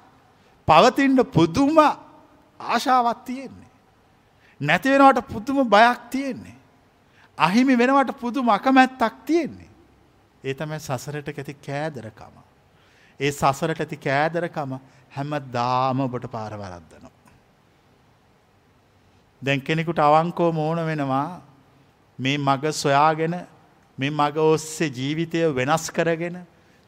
පවතින්ට 0.68 1.32
පුදුම 1.32 1.78
ආශාවත් 1.80 3.26
තියෙන්නේ. 3.26 3.72
නැති 4.62 4.90
වෙනවට 4.92 5.28
පුදුම 5.28 5.66
බයක් 5.68 6.00
තියෙන්නේ. 6.10 6.57
අහිමි 7.38 7.76
වෙනවට 7.76 8.20
පුදුම 8.20 8.50
අකමැත්තක් 8.50 9.26
තියෙන්නේ. 9.26 9.70
ඒ 10.44 10.54
තමයි 10.54 10.80
සසරට 10.80 11.30
ඇති 11.30 11.54
කෑදරකම. 11.62 12.36
ඒ 13.20 13.32
සසරට 13.32 13.80
ඇති 13.80 13.98
කෑදරකම 13.98 14.74
හැම 15.12 15.32
දාම 15.52 16.00
ඔබට 16.00 16.26
පාරවරද්දනවා. 16.32 17.14
දැන් 19.42 19.62
කෙනෙකුට 19.62 20.00
අවංකෝ 20.00 20.52
මෝන 20.52 20.82
වෙනවා 20.86 21.42
මේ 22.20 22.38
මග 22.40 22.74
සොයාගෙන 22.74 23.36
මේ 23.98 24.12
මග 24.12 24.38
ඔස්සේ 24.46 24.92
ජීවිතය 24.92 25.42
වෙනස් 25.56 25.90
කරගෙන 25.92 26.38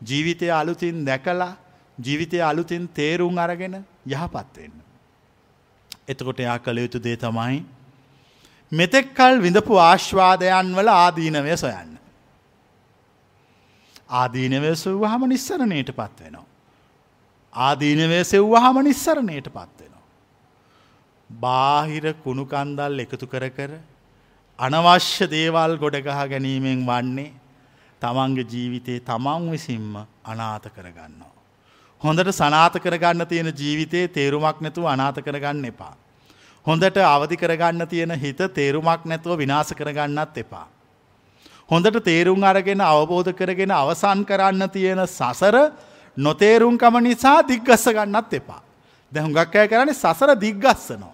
ජීවිතය 0.01 0.51
අලුතින් 0.51 1.05
දැකලා 1.05 1.53
ජීවිතය 1.97 2.41
අලුතින් 2.41 2.87
තේරුම් 2.89 3.37
අරගෙන 3.37 3.75
යහපත්වෙන්න. 4.07 4.75
එතකොට 6.07 6.39
එයා 6.39 6.57
කළ 6.59 6.77
යුතු 6.77 6.99
දේ 6.99 7.17
තමයි 7.17 7.65
මෙතෙක් 8.71 9.15
කල් 9.15 9.41
විඳපු 9.41 9.73
ආශ්වාදයන් 9.77 10.75
වල 10.75 10.89
ආදීනවය 10.89 11.57
සොයන්න. 11.57 11.97
ආදීනවය 14.11 14.75
සුවහම 14.75 15.21
නිස්සරණයට 15.27 15.91
පත්වෙනවා. 15.91 16.45
ආදීනවය 17.53 18.23
සෙව්වහම 18.23 18.77
නිස්සරණයට 18.83 19.47
පත්වෙනවා. 19.47 20.05
බාහිර 21.29 22.13
කුණුකන්දල් 22.23 22.99
එකතු 22.99 23.25
කර 23.27 23.49
කර 23.49 23.71
අනවශ්‍ය 24.59 25.25
දේවල් 25.27 25.77
ගොඩගහ 25.77 26.09
ගැනීමෙන් 26.31 26.85
වන්නේ 26.85 27.33
තමන්ගේ 28.01 28.45
ජීවිතේ 28.45 28.99
තමන් 29.01 29.49
විසින්ම 29.51 29.95
අනාත 30.23 30.65
කරගන්නවා. 30.75 31.33
හොඳට 32.01 32.31
සනාත 32.31 32.75
කරගන්න 32.83 33.27
තියෙන 33.27 33.49
ජීවිතයේ 33.53 34.07
තේරුමක් 34.09 34.61
නැතුව 34.61 34.85
අනාත 34.85 35.17
කරගන්න 35.17 35.65
එපා. 35.65 35.95
හොඳට 36.69 36.97
අවධි 36.99 37.35
කරගන්න 37.35 37.87
තියෙන 37.87 38.11
හිත 38.13 38.41
තේරුමක් 38.53 39.05
නැතුව 39.05 39.37
විනාස 39.37 39.73
කරගන්නත් 39.73 40.37
එපා. 40.37 40.67
හොඳට 41.69 42.03
තේරුම් 42.03 42.43
අරගෙන 42.43 42.81
අවබෝධ 42.83 43.33
කරගෙන 43.33 43.71
අවසන් 43.73 44.21
කරන්න 44.23 44.69
තියෙන 44.69 45.01
සසර 45.07 45.55
නොතේරුම්කම 46.17 46.95
නිසා 47.01 47.41
දිග්ගස්ස 47.43 47.85
ගන්නත් 47.89 48.33
එපා. 48.33 48.61
දැහුඟක් 49.11 49.55
අය 49.55 49.67
කරන්නේ 49.67 49.93
සසර 49.95 50.35
දිග්ගස්සනවා. 50.37 51.13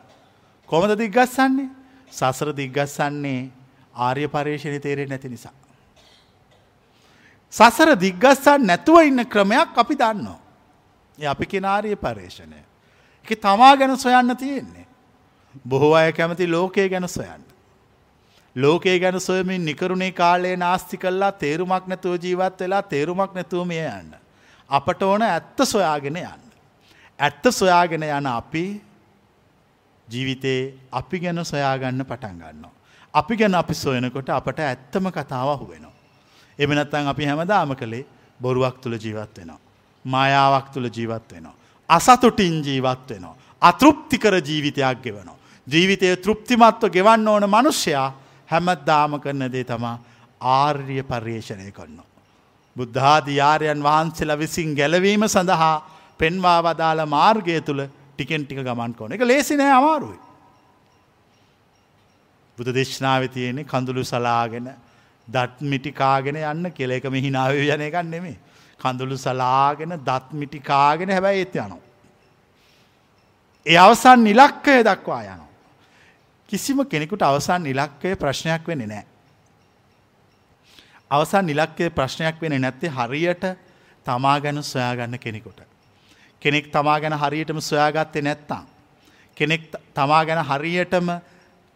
කොමද 0.69 0.91
දිග්ගස්සන්නේ 0.93 1.69
සසර 2.11 2.51
දිග්ගස්සන්නේ 2.53 3.49
ආර්ය 3.95 4.27
පර්යේෂණය 4.27 4.79
තේරෙන් 4.79 5.09
නැති 5.09 5.29
නිසා. 5.29 5.53
සසර 7.53 7.95
දිග්ගස්සන් 7.97 8.59
නැතුව 8.61 9.03
ඉන්න 9.03 9.23
ක්‍රමයක් 9.25 9.77
අපි 9.77 9.95
දන්නවා. 9.95 10.39
අපි 11.17 11.45
කෙනාරිය 11.47 11.95
පර්යේෂණය. 11.95 12.59
එක 13.25 13.39
තමා 13.39 13.77
ගැන 13.77 13.97
සොයන්න 13.97 14.35
තියෙන්නේ. 14.35 14.84
බොහෝ 15.67 15.93
අය 15.93 16.13
කැමති 16.13 16.47
ලෝකය 16.47 16.89
ගැන 16.89 17.07
සොයන්න. 17.07 17.43
ලෝකේ 18.55 18.99
ගැන 18.99 19.19
සොයමින් 19.19 19.65
නිකරුණේ 19.65 20.11
කාලයේ 20.11 20.57
නාස්ති 20.57 20.97
කල්ලා 20.97 21.31
තේරුමක් 21.31 21.87
නැතුව 21.87 22.15
ජීවත් 22.23 22.59
වෙලා 22.59 22.81
තේරුමක් 22.83 23.33
නැතුව 23.33 23.67
මේ 23.67 23.87
යන්න. 23.87 24.15
අපට 24.69 25.01
ඕන 25.03 25.21
ඇත්ත 25.21 25.59
සොයාගෙන 25.63 26.17
යන්න. 26.17 26.45
ඇත්ත 27.19 27.43
සොයාගෙන 27.51 28.03
යන 28.03 28.27
අපි 28.27 28.65
ජීවිතේ 30.07 30.73
අපි 30.91 31.19
ගැන 31.19 31.45
සොයාගන්න 31.45 32.05
පටන් 32.05 32.39
ගන්නවා. 32.39 32.73
අපි 33.13 33.35
ගැන 33.35 33.55
අපි 33.55 33.73
සොයනකොට 33.73 34.29
අපට 34.29 34.59
ඇත්තම 34.59 35.11
කතාව 35.11 35.49
අහුවෙනවා. 35.49 35.93
එමනත්තන් 36.59 37.07
අපි 37.07 37.25
හැමදාම 37.25 37.75
කළේ 37.75 38.05
බොරුවක් 38.39 38.81
තුළ 38.81 38.97
ජීවත් 38.97 39.37
වෙනවා. 39.37 39.59
මායාවක් 40.05 40.69
තුළ 40.73 40.89
ජීවත් 40.89 41.31
වෙනවා. 41.31 41.55
අසතුටින් 41.89 42.63
ජීවත් 42.63 43.09
වෙනවා. 43.09 43.35
අතෘප්තිකර 43.61 44.35
ජීවිතයක් 44.41 45.01
ගෙවනවා. 45.03 45.37
ජීවිතය 45.67 46.15
තෘප්තිමත්ව 46.17 46.89
ගෙවන්න 46.91 47.27
ඕන 47.27 47.49
මනුෂ්‍යයා 47.49 48.09
හැමත්දාම 48.49 49.19
කරන 49.19 49.51
දේ 49.51 49.63
තමා 49.63 49.97
ආර්ය 50.41 51.03
පර්යේෂණය 51.03 51.71
කරනවා. 51.71 52.05
බුද්ධාධියාරයන් 52.75 53.83
වහන්සේලා 53.83 54.37
විසින් 54.37 54.75
ගැලවීම 54.75 55.27
සඳහා 55.27 55.75
පෙන්වා 56.19 56.59
වදාළ 56.61 57.05
මාර්ගය 57.07 57.61
තුළ 57.61 57.81
ටිකෙන් 58.13 58.45
ටික 58.45 58.59
ගමන් 58.59 58.93
කොන 58.93 59.11
එක 59.11 59.21
ලේසිනෑ 59.21 59.71
අමාරුයි. 59.71 60.19
බුදු 62.57 62.73
දේශනාව 62.73 63.27
තියෙන්නේ 63.29 63.65
කඳුළු 63.65 64.03
සලාගෙන 64.03 64.67
දත් 65.27 65.61
මිටිකාගෙන 65.63 66.37
යන්න 66.43 66.71
කෙල 66.71 66.91
එක 66.91 67.09
මෙහිනාව 67.09 67.55
යන 67.55 67.81
එකක් 67.81 67.97
නෙමේ. 68.05 68.37
කඳුළු 68.79 69.17
සලාගෙන 69.17 69.97
දත් 69.99 70.27
මිටිකාගෙන 70.33 71.09
හැබැයි 71.09 71.39
ඒත් 71.39 71.55
යනවා. 71.55 71.83
ඒ 73.65 73.77
අවසන් 73.77 74.23
නිලක්කය 74.23 74.77
දක්වා 74.83 75.23
යනවා. 75.23 75.44
කිසිම 76.49 76.85
කෙනෙකුට 76.85 77.21
අවසන් 77.21 77.63
නිලක්කය 77.63 78.15
ප්‍රශ්නයක් 78.15 78.67
වෙන්නේ 78.67 78.87
නෑ. 78.87 79.05
අවසන් 81.11 81.45
නිලක්කය 81.45 81.89
ප්‍රශ්නයක් 81.89 82.41
වෙන 82.41 82.61
නැත්තේ 82.61 82.89
හරියට 82.89 83.43
තමා 84.05 84.39
ගැන 84.39 84.63
සොයාගන්න 84.63 85.19
කෙනෙකුට. 85.19 85.59
කෙනෙක් 86.41 86.67
තමා 86.67 86.99
ගැන 86.99 87.13
හරියටම 87.13 87.59
සොයාගත්තේ 87.59 88.21
නැත්තං. 88.21 88.65
කෙනෙක් 89.37 89.71
තමා 89.93 90.25
ගැන 90.25 90.43
හරියටම 90.43 91.09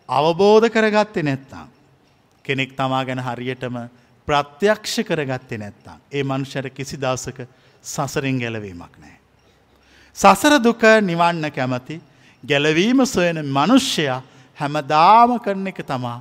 අවබෝධ 0.10 0.70
කරගත්තේ 0.70 1.24
නැත්තං. 1.24 1.68
කෙනෙක් 2.46 2.74
තමා 2.74 3.06
ගැන 3.06 3.20
හරියටම 3.20 3.90
ප්‍රත්‍යක්ෂ 4.28 5.00
කරගත්තේ 5.02 5.58
නැත්තං. 5.58 5.98
ඒ 6.12 6.24
මනුෂ්‍යර 6.24 6.70
කිසි 6.70 6.98
දවසක 6.98 7.48
සසරින් 7.84 8.40
ගැලවීමක් 8.40 8.98
නෑ. 8.98 9.18
සසර 10.18 10.60
දුක 10.60 10.82
නිවන්න 11.02 11.52
කැමති 11.52 12.02
ගැලවීම 12.44 13.06
සොයන 13.06 13.46
මනුෂ්‍යයා 13.48 14.22
හැමදාම 14.60 15.40
කරන 15.40 15.68
එක 15.68 15.82
තමා 15.86 16.20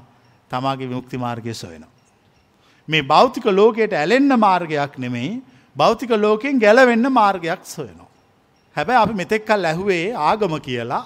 තමාගේ 0.50 0.88
මුක්ති 0.88 1.16
මාර්ගය 1.18 1.54
සොයනවා. 1.54 1.94
මේ 2.88 3.02
භෞතික 3.04 3.46
ලෝකයට 3.50 3.92
ඇලෙන්න 3.94 4.32
මාර්ගයක් 4.38 4.98
නෙමෙයි 4.98 5.32
භෞතික 5.76 6.10
ලෝකෙන් 6.16 6.58
ගැලවෙන්න 6.58 7.12
මාර්ගයක් 7.12 7.64
සොයනවා. 7.66 8.08
හැබැයි 8.76 9.02
අපි 9.02 9.14
මෙතෙක්කල් 9.14 9.64
ඇහුවේ 9.64 10.04
ආගම 10.28 10.54
කියලා 10.60 11.04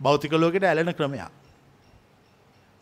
භෞතික 0.00 0.32
ලෝකෙට 0.34 0.64
ඇලෙන 0.64 0.94
ක්‍රමයක්. 0.94 1.30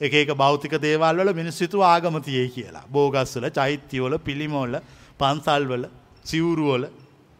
එක 0.01 0.14
එක 0.14 0.30
භෞතික 0.34 0.74
දේවල් 0.78 1.16
වල 1.18 1.32
මිනිස්සුතු 1.34 1.82
ආගම 1.82 2.20
තියේ 2.22 2.48
කියලා. 2.48 2.84
බෝගස්වල 2.88 3.46
චෛත්‍යවල 3.51 4.18
පිළිමවල 4.18 4.74
පන්සල්වල 5.20 5.84
සිවුරුවල 6.24 6.84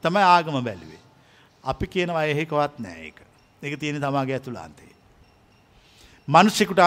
තමයි 0.05 0.25
ආගම 0.27 0.57
බැලුවේ. 0.61 1.01
අපි 1.65 1.87
කියනවා 1.87 2.25
එහෙකවත් 2.27 2.79
නෑ 2.79 2.99
ඒක. 3.01 3.19
එක 3.63 3.79
තියෙන 3.81 4.01
තමාගේ 4.01 4.39
ඇතුළාන්තේ. 4.39 4.90
මනුෂ්‍යකුට 6.31 6.83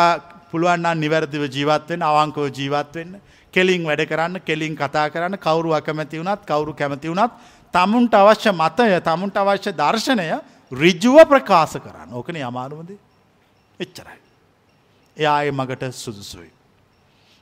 පුළුවන්න්න 0.51 0.97
නිවැරදිව 0.97 1.43
ජීවත්වෙන් 1.47 2.01
අවංකව 2.01 2.45
ජීවත්වෙන්න 2.51 3.19
කෙලින් 3.53 3.83
වැඩ 3.83 4.03
කරන්න 4.05 4.41
කෙලින් 4.41 4.75
කතා 4.75 5.09
කරන්න 5.09 5.37
කවුරු 5.37 5.73
අකමැති 5.73 6.17
වුණත් 6.17 6.45
කවුරු 6.45 6.73
කැමති 6.73 7.09
වුණත් 7.09 7.33
තමුන්ට 7.73 8.13
අවශ්‍ය 8.13 8.51
මතය 8.53 8.99
තමුන්ට 9.01 9.37
අවශ්‍ය 9.37 9.71
දර්ශනය 9.73 10.27
රිජ්ජුව 10.71 11.17
ප්‍රකාශ 11.25 11.77
කරන්න 11.77 12.09
ඕකන 12.11 12.37
අමාරුමද 12.41 12.91
එච්චරයි. 13.79 14.19
එයා 15.17 15.41
ඒ 15.41 15.51
මගට 15.51 15.91
සුදුසුයි. 15.93 16.51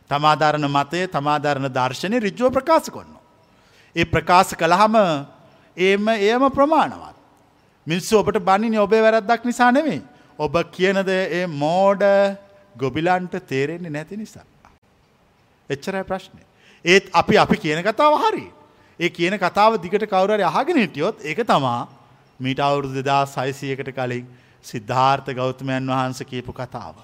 තමාධරණ 0.09 0.67
මතය 0.67 1.07
තමාධරණ 1.07 1.69
දර්ශනය 1.69 2.19
රිජ්ජුව 2.19 2.51
ප්‍රකාශ 2.51 2.89
කොන්න. 2.89 3.11
ඒ 3.95 4.05
ප්‍රකාශ 4.05 4.55
කළහම 4.55 4.95
ඒම 5.77 6.07
ඒම 6.09 6.43
ප්‍රමාණවත්. 6.49 7.15
මිනිස්සු 7.87 8.17
ඔබට 8.17 8.39
බනිනි 8.41 8.77
ඔබේ 8.77 9.01
වැරද්දක් 9.01 9.45
නිසා 9.45 9.71
නෙමේ. 9.71 10.01
ඔබ 10.45 10.55
කියනද 10.75 11.09
ඒ 11.09 11.43
මෝඩ 11.63 12.03
ගොබිලන්ට 12.75 13.35
තේරෙන්නේ 13.47 13.93
නැති 13.97 14.17
නිසා. 14.17 14.45
එච්චරයි 15.69 16.03
ප්‍රශ්නය. 16.03 16.41
ඒත් 16.85 17.09
අපි 17.13 17.37
අපි 17.37 17.57
කියන 17.57 17.81
කතාව 17.83 18.15
හරි. 18.23 18.45
ඒ 18.99 19.09
කියන 19.09 19.37
කතාව 19.37 19.77
දිගට 19.83 20.05
කවුරරි 20.05 20.43
අහගෙන 20.43 20.77
හිටියොත් 20.77 21.25
ඒක 21.25 21.41
තමා 21.45 21.81
මීට 22.39 22.59
අවුරුදු 22.59 22.95
දෙදා 22.95 23.25
සයිසියකට 23.27 23.91
කලින් 23.91 24.25
සිද්ධාර්ථ 24.65 25.29
ගෞතමයන් 25.33 25.91
වහන්ස 25.91 26.23
කියපු 26.31 26.53
කතාව. 26.53 26.95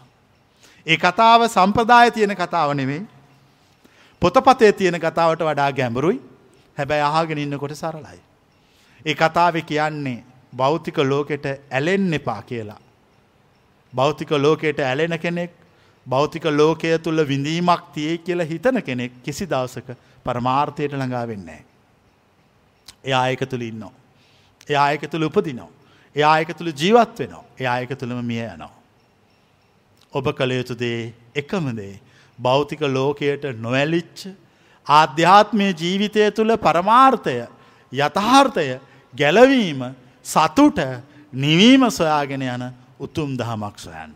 ඒ 0.85 0.97
කතාව 0.97 1.45
සම්ප්‍රදාය 1.47 2.11
තියෙන 2.11 2.35
කතාව 2.35 2.73
නෙමෙයි. 2.73 3.03
පොතපතේ 4.21 4.71
තියෙන 4.71 4.99
කතාවට 4.99 5.45
වඩා 5.49 5.69
ගැඹුරුයි 5.73 6.19
හැබැයි 6.77 7.07
අහගෙන 7.11 7.37
ඉන්නකොට 7.37 7.75
සරලයි. 7.75 8.19
ඒ 9.05 9.15
කතාව 9.15 9.61
කියන්නේ 9.63 10.17
භෞතික 10.53 10.97
ලෝකෙට 11.05 11.45
ඇලෙන් 11.47 12.13
එපා 12.13 12.41
කියලා. 12.43 12.81
භෞතික 13.93 14.31
ලෝකයට 14.37 14.79
ඇලෙන 14.81 15.19
කෙනෙක් 15.19 15.51
භෞතික 16.05 16.45
ලෝකය 16.45 16.97
තුළ 16.99 17.23
විඳීමක් 17.23 17.83
තියේ 17.93 18.17
කියලා 18.19 18.45
හිතන 18.45 18.81
කෙනෙක් 18.81 19.23
කිසි 19.23 19.45
දවසක 19.45 19.97
පරමාර්ථයට 20.23 20.93
ළඟා 20.93 21.27
වෙන්නේ. 21.27 21.61
එය 23.03 23.13
ආයක 23.13 23.49
තුළ 23.49 23.61
ඉන්නවා. 23.61 23.93
එය 24.69 24.75
ආයක 24.75 25.09
තුළ 25.11 25.23
උපදිනවා. 25.23 25.69
එය 26.15 26.23
ආයක 26.23 26.57
තුළ 26.57 26.71
ජීවත් 26.73 27.19
වෙනවා. 27.19 27.43
එය 27.59 27.65
ආයක 27.65 27.91
තුළම 27.95 28.23
මිය 28.23 28.43
යනවා. 28.45 28.73
ඔබ 30.13 30.25
කළ 30.31 30.51
යුතුදේ 30.51 31.13
එකමදේ 31.35 31.99
භෞතික 32.39 32.81
ලෝකයට 32.89 33.43
නොවැලිච්ච 33.57 34.27
ආධ්‍යාත්මය 34.87 35.67
ජීවිතය 35.73 36.31
තුළ 36.31 36.55
පරමාර්ථය 36.57 37.37
යථාර්ථය 37.91 38.67
ගැලවීම 39.13 39.81
සතුට 40.25 40.79
නිවීම 41.33 41.83
සොයාගෙන 41.91 42.41
යන 42.43 42.63
උතුම් 42.99 43.37
දහමක් 43.37 43.79
සොයන්න. 43.79 44.15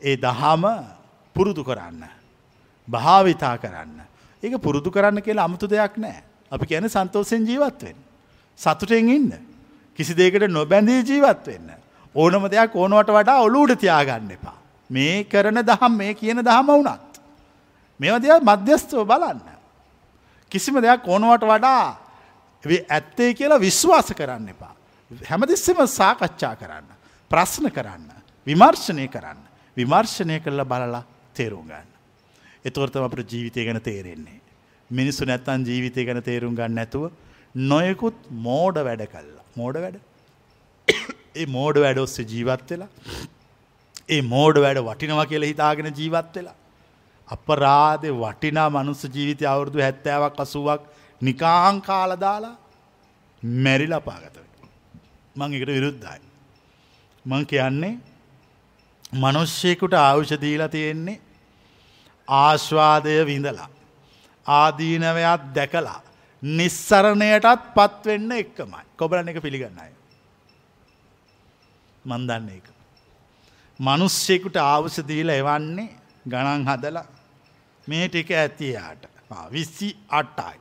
ඒ 0.00 0.16
දහම 0.16 0.64
පුරුදු 1.36 1.64
කරන්න. 1.64 2.04
භාවිතා 2.88 3.56
කරන්න. 3.58 4.00
ඒක 4.42 4.54
පුරුදු 4.58 4.90
කරන්න 4.90 5.22
කියලා 5.22 5.44
අමුතු 5.44 5.66
දෙයක් 5.66 5.96
නෑ. 5.96 6.22
අපි 6.50 6.66
කියන 6.66 6.88
සන්තෝසෙන් 6.88 7.46
ජීවත්වෙන්. 7.46 7.96
සතුටෙන් 8.58 9.08
ඉන්න. 9.08 9.32
කිසි 9.98 10.14
දේකට 10.14 10.48
නොබැඳී 10.48 11.00
ජීවත් 11.02 11.46
වෙන්න. 11.46 11.70
ඕනම 12.14 12.44
දෙයක් 12.50 12.76
ඕනුවට 12.76 13.10
වඩා 13.10 13.40
ඔලූට 13.40 13.78
තියාගන්න 13.78 14.30
එපා. 14.30 14.58
මේ 14.90 15.24
කරන 15.24 15.58
දහම් 15.62 15.92
මේ 15.92 16.14
කියන 16.14 16.38
දහම 16.38 16.66
වුණත්. 16.68 17.20
මෙම 18.00 18.22
දෙයක් 18.22 18.42
මධ්‍යස්තව 18.42 19.04
බලන්න. 19.04 19.40
කිසිම 20.52 20.76
දෙයක් 20.76 21.08
ඕනුවට 21.08 21.44
වඩා 21.44 21.84
ඇත්තේ 22.64 23.34
කියලා 23.34 23.60
විශ්වාස 23.60 24.12
කරන්න 24.12 24.48
එපා. 24.48 24.74
හැමතිස්සෙම 25.30 25.86
සාකච්ඡා 25.88 26.56
කරන්න. 26.56 26.93
ප්‍රශ්න 27.34 27.66
කරන්න. 27.70 28.08
විමර්ශනය 28.46 29.06
කරන්න. 29.08 29.42
විමර්ශනය 29.76 30.38
කරලා 30.40 30.70
බලලා 30.72 31.02
තේරුම් 31.34 31.66
ගන්න. 31.66 31.88
එතොර්තම 32.64 33.06
අපට 33.08 33.32
ජීවිතය 33.34 33.66
ගැන 33.68 33.80
තේරෙන්නේ. 33.82 34.40
මිනිස්සු 34.90 35.28
නැත්තන් 35.30 35.68
ජීවිතය 35.70 36.06
ගැන 36.08 36.22
තේරුම් 36.22 36.54
ගන්න 36.54 36.76
නැතුව 36.80 37.10
නොයකුත් 37.54 38.18
මෝඩ 38.46 38.82
වැඩ 38.88 39.06
කල්ලා. 39.06 39.46
මෝඩ 39.56 39.78
වැඩ. 39.84 39.96
ඒ 41.40 41.46
මෝඩ 41.46 41.80
වැඩ 41.84 41.98
ඔස්සේ 41.98 42.28
ජීවත් 42.32 42.68
වෙලා. 42.70 42.90
ඒ 44.08 44.22
මෝඩ 44.34 44.60
වැඩ 44.66 44.84
වටිනවා 44.88 45.30
කියලා 45.32 45.52
හිතාගෙන 45.52 45.90
ජීවත් 46.00 46.36
වෙලා. 46.38 46.58
අපරාධ 47.28 48.06
වටිනා 48.22 48.68
මනුස්ස 48.70 49.08
ජීවිතය 49.16 49.46
අවුරුදු 49.46 49.82
හැත්තෑවක් 49.86 50.38
අසුවක් 50.46 50.86
නිකාං 51.20 51.82
කාලදාලා 51.82 52.54
මැරිලා 53.64 54.00
පාගත. 54.00 54.38
මං 55.36 55.50
එකට 55.52 55.74
විරුද්ධයි. 55.78 56.33
මං 57.26 57.44
කියන්නේ 57.44 57.98
මනුෂ්‍යයකුට 59.14 59.94
ආවුෂදීලා 59.94 60.68
තියෙන්නේ 60.68 61.20
ආශ්වාදය 62.28 63.26
විඳලා. 63.26 63.68
ආදීනවයක් 64.46 65.42
දැකලා. 65.54 66.00
නිස්සරණයටත් 66.42 67.74
පත්වෙන්න 67.74 68.32
එක්කමයි. 68.32 68.84
කොබලන 68.98 69.28
එක 69.28 69.42
පිළිගන්න 69.42 69.78
අය. 69.80 69.92
මන්දන්න 72.06 72.48
එක. 72.48 72.66
මනුස්්‍යයකුට 73.80 74.56
ආවුෂදීල 74.56 75.28
එවන්නේ 75.28 75.88
ගණන් 76.28 76.68
හදලා 76.68 77.06
මේ 77.86 78.08
ටික 78.08 78.30
ඇතියාට 78.32 79.02
විස්සි 79.50 79.88
අට්ටයි. 80.08 80.58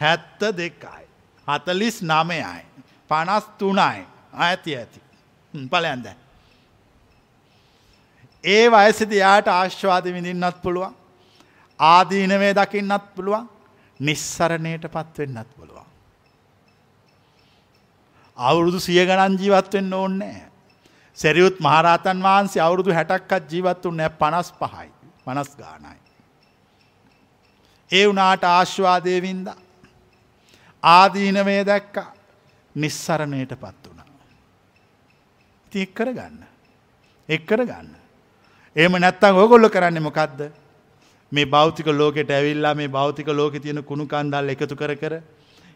හැත්ත 0.00 0.40
දෙකයි. 0.58 1.04
හතලිස් 1.46 1.96
නමයයි. 2.02 2.62
පනස් 3.08 3.44
තුනයි 3.58 4.04
ඇති 4.34 4.76
ඇති. 4.76 5.00
පලයන්ද. 5.52 6.06
ඒ 8.44 8.64
වයසද 8.68 9.12
යාට 9.12 9.48
ආශ්වාද 9.48 10.04
විඳින්නත් 10.06 10.62
පුළුවන්. 10.62 10.94
ආදීනවේ 11.80 12.54
දකින්නත් 12.54 13.14
පුළුවන් 13.14 13.48
නිස්සරණයට 14.00 14.84
පත්වෙන්නත් 14.86 15.50
පුළුවන්. 15.56 15.86
අවුරුදු 18.38 18.80
සිය 18.80 19.04
ගණන් 19.06 19.38
ජීවත්වෙන්න 19.38 19.92
ඕන්නෑ. 19.92 20.42
සැරියුත් 21.18 21.60
මහරහතන් 21.60 22.22
වහන්සේ 22.22 22.62
අවුරුදු 22.62 22.92
හැටක්කත් 22.92 23.52
ජීවත් 23.52 23.84
වන්නෑ 23.84 24.10
පනස් 24.10 24.52
පහයි 24.52 24.90
මනස් 25.26 25.56
ගානයි. 25.56 25.98
ඒ 27.90 28.08
වනාට 28.08 28.44
ආශ්වාදයවින්ද 28.46 29.48
ආදීනවේ 30.82 31.62
දැක්ක 31.66 31.96
නිස්සරණයට 32.74 33.52
පත් 33.54 33.82
වුණ. 33.86 33.91
ති 35.72 35.82
එක් 35.82 35.94
කර 35.94 36.12
ගන්න. 36.12 36.40
එක් 37.28 37.46
කර 37.46 37.64
ගන්න. 37.64 37.94
ඒම 38.76 38.92
නැත්තං 38.94 39.36
ඕගොල්ල 39.36 39.68
කරන්න 39.68 40.02
මොකක්ද 40.02 40.40
මේ 41.32 41.46
බෞතික 41.46 41.86
ලෝකෙට 41.88 42.30
ඇවිල්ලා 42.30 42.74
මේ 42.74 42.88
බෞතික 42.90 43.28
ලෝකෙ 43.28 43.60
තියෙන 43.60 43.82
කුණු 43.82 44.06
කන්දල් 44.06 44.52
එකතු 44.54 44.76
කර 44.76 44.94
කර 44.96 45.14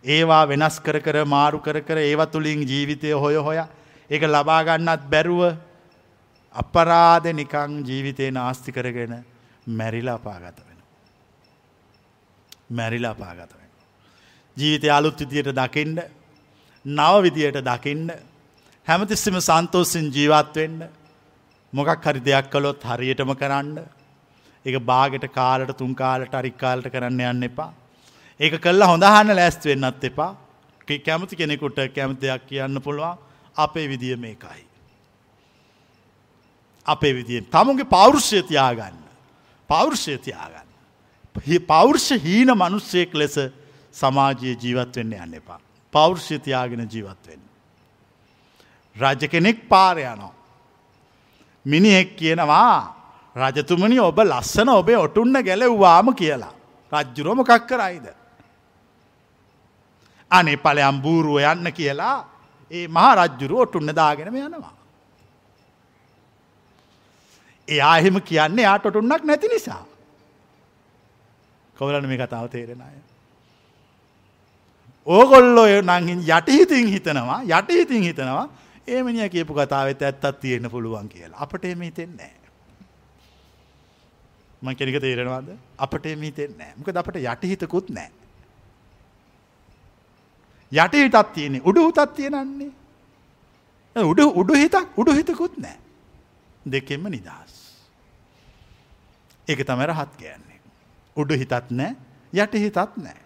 ඒවා 0.05 0.45
වෙනස් 0.47 0.77
කර 0.81 1.01
කර 1.01 1.25
මාරු 1.27 1.61
කර 1.61 1.81
කර 1.83 1.99
ඒවත් 2.01 2.31
තුළින් 2.33 2.61
ජීවිතය 2.63 3.13
හොය 3.15 3.37
හොය 3.39 3.59
ඒක 4.11 4.23
ලබාගන්නත් 4.25 5.09
බැරුව 5.11 5.43
අපරාධ 6.55 7.29
නිකං 7.33 7.83
ජීවිතය 7.85 8.31
නාස්ති 8.31 8.73
කරගෙන 8.73 9.25
මැරිලා 9.69 10.15
අපාගත 10.15 10.59
වෙන. 10.59 10.79
මැරිලා 12.71 13.11
අපාගත 13.11 13.53
වෙන. 13.53 13.71
ජීවිතය 14.57 14.89
අලුත් 14.91 15.21
විදියට 15.21 15.53
දකිින්ඩ 15.55 16.01
නව 16.85 17.15
විදියට 17.23 17.61
දකිින්ඩ 17.63 18.11
හැමතිස්සම 18.87 19.37
සන්තෝසින් 19.41 20.13
ජීවත්වෙන්න 20.13 20.89
මොකක් 21.73 22.05
හරි 22.07 22.21
දෙයක් 22.21 22.51
කළොත් 22.51 22.83
හරියටම 22.83 23.33
කරන්න 23.35 23.79
එක 24.65 24.77
බාගෙට 24.81 25.27
කාලට 25.33 25.77
තුන් 25.77 25.95
කාලට 25.95 26.35
අරික්කාලට 26.35 26.91
කරන්න 26.93 27.21
යන්න 27.31 27.49
එපා. 27.49 27.73
ඒක 28.41 28.61
කල්ලා 28.61 28.91
හොඳහන්න 28.93 29.37
ලෑස්ත් 29.37 29.65
වෙන්නත් 29.65 30.05
එපා 30.05 30.37
කැමති 30.87 31.37
කෙනෙකුට 31.37 31.79
කැමති 31.95 32.21
දෙයක් 32.23 32.47
කියන්න 32.47 32.81
පුළුවන් 32.81 33.19
අපේ 33.57 33.89
විදිය 33.89 34.17
මේකයි. 34.17 34.63
අපේ 36.87 37.15
විදියෙන් 37.15 37.47
තමුන්ගේ 37.47 37.85
පෞරුෂය 37.87 38.43
තියාගන්න. 38.43 39.03
පෞරුෂය 39.71 40.19
තියාගන්න. 40.19 40.69
පෞරුෂ 41.67 42.11
හීන 42.25 42.55
මනුස්සයෙක් 42.55 43.15
ලෙස 43.15 43.37
සමාජයේ 43.95 44.57
ජීවත් 44.57 44.97
වෙන්න 44.97 45.13
යන්න 45.15 45.35
එපා. 45.35 45.61
පෞරුෂය 45.93 46.39
තියාගෙන 46.39 46.87
ජීවත් 46.87 47.27
වෙන්න. 47.27 47.46
රජ 49.01 49.29
කෙනෙක් 49.29 49.69
පාරයනෝ. 49.69 50.33
මිනිහෙක් 51.67 52.17
කියනවා 52.17 52.95
රජතුමනි 53.37 53.99
ඔබ 54.01 54.19
ලස්සන 54.21 54.69
ඔබේ 54.69 54.97
ඔටුන්න 54.97 55.37
ගැලව්වාම 55.47 56.15
කියලා. 56.15 56.55
රජ්ජුරෝම 56.93 57.45
කක් 57.45 57.67
කරයිද. 57.67 58.07
අනේ 60.31 60.57
පලයම් 60.57 61.03
බූරුව 61.03 61.39
යන්න 61.43 61.73
කියලා 61.73 62.17
ඒ 62.71 62.87
මහා 62.89 63.13
රජ්ජුරුව 63.21 63.61
ඔටුන්න 63.61 63.95
දාගෙනම 63.95 64.37
යනවා. 64.37 64.75
එයා 67.69 67.99
එහෙම 67.99 68.21
කියන්නේ 68.23 68.65
යාට 68.65 68.87
ඔටුන්නක් 68.87 69.25
නැති 69.25 69.49
නිසා. 69.49 69.85
කවලන 71.77 72.09
මේ 72.09 72.19
කතාව 72.19 72.49
තේරෙන 72.49 72.81
අය. 72.81 72.97
ඕගොල්ලො 75.07 75.65
නංහින් 75.83 76.21
යටහිතින් 76.29 76.87
හිතනවා 76.89 77.41
යටහිතින් 77.45 78.03
හිතනවා 78.03 78.49
ඒමනිය 78.89 79.29
කියපු 79.29 79.55
කතාවත් 79.55 80.03
ඇත්තත් 80.03 80.41
තියෙන 80.41 80.71
පුළුවන් 80.71 81.09
කියලා. 81.09 81.41
අපට 81.41 81.65
එම 81.65 81.81
හිතෙන්නේ 81.81 82.35
මං 84.63 84.77
කෙනෙක 84.77 85.01
තේරෙනවාද? 85.01 85.49
අපට 85.79 86.07
එම 86.07 86.23
හිතෙන්නේ 86.23 86.73
මොකද 86.77 86.97
අපට 86.97 87.17
යටහිතකුත් 87.17 87.91
නෑ 87.91 88.11
යටහිටත් 90.73 91.33
තියෙනෙ 91.35 91.61
උඩු 91.65 91.87
හුතත් 91.89 92.15
තියෙනන්නේ. 92.15 92.73
උඩ 93.97 94.21
උඩු 94.21 94.55
හිතක් 94.55 94.99
උඩු 94.99 95.13
හිතකුත් 95.13 95.59
නෑ 95.59 95.79
දෙකෙන්ම 96.67 97.07
නිදහස්. 97.11 97.55
ඒක 99.49 99.61
තම 99.65 99.81
රහත් 99.83 100.13
කියන්නේ. 100.17 100.61
උඩු 101.17 101.35
හිතත් 101.35 101.71
නෑ 101.71 101.95
යටි 102.33 102.61
හිතත් 102.61 102.97
නෑ 102.97 103.21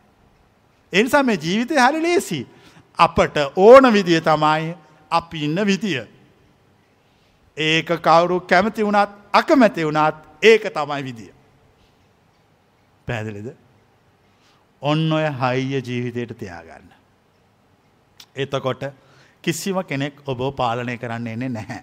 එනිසා 0.92 1.22
මේ 1.22 1.36
ජීවිතය 1.36 1.74
හරි 1.76 2.02
ලේසි 2.02 2.46
අපට 2.98 3.36
ඕන 3.56 3.92
විදිය 3.92 4.20
තමයි 4.20 4.74
අපි 5.10 5.44
ඉන්න 5.44 5.66
විදිය. 5.66 6.06
ඒක 7.56 7.88
කවුරු 7.98 8.40
කැමති 8.42 8.82
වුණත් 8.82 9.10
අකමැති 9.32 9.84
වුණත් 9.84 10.16
ඒක 10.42 10.62
තමයි 10.70 11.02
විදිය. 11.02 11.32
පැහැදිලිද. 13.06 13.56
ඔන්න 14.82 15.12
ඔය 15.12 15.26
හයිය 15.32 15.80
ජීවිතයට 15.80 16.38
තියාගන්න. 16.38 16.88
එතකොට 18.36 18.82
කිසිම 19.44 19.82
කෙනෙක් 19.84 20.22
ඔබ 20.26 20.40
පාලනය 20.56 20.96
කරන්න 20.98 21.26
එන්නේ 21.26 21.48
නැහැ. 21.48 21.82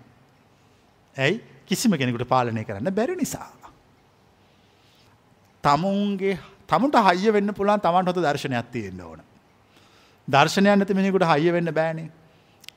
ඇයි 1.16 1.42
කිසිම 1.66 1.92
කෙනෙකුට 1.94 2.28
පාලනය 2.28 2.64
කරන්න 2.64 2.94
බැරි 2.94 3.16
නිසා. 3.16 3.52
තමුන්ගේ 5.64 6.38
තමුට 6.68 6.96
හයිය 7.08 7.34
වෙන්න 7.34 7.54
පුළන් 7.54 7.80
තමන්ට 7.80 8.08
හොත 8.08 8.24
දර්ශනයක් 8.24 8.72
තියෙන්න්න 8.72 9.02
ඕන. 9.02 9.22
දර්ශනය 10.28 10.70
නැති 10.70 10.94
මිනිකුට 10.94 11.28
හයිය 11.28 11.54
වෙන්න 11.54 11.74
බෑනේ 11.74 12.10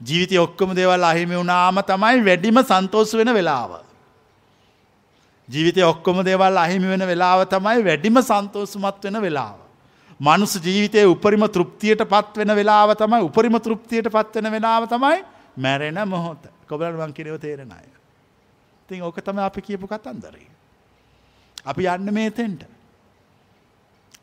ජීවිතය 0.01 0.39
ඔක්කොම 0.39 0.75
දේවල් 0.75 1.05
අහිමි 1.05 1.37
වුණාම 1.37 1.83
තමයි 1.83 2.25
වැඩිම 2.25 2.63
සන්තෝස් 2.63 3.15
වෙන 3.15 3.35
වෙලාව. 3.35 3.81
ජීවිතය 5.49 5.83
ඔක්කොම 5.83 6.25
දේවල් 6.25 6.57
අහිමි 6.57 6.89
වෙන 6.89 7.07
වෙලාව 7.07 7.45
තමයි 7.47 7.85
වැඩිම 7.85 8.17
සන්තෝසුමත් 8.23 9.05
වෙන 9.05 9.23
වෙලාව. 9.23 9.59
මනුස 10.21 10.55
ජීවිතය 10.57 11.05
උපරිම 11.05 11.45
තෘප්තියට 11.49 12.05
පත් 12.05 12.37
වෙන 12.37 12.57
වෙලාව 12.57 12.95
තමයි 12.95 13.23
උපරිම 13.23 13.57
තෘප්තියට 13.59 14.09
පත්වෙන 14.09 14.53
වෙලාව 14.53 14.89
තමයි 14.89 15.25
මැරෙන 15.57 16.01
මොහොත 16.09 16.49
කොබලන් 16.69 16.97
වන් 16.97 17.13
කිරව 17.13 17.39
තේරෙන 17.39 17.73
අය. 17.73 17.89
තින් 18.89 19.03
ඕක 19.03 19.21
තම 19.21 19.39
අපි 19.39 19.61
කියපු 19.61 19.87
කතන්දරේ. 19.87 20.49
අපි 21.65 21.87
යන්න 21.87 22.15
මේ 22.15 22.31
තෙන්ට. 22.31 22.65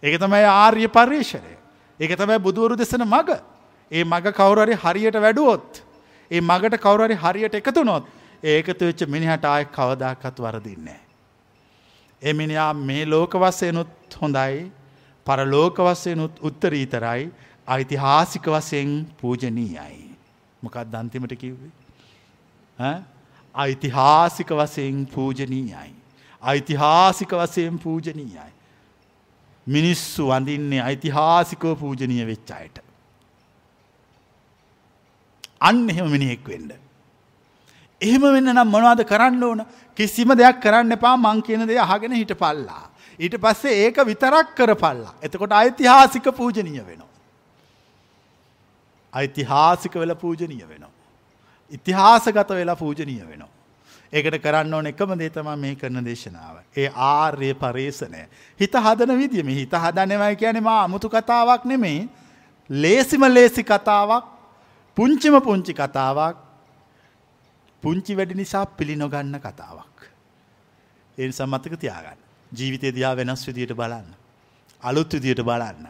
ඒක 0.03 0.19
තමයි 0.19 0.43
ආර්ය 0.45 0.87
පර්යේෂණය. 0.87 1.53
ඒක 1.99 2.17
තමයි 2.17 2.39
බුදුවරු 2.39 2.75
දෙසන 2.75 3.01
මග. 3.01 3.56
ඒ 3.91 4.03
මග 4.03 4.33
කවුරරි 4.33 4.75
හරියට 4.75 5.17
වැඩුවොත්. 5.17 5.83
ඒ 6.31 6.41
මගට 6.41 6.79
කවුරරි 6.79 7.15
හරියට 7.15 7.55
එකතුනොත් 7.55 8.05
ඒකතු 8.43 8.85
වෙච්ච 8.85 9.03
මිනිහට 9.07 9.45
ආය 9.45 9.65
කවදාකත් 9.67 10.39
වරදින්නේ. 10.39 10.99
එමිනියා 12.21 12.73
මේ 12.73 13.05
ලෝක 13.05 13.33
වස්සයනුත් 13.35 14.17
හොඳයි 14.21 14.71
පරලෝක 15.27 15.77
වස්සයනුත් 15.79 16.39
උත්තරීතරයි 16.41 17.31
ඓතිහාසික 17.67 18.47
වසයෙන් 18.47 18.91
පූජනීයයි. 19.21 20.09
මොකක් 20.61 20.77
දන්තිමට 20.85 21.35
කිව්වේ. 21.35 22.95
ඓතිහාසික 23.55 24.51
වසයෙන් 24.51 25.05
පූජනීයයි. 25.05 25.93
ඓතිහාසික 26.43 27.31
වසයෙන් 27.33 27.79
පූජනීයයි. 27.79 28.51
මිනිස්සු 29.67 30.27
වඳින්නේ 30.27 30.81
ඓතිහාසිකව 30.81 31.75
පූජනීය 31.75 32.27
වෙච්චායට. 32.27 32.86
අන්න 35.61 35.89
එහෙම 35.89 36.09
මිනිහෙක් 36.09 36.45
වෙන්න. 36.45 36.71
එහෙම 38.01 38.21
වෙන්න 38.27 38.53
නම් 38.53 38.67
මොනවාද 38.67 39.03
කරන්න 39.05 39.43
ඕන 39.43 39.65
කිසිම 39.97 40.35
දෙයක් 40.35 40.61
කරන්න 40.61 40.91
එපා 40.91 41.15
මං 41.17 41.41
කියන 41.41 41.67
දේ 41.67 41.79
අහගෙන 41.79 42.13
හිට 42.13 42.33
පල්ලා. 42.35 42.83
ඊට 43.19 43.37
පස්සේ 43.37 43.85
ඒක 43.85 43.97
විතරක් 44.05 44.55
කර 44.55 44.75
පල්ලා. 44.75 45.13
එතකොට 45.21 45.51
ඓතිහාසික 45.53 46.29
පූජනීය 46.33 46.85
වෙනවා. 46.85 47.13
ඓතිහාසික 49.13 49.93
වෙල 49.95 50.15
පූජනීය 50.15 50.65
වෙනවා. 50.65 50.95
ඉතිහාසගත 51.71 52.49
වෙලා 52.51 52.75
පූජනීය 52.75 53.25
වෙනවා. 53.27 53.49
ඒකට 54.13 54.39
කරන්න 54.41 54.73
ඕන 54.73 54.87
එකම 54.87 55.17
දේ 55.19 55.29
තමා 55.29 55.55
මේ 55.57 55.75
කරන 55.75 56.05
දේශනාව. 56.05 56.61
ඒ 56.75 56.89
ආර්ය 57.07 57.53
පරේසනය. 57.55 58.23
හිත 58.59 58.73
හදන 58.75 59.17
විදිම 59.17 59.47
හිත 59.49 59.73
හදනවයි 59.75 60.35
කියන 60.35 60.63
මා 60.63 60.83
අමුතු 60.83 61.09
කතාවක් 61.09 61.65
නෙමෙයි 61.65 62.07
ලේසිම 62.69 63.21
ලේසි 63.29 63.63
කතාවක් 63.63 64.36
පුංචිම 64.97 65.35
පුංචි 65.41 65.73
කතාවක් 65.73 66.37
පුංචි 67.83 68.15
වැඩි 68.15 68.35
නිසා 68.35 68.65
පිළි 68.67 68.95
නොගන්න 68.95 69.39
කතාවක්. 69.39 69.97
ඒ 71.17 71.31
සම්මතක 71.31 71.77
තියාගන්න. 71.79 72.19
ජීවිතය 72.51 72.91
දයා 72.91 73.15
වෙනස් 73.15 73.47
විදියට 73.47 73.75
බලන්න. 73.75 74.09
අලුත් 74.83 75.13
විදියට 75.13 75.43
බලන්න. 75.43 75.87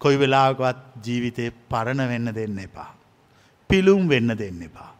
කොයි 0.00 0.18
වෙලාකවත් 0.18 0.78
ජීවිතය 1.06 1.50
පරණ 1.68 2.08
වෙන්න 2.08 2.34
දෙන්න 2.34 2.58
එපා. 2.58 2.90
පිළුම් 3.70 4.08
වෙන්න 4.08 4.36
දෙන්න 4.36 4.62
එපා. 4.62 4.92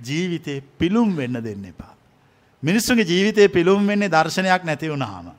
ජීවිතේ 0.00 0.60
පිළුම් 0.78 1.16
වෙන්න 1.16 1.44
දෙන්න 1.44 1.64
එපා. 1.64 1.94
මිනිස්සුගේ 2.62 3.04
ජීවිතය 3.04 3.48
පිළුම් 3.48 3.86
වෙන්නේ 3.86 4.08
දර්ශනයක් 4.10 4.64
නැති 4.64 4.90
වුණාම. 4.90 5.32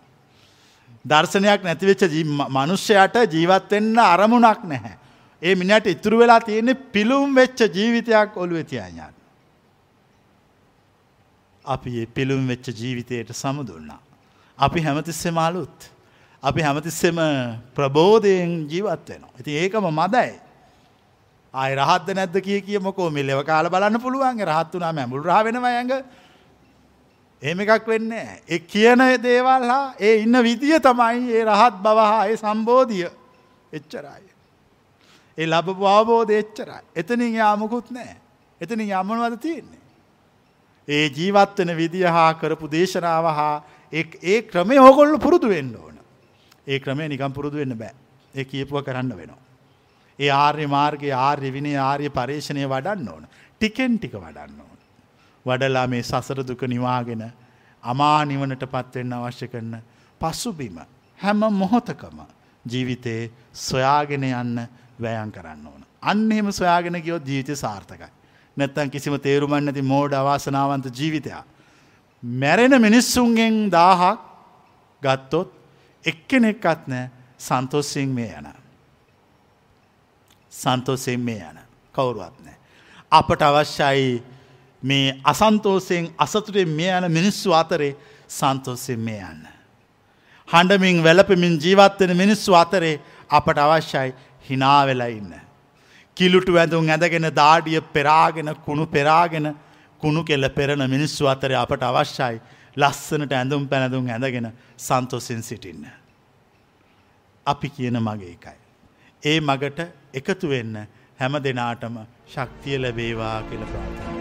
දර්ශනයක් 1.05 1.61
නැතිවෙච්ච 1.63 2.01
මනුෂ්‍යයට 2.49 3.15
ජීවත්වෙන්න 3.33 3.99
අරමුණක් 3.99 4.63
නැහැ. 4.63 4.97
ඒ 5.41 5.55
මිනිට 5.55 5.87
ඉතුරු 5.87 6.19
වෙලා 6.19 6.39
තියෙන්නේ 6.39 6.73
පිළුම් 6.93 7.35
වෙච්ච 7.35 7.59
ජීවිතයක් 7.69 8.37
ඔළුව 8.37 8.63
තියඥාන්. 8.63 9.13
අපි 11.65 11.99
ඒ 11.99 12.05
පිළුම් 12.07 12.47
වෙච්ච 12.47 12.67
ජීවිතයට 12.71 13.29
සමුදුන්නා. 13.33 14.01
අපි 14.57 14.81
හැමතිස්සෙ 14.81 15.31
මාලුත්. 15.31 15.77
අපි 16.43 16.61
හැමතිස්සෙම 16.61 17.17
ප්‍රබෝධයෙන් 17.75 18.67
ජීවත් 18.69 19.09
වෙනවා. 19.09 19.39
ඉති 19.39 19.51
ඒකම 19.53 19.85
මදයි. 19.91 20.47
ආය 21.53 21.75
රහත්ද 21.75 22.13
නැද්ද 22.13 22.37
කිය 22.39 22.61
කිය 22.61 22.79
මොකෝ 22.79 23.09
මිල්ලව 23.09 23.43
කාල 23.45 23.69
බලන්න 23.69 24.01
පුළුවන් 24.01 24.41
රහත් 24.43 24.73
වනා 24.73 24.93
මැමුල් 24.93 25.23
රහ 25.23 25.43
වෙනවා 25.43 25.71
ඇඟ 25.71 25.93
එහෙම 27.41 27.59
එකක් 27.59 27.87
වෙන්න 27.87 28.11
ඒ 28.11 28.59
කියන 28.59 29.01
දේවල් 29.23 29.69
හා 29.71 29.93
ඒ 29.99 30.15
ඉන්න 30.23 30.37
විදිය 30.43 30.79
තමයි 30.79 31.31
ඒ 31.31 31.45
රහත් 31.45 31.79
බවහා 31.85 32.27
ඒ 32.27 32.37
සම්බෝධිය 32.37 33.09
එච්චරයි. 33.73 34.26
ඒ 35.37 35.45
ලබපු 35.45 35.83
අවබෝධය 35.87 36.35
එච්චරයි. 36.35 36.81
එතනින් 36.95 37.33
යාමකුත් 37.33 37.91
නෑ. 37.91 38.15
එතනින් 38.61 38.89
යමනවද 38.91 39.37
තියෙන්නේ. 39.39 39.83
ඒ 40.87 41.09
ජීවත්වන 41.09 41.75
විදිහ 41.75 42.07
හා 42.09 42.33
කරපු 42.33 42.67
දේශනාව 42.67 43.25
හා 43.31 43.55
ඒ 43.93 44.41
ක්‍රමය 44.43 44.77
හොගොල්ල 44.77 45.17
පුරුදු 45.17 45.49
වෙන්න 45.49 45.75
ඕන. 45.75 45.97
ඒ 46.67 46.79
ක්‍රමය 46.79 47.07
නිකම් 47.07 47.33
පුරුදු 47.33 47.57
වෙන්න 47.57 47.77
බෑ. 47.77 47.93
ඒ 48.35 48.45
කියපුව 48.45 48.83
කරන්න 48.83 49.11
වෙනවා. 49.11 49.43
ඒ 50.19 50.31
ආර්ය 50.31 50.67
මාර්ගයේ 50.67 51.13
ආර්ය 51.13 51.51
විනය 51.51 51.75
ආර්ය 51.79 52.09
පර්ේෂණය 52.09 52.65
වඩන්න 52.65 53.09
ඕන. 53.09 53.27
ටිකෙන් 53.61 53.97
ටික 53.97 54.15
වඩන්න 54.15 54.59
ඕන. 54.59 54.77
වඩලා 55.45 55.87
මේ 55.87 56.03
සසර 56.03 56.41
දුක 56.43 56.61
නිවාගෙන 56.63 57.23
අමා 57.83 58.25
නිවනට 58.25 58.65
පත්වෙන්න 58.65 59.13
අවශ්‍ය 59.13 59.47
කරන 59.47 59.77
පසුබිම 60.21 60.79
හැම 61.19 61.39
මොහොතකම 61.53 62.19
ජීවිතයේ 62.65 63.31
සොයාගෙන 63.53 64.23
යන්න 64.25 64.67
වැයන් 64.99 65.31
කරන්න 65.31 65.67
ඕන. 65.67 65.81
අන්න 66.01 66.31
එහෙම 66.31 66.51
සොයාගෙන 66.51 67.01
ගියොත් 67.01 67.23
ජීවිතය 67.23 67.55
සාර්ථකයි. 67.55 68.09
නැත්තම් 68.57 68.89
කිසිම 68.89 69.19
තේරුමක් 69.19 69.53
නැති 69.59 69.81
මෝඩ 69.83 70.13
අවාසනාවන්ත 70.13 70.85
ජීවිතයක්. 70.91 71.45
මැරෙන 72.23 72.81
මිනිස්සුන්ගෙන් 72.81 73.71
දාහක් 73.71 74.19
ගත්තොත් 75.01 75.49
එක්කෙනෙක්වත් 76.05 76.87
නෑ 76.87 77.09
සන්තෝෂයෙන් 77.39 78.09
මේ 78.09 78.33
යන. 78.33 78.47
සන්තෝෂයෙන් 80.51 81.19
මේ 81.21 81.43
යන 81.43 81.59
කවුරුවත් 81.93 82.39
නෑ. 82.39 82.57
අපට 83.11 83.41
අවශ්‍යයි 83.41 84.23
මේ 84.83 85.19
අසන්තෝසයෙන් 85.23 86.13
අසතුරෙන් 86.17 86.69
මේ 86.69 86.91
යන 86.91 87.11
මිනිස්සු 87.11 87.53
අතරේ 87.53 87.95
සන්තෝසයෙන් 88.29 88.99
මේ 88.99 89.21
යන්න. 89.21 89.47
හඬමින් 90.47 91.03
වැලපමින් 91.03 91.59
ජීවත්වෙන 91.59 92.17
මිනිස්සු 92.17 92.55
අතරේ 92.55 92.99
අපට 93.29 93.57
අවශ්‍යයි 93.57 94.13
හිනාවෙලා 94.49 95.11
ඉන්න. 95.19 95.33
කිලුටු 96.17 96.57
ඇඳුම් 96.57 96.89
ඇඳගෙන 96.89 97.29
දාඩිය 97.41 97.81
පෙරාගෙන 97.95 98.49
කුණු 98.65 98.85
පෙරාගෙන 98.95 99.47
කුණු 100.01 100.23
කෙල්ල 100.23 100.49
පෙරණ 100.49 100.83
මිනිස්සු 100.89 101.29
අතර 101.33 101.53
අපට 101.63 101.83
අවශ්‍යයි 101.83 102.41
ලස්සනට 102.77 103.33
ඇඳුම් 103.33 103.63
පැනඳුම් 103.67 104.09
ඇඳගෙන 104.09 104.51
සන්තෝසින් 104.77 105.41
සිටින්න. 105.43 105.87
අපි 107.45 107.69
කියන 107.69 107.99
මගේ 107.99 108.33
එකයි. 108.35 108.57
ඒ 109.23 109.39
මගට 109.39 109.79
එකතු 110.13 110.49
වෙන්න 110.49 110.75
හැම 111.19 111.41
දෙනාටම 111.43 111.97
ශක්තිය 112.35 112.77
ලැබේවා 112.77 113.41
කියල 113.49 113.65
ප්‍රාථන. 113.71 114.16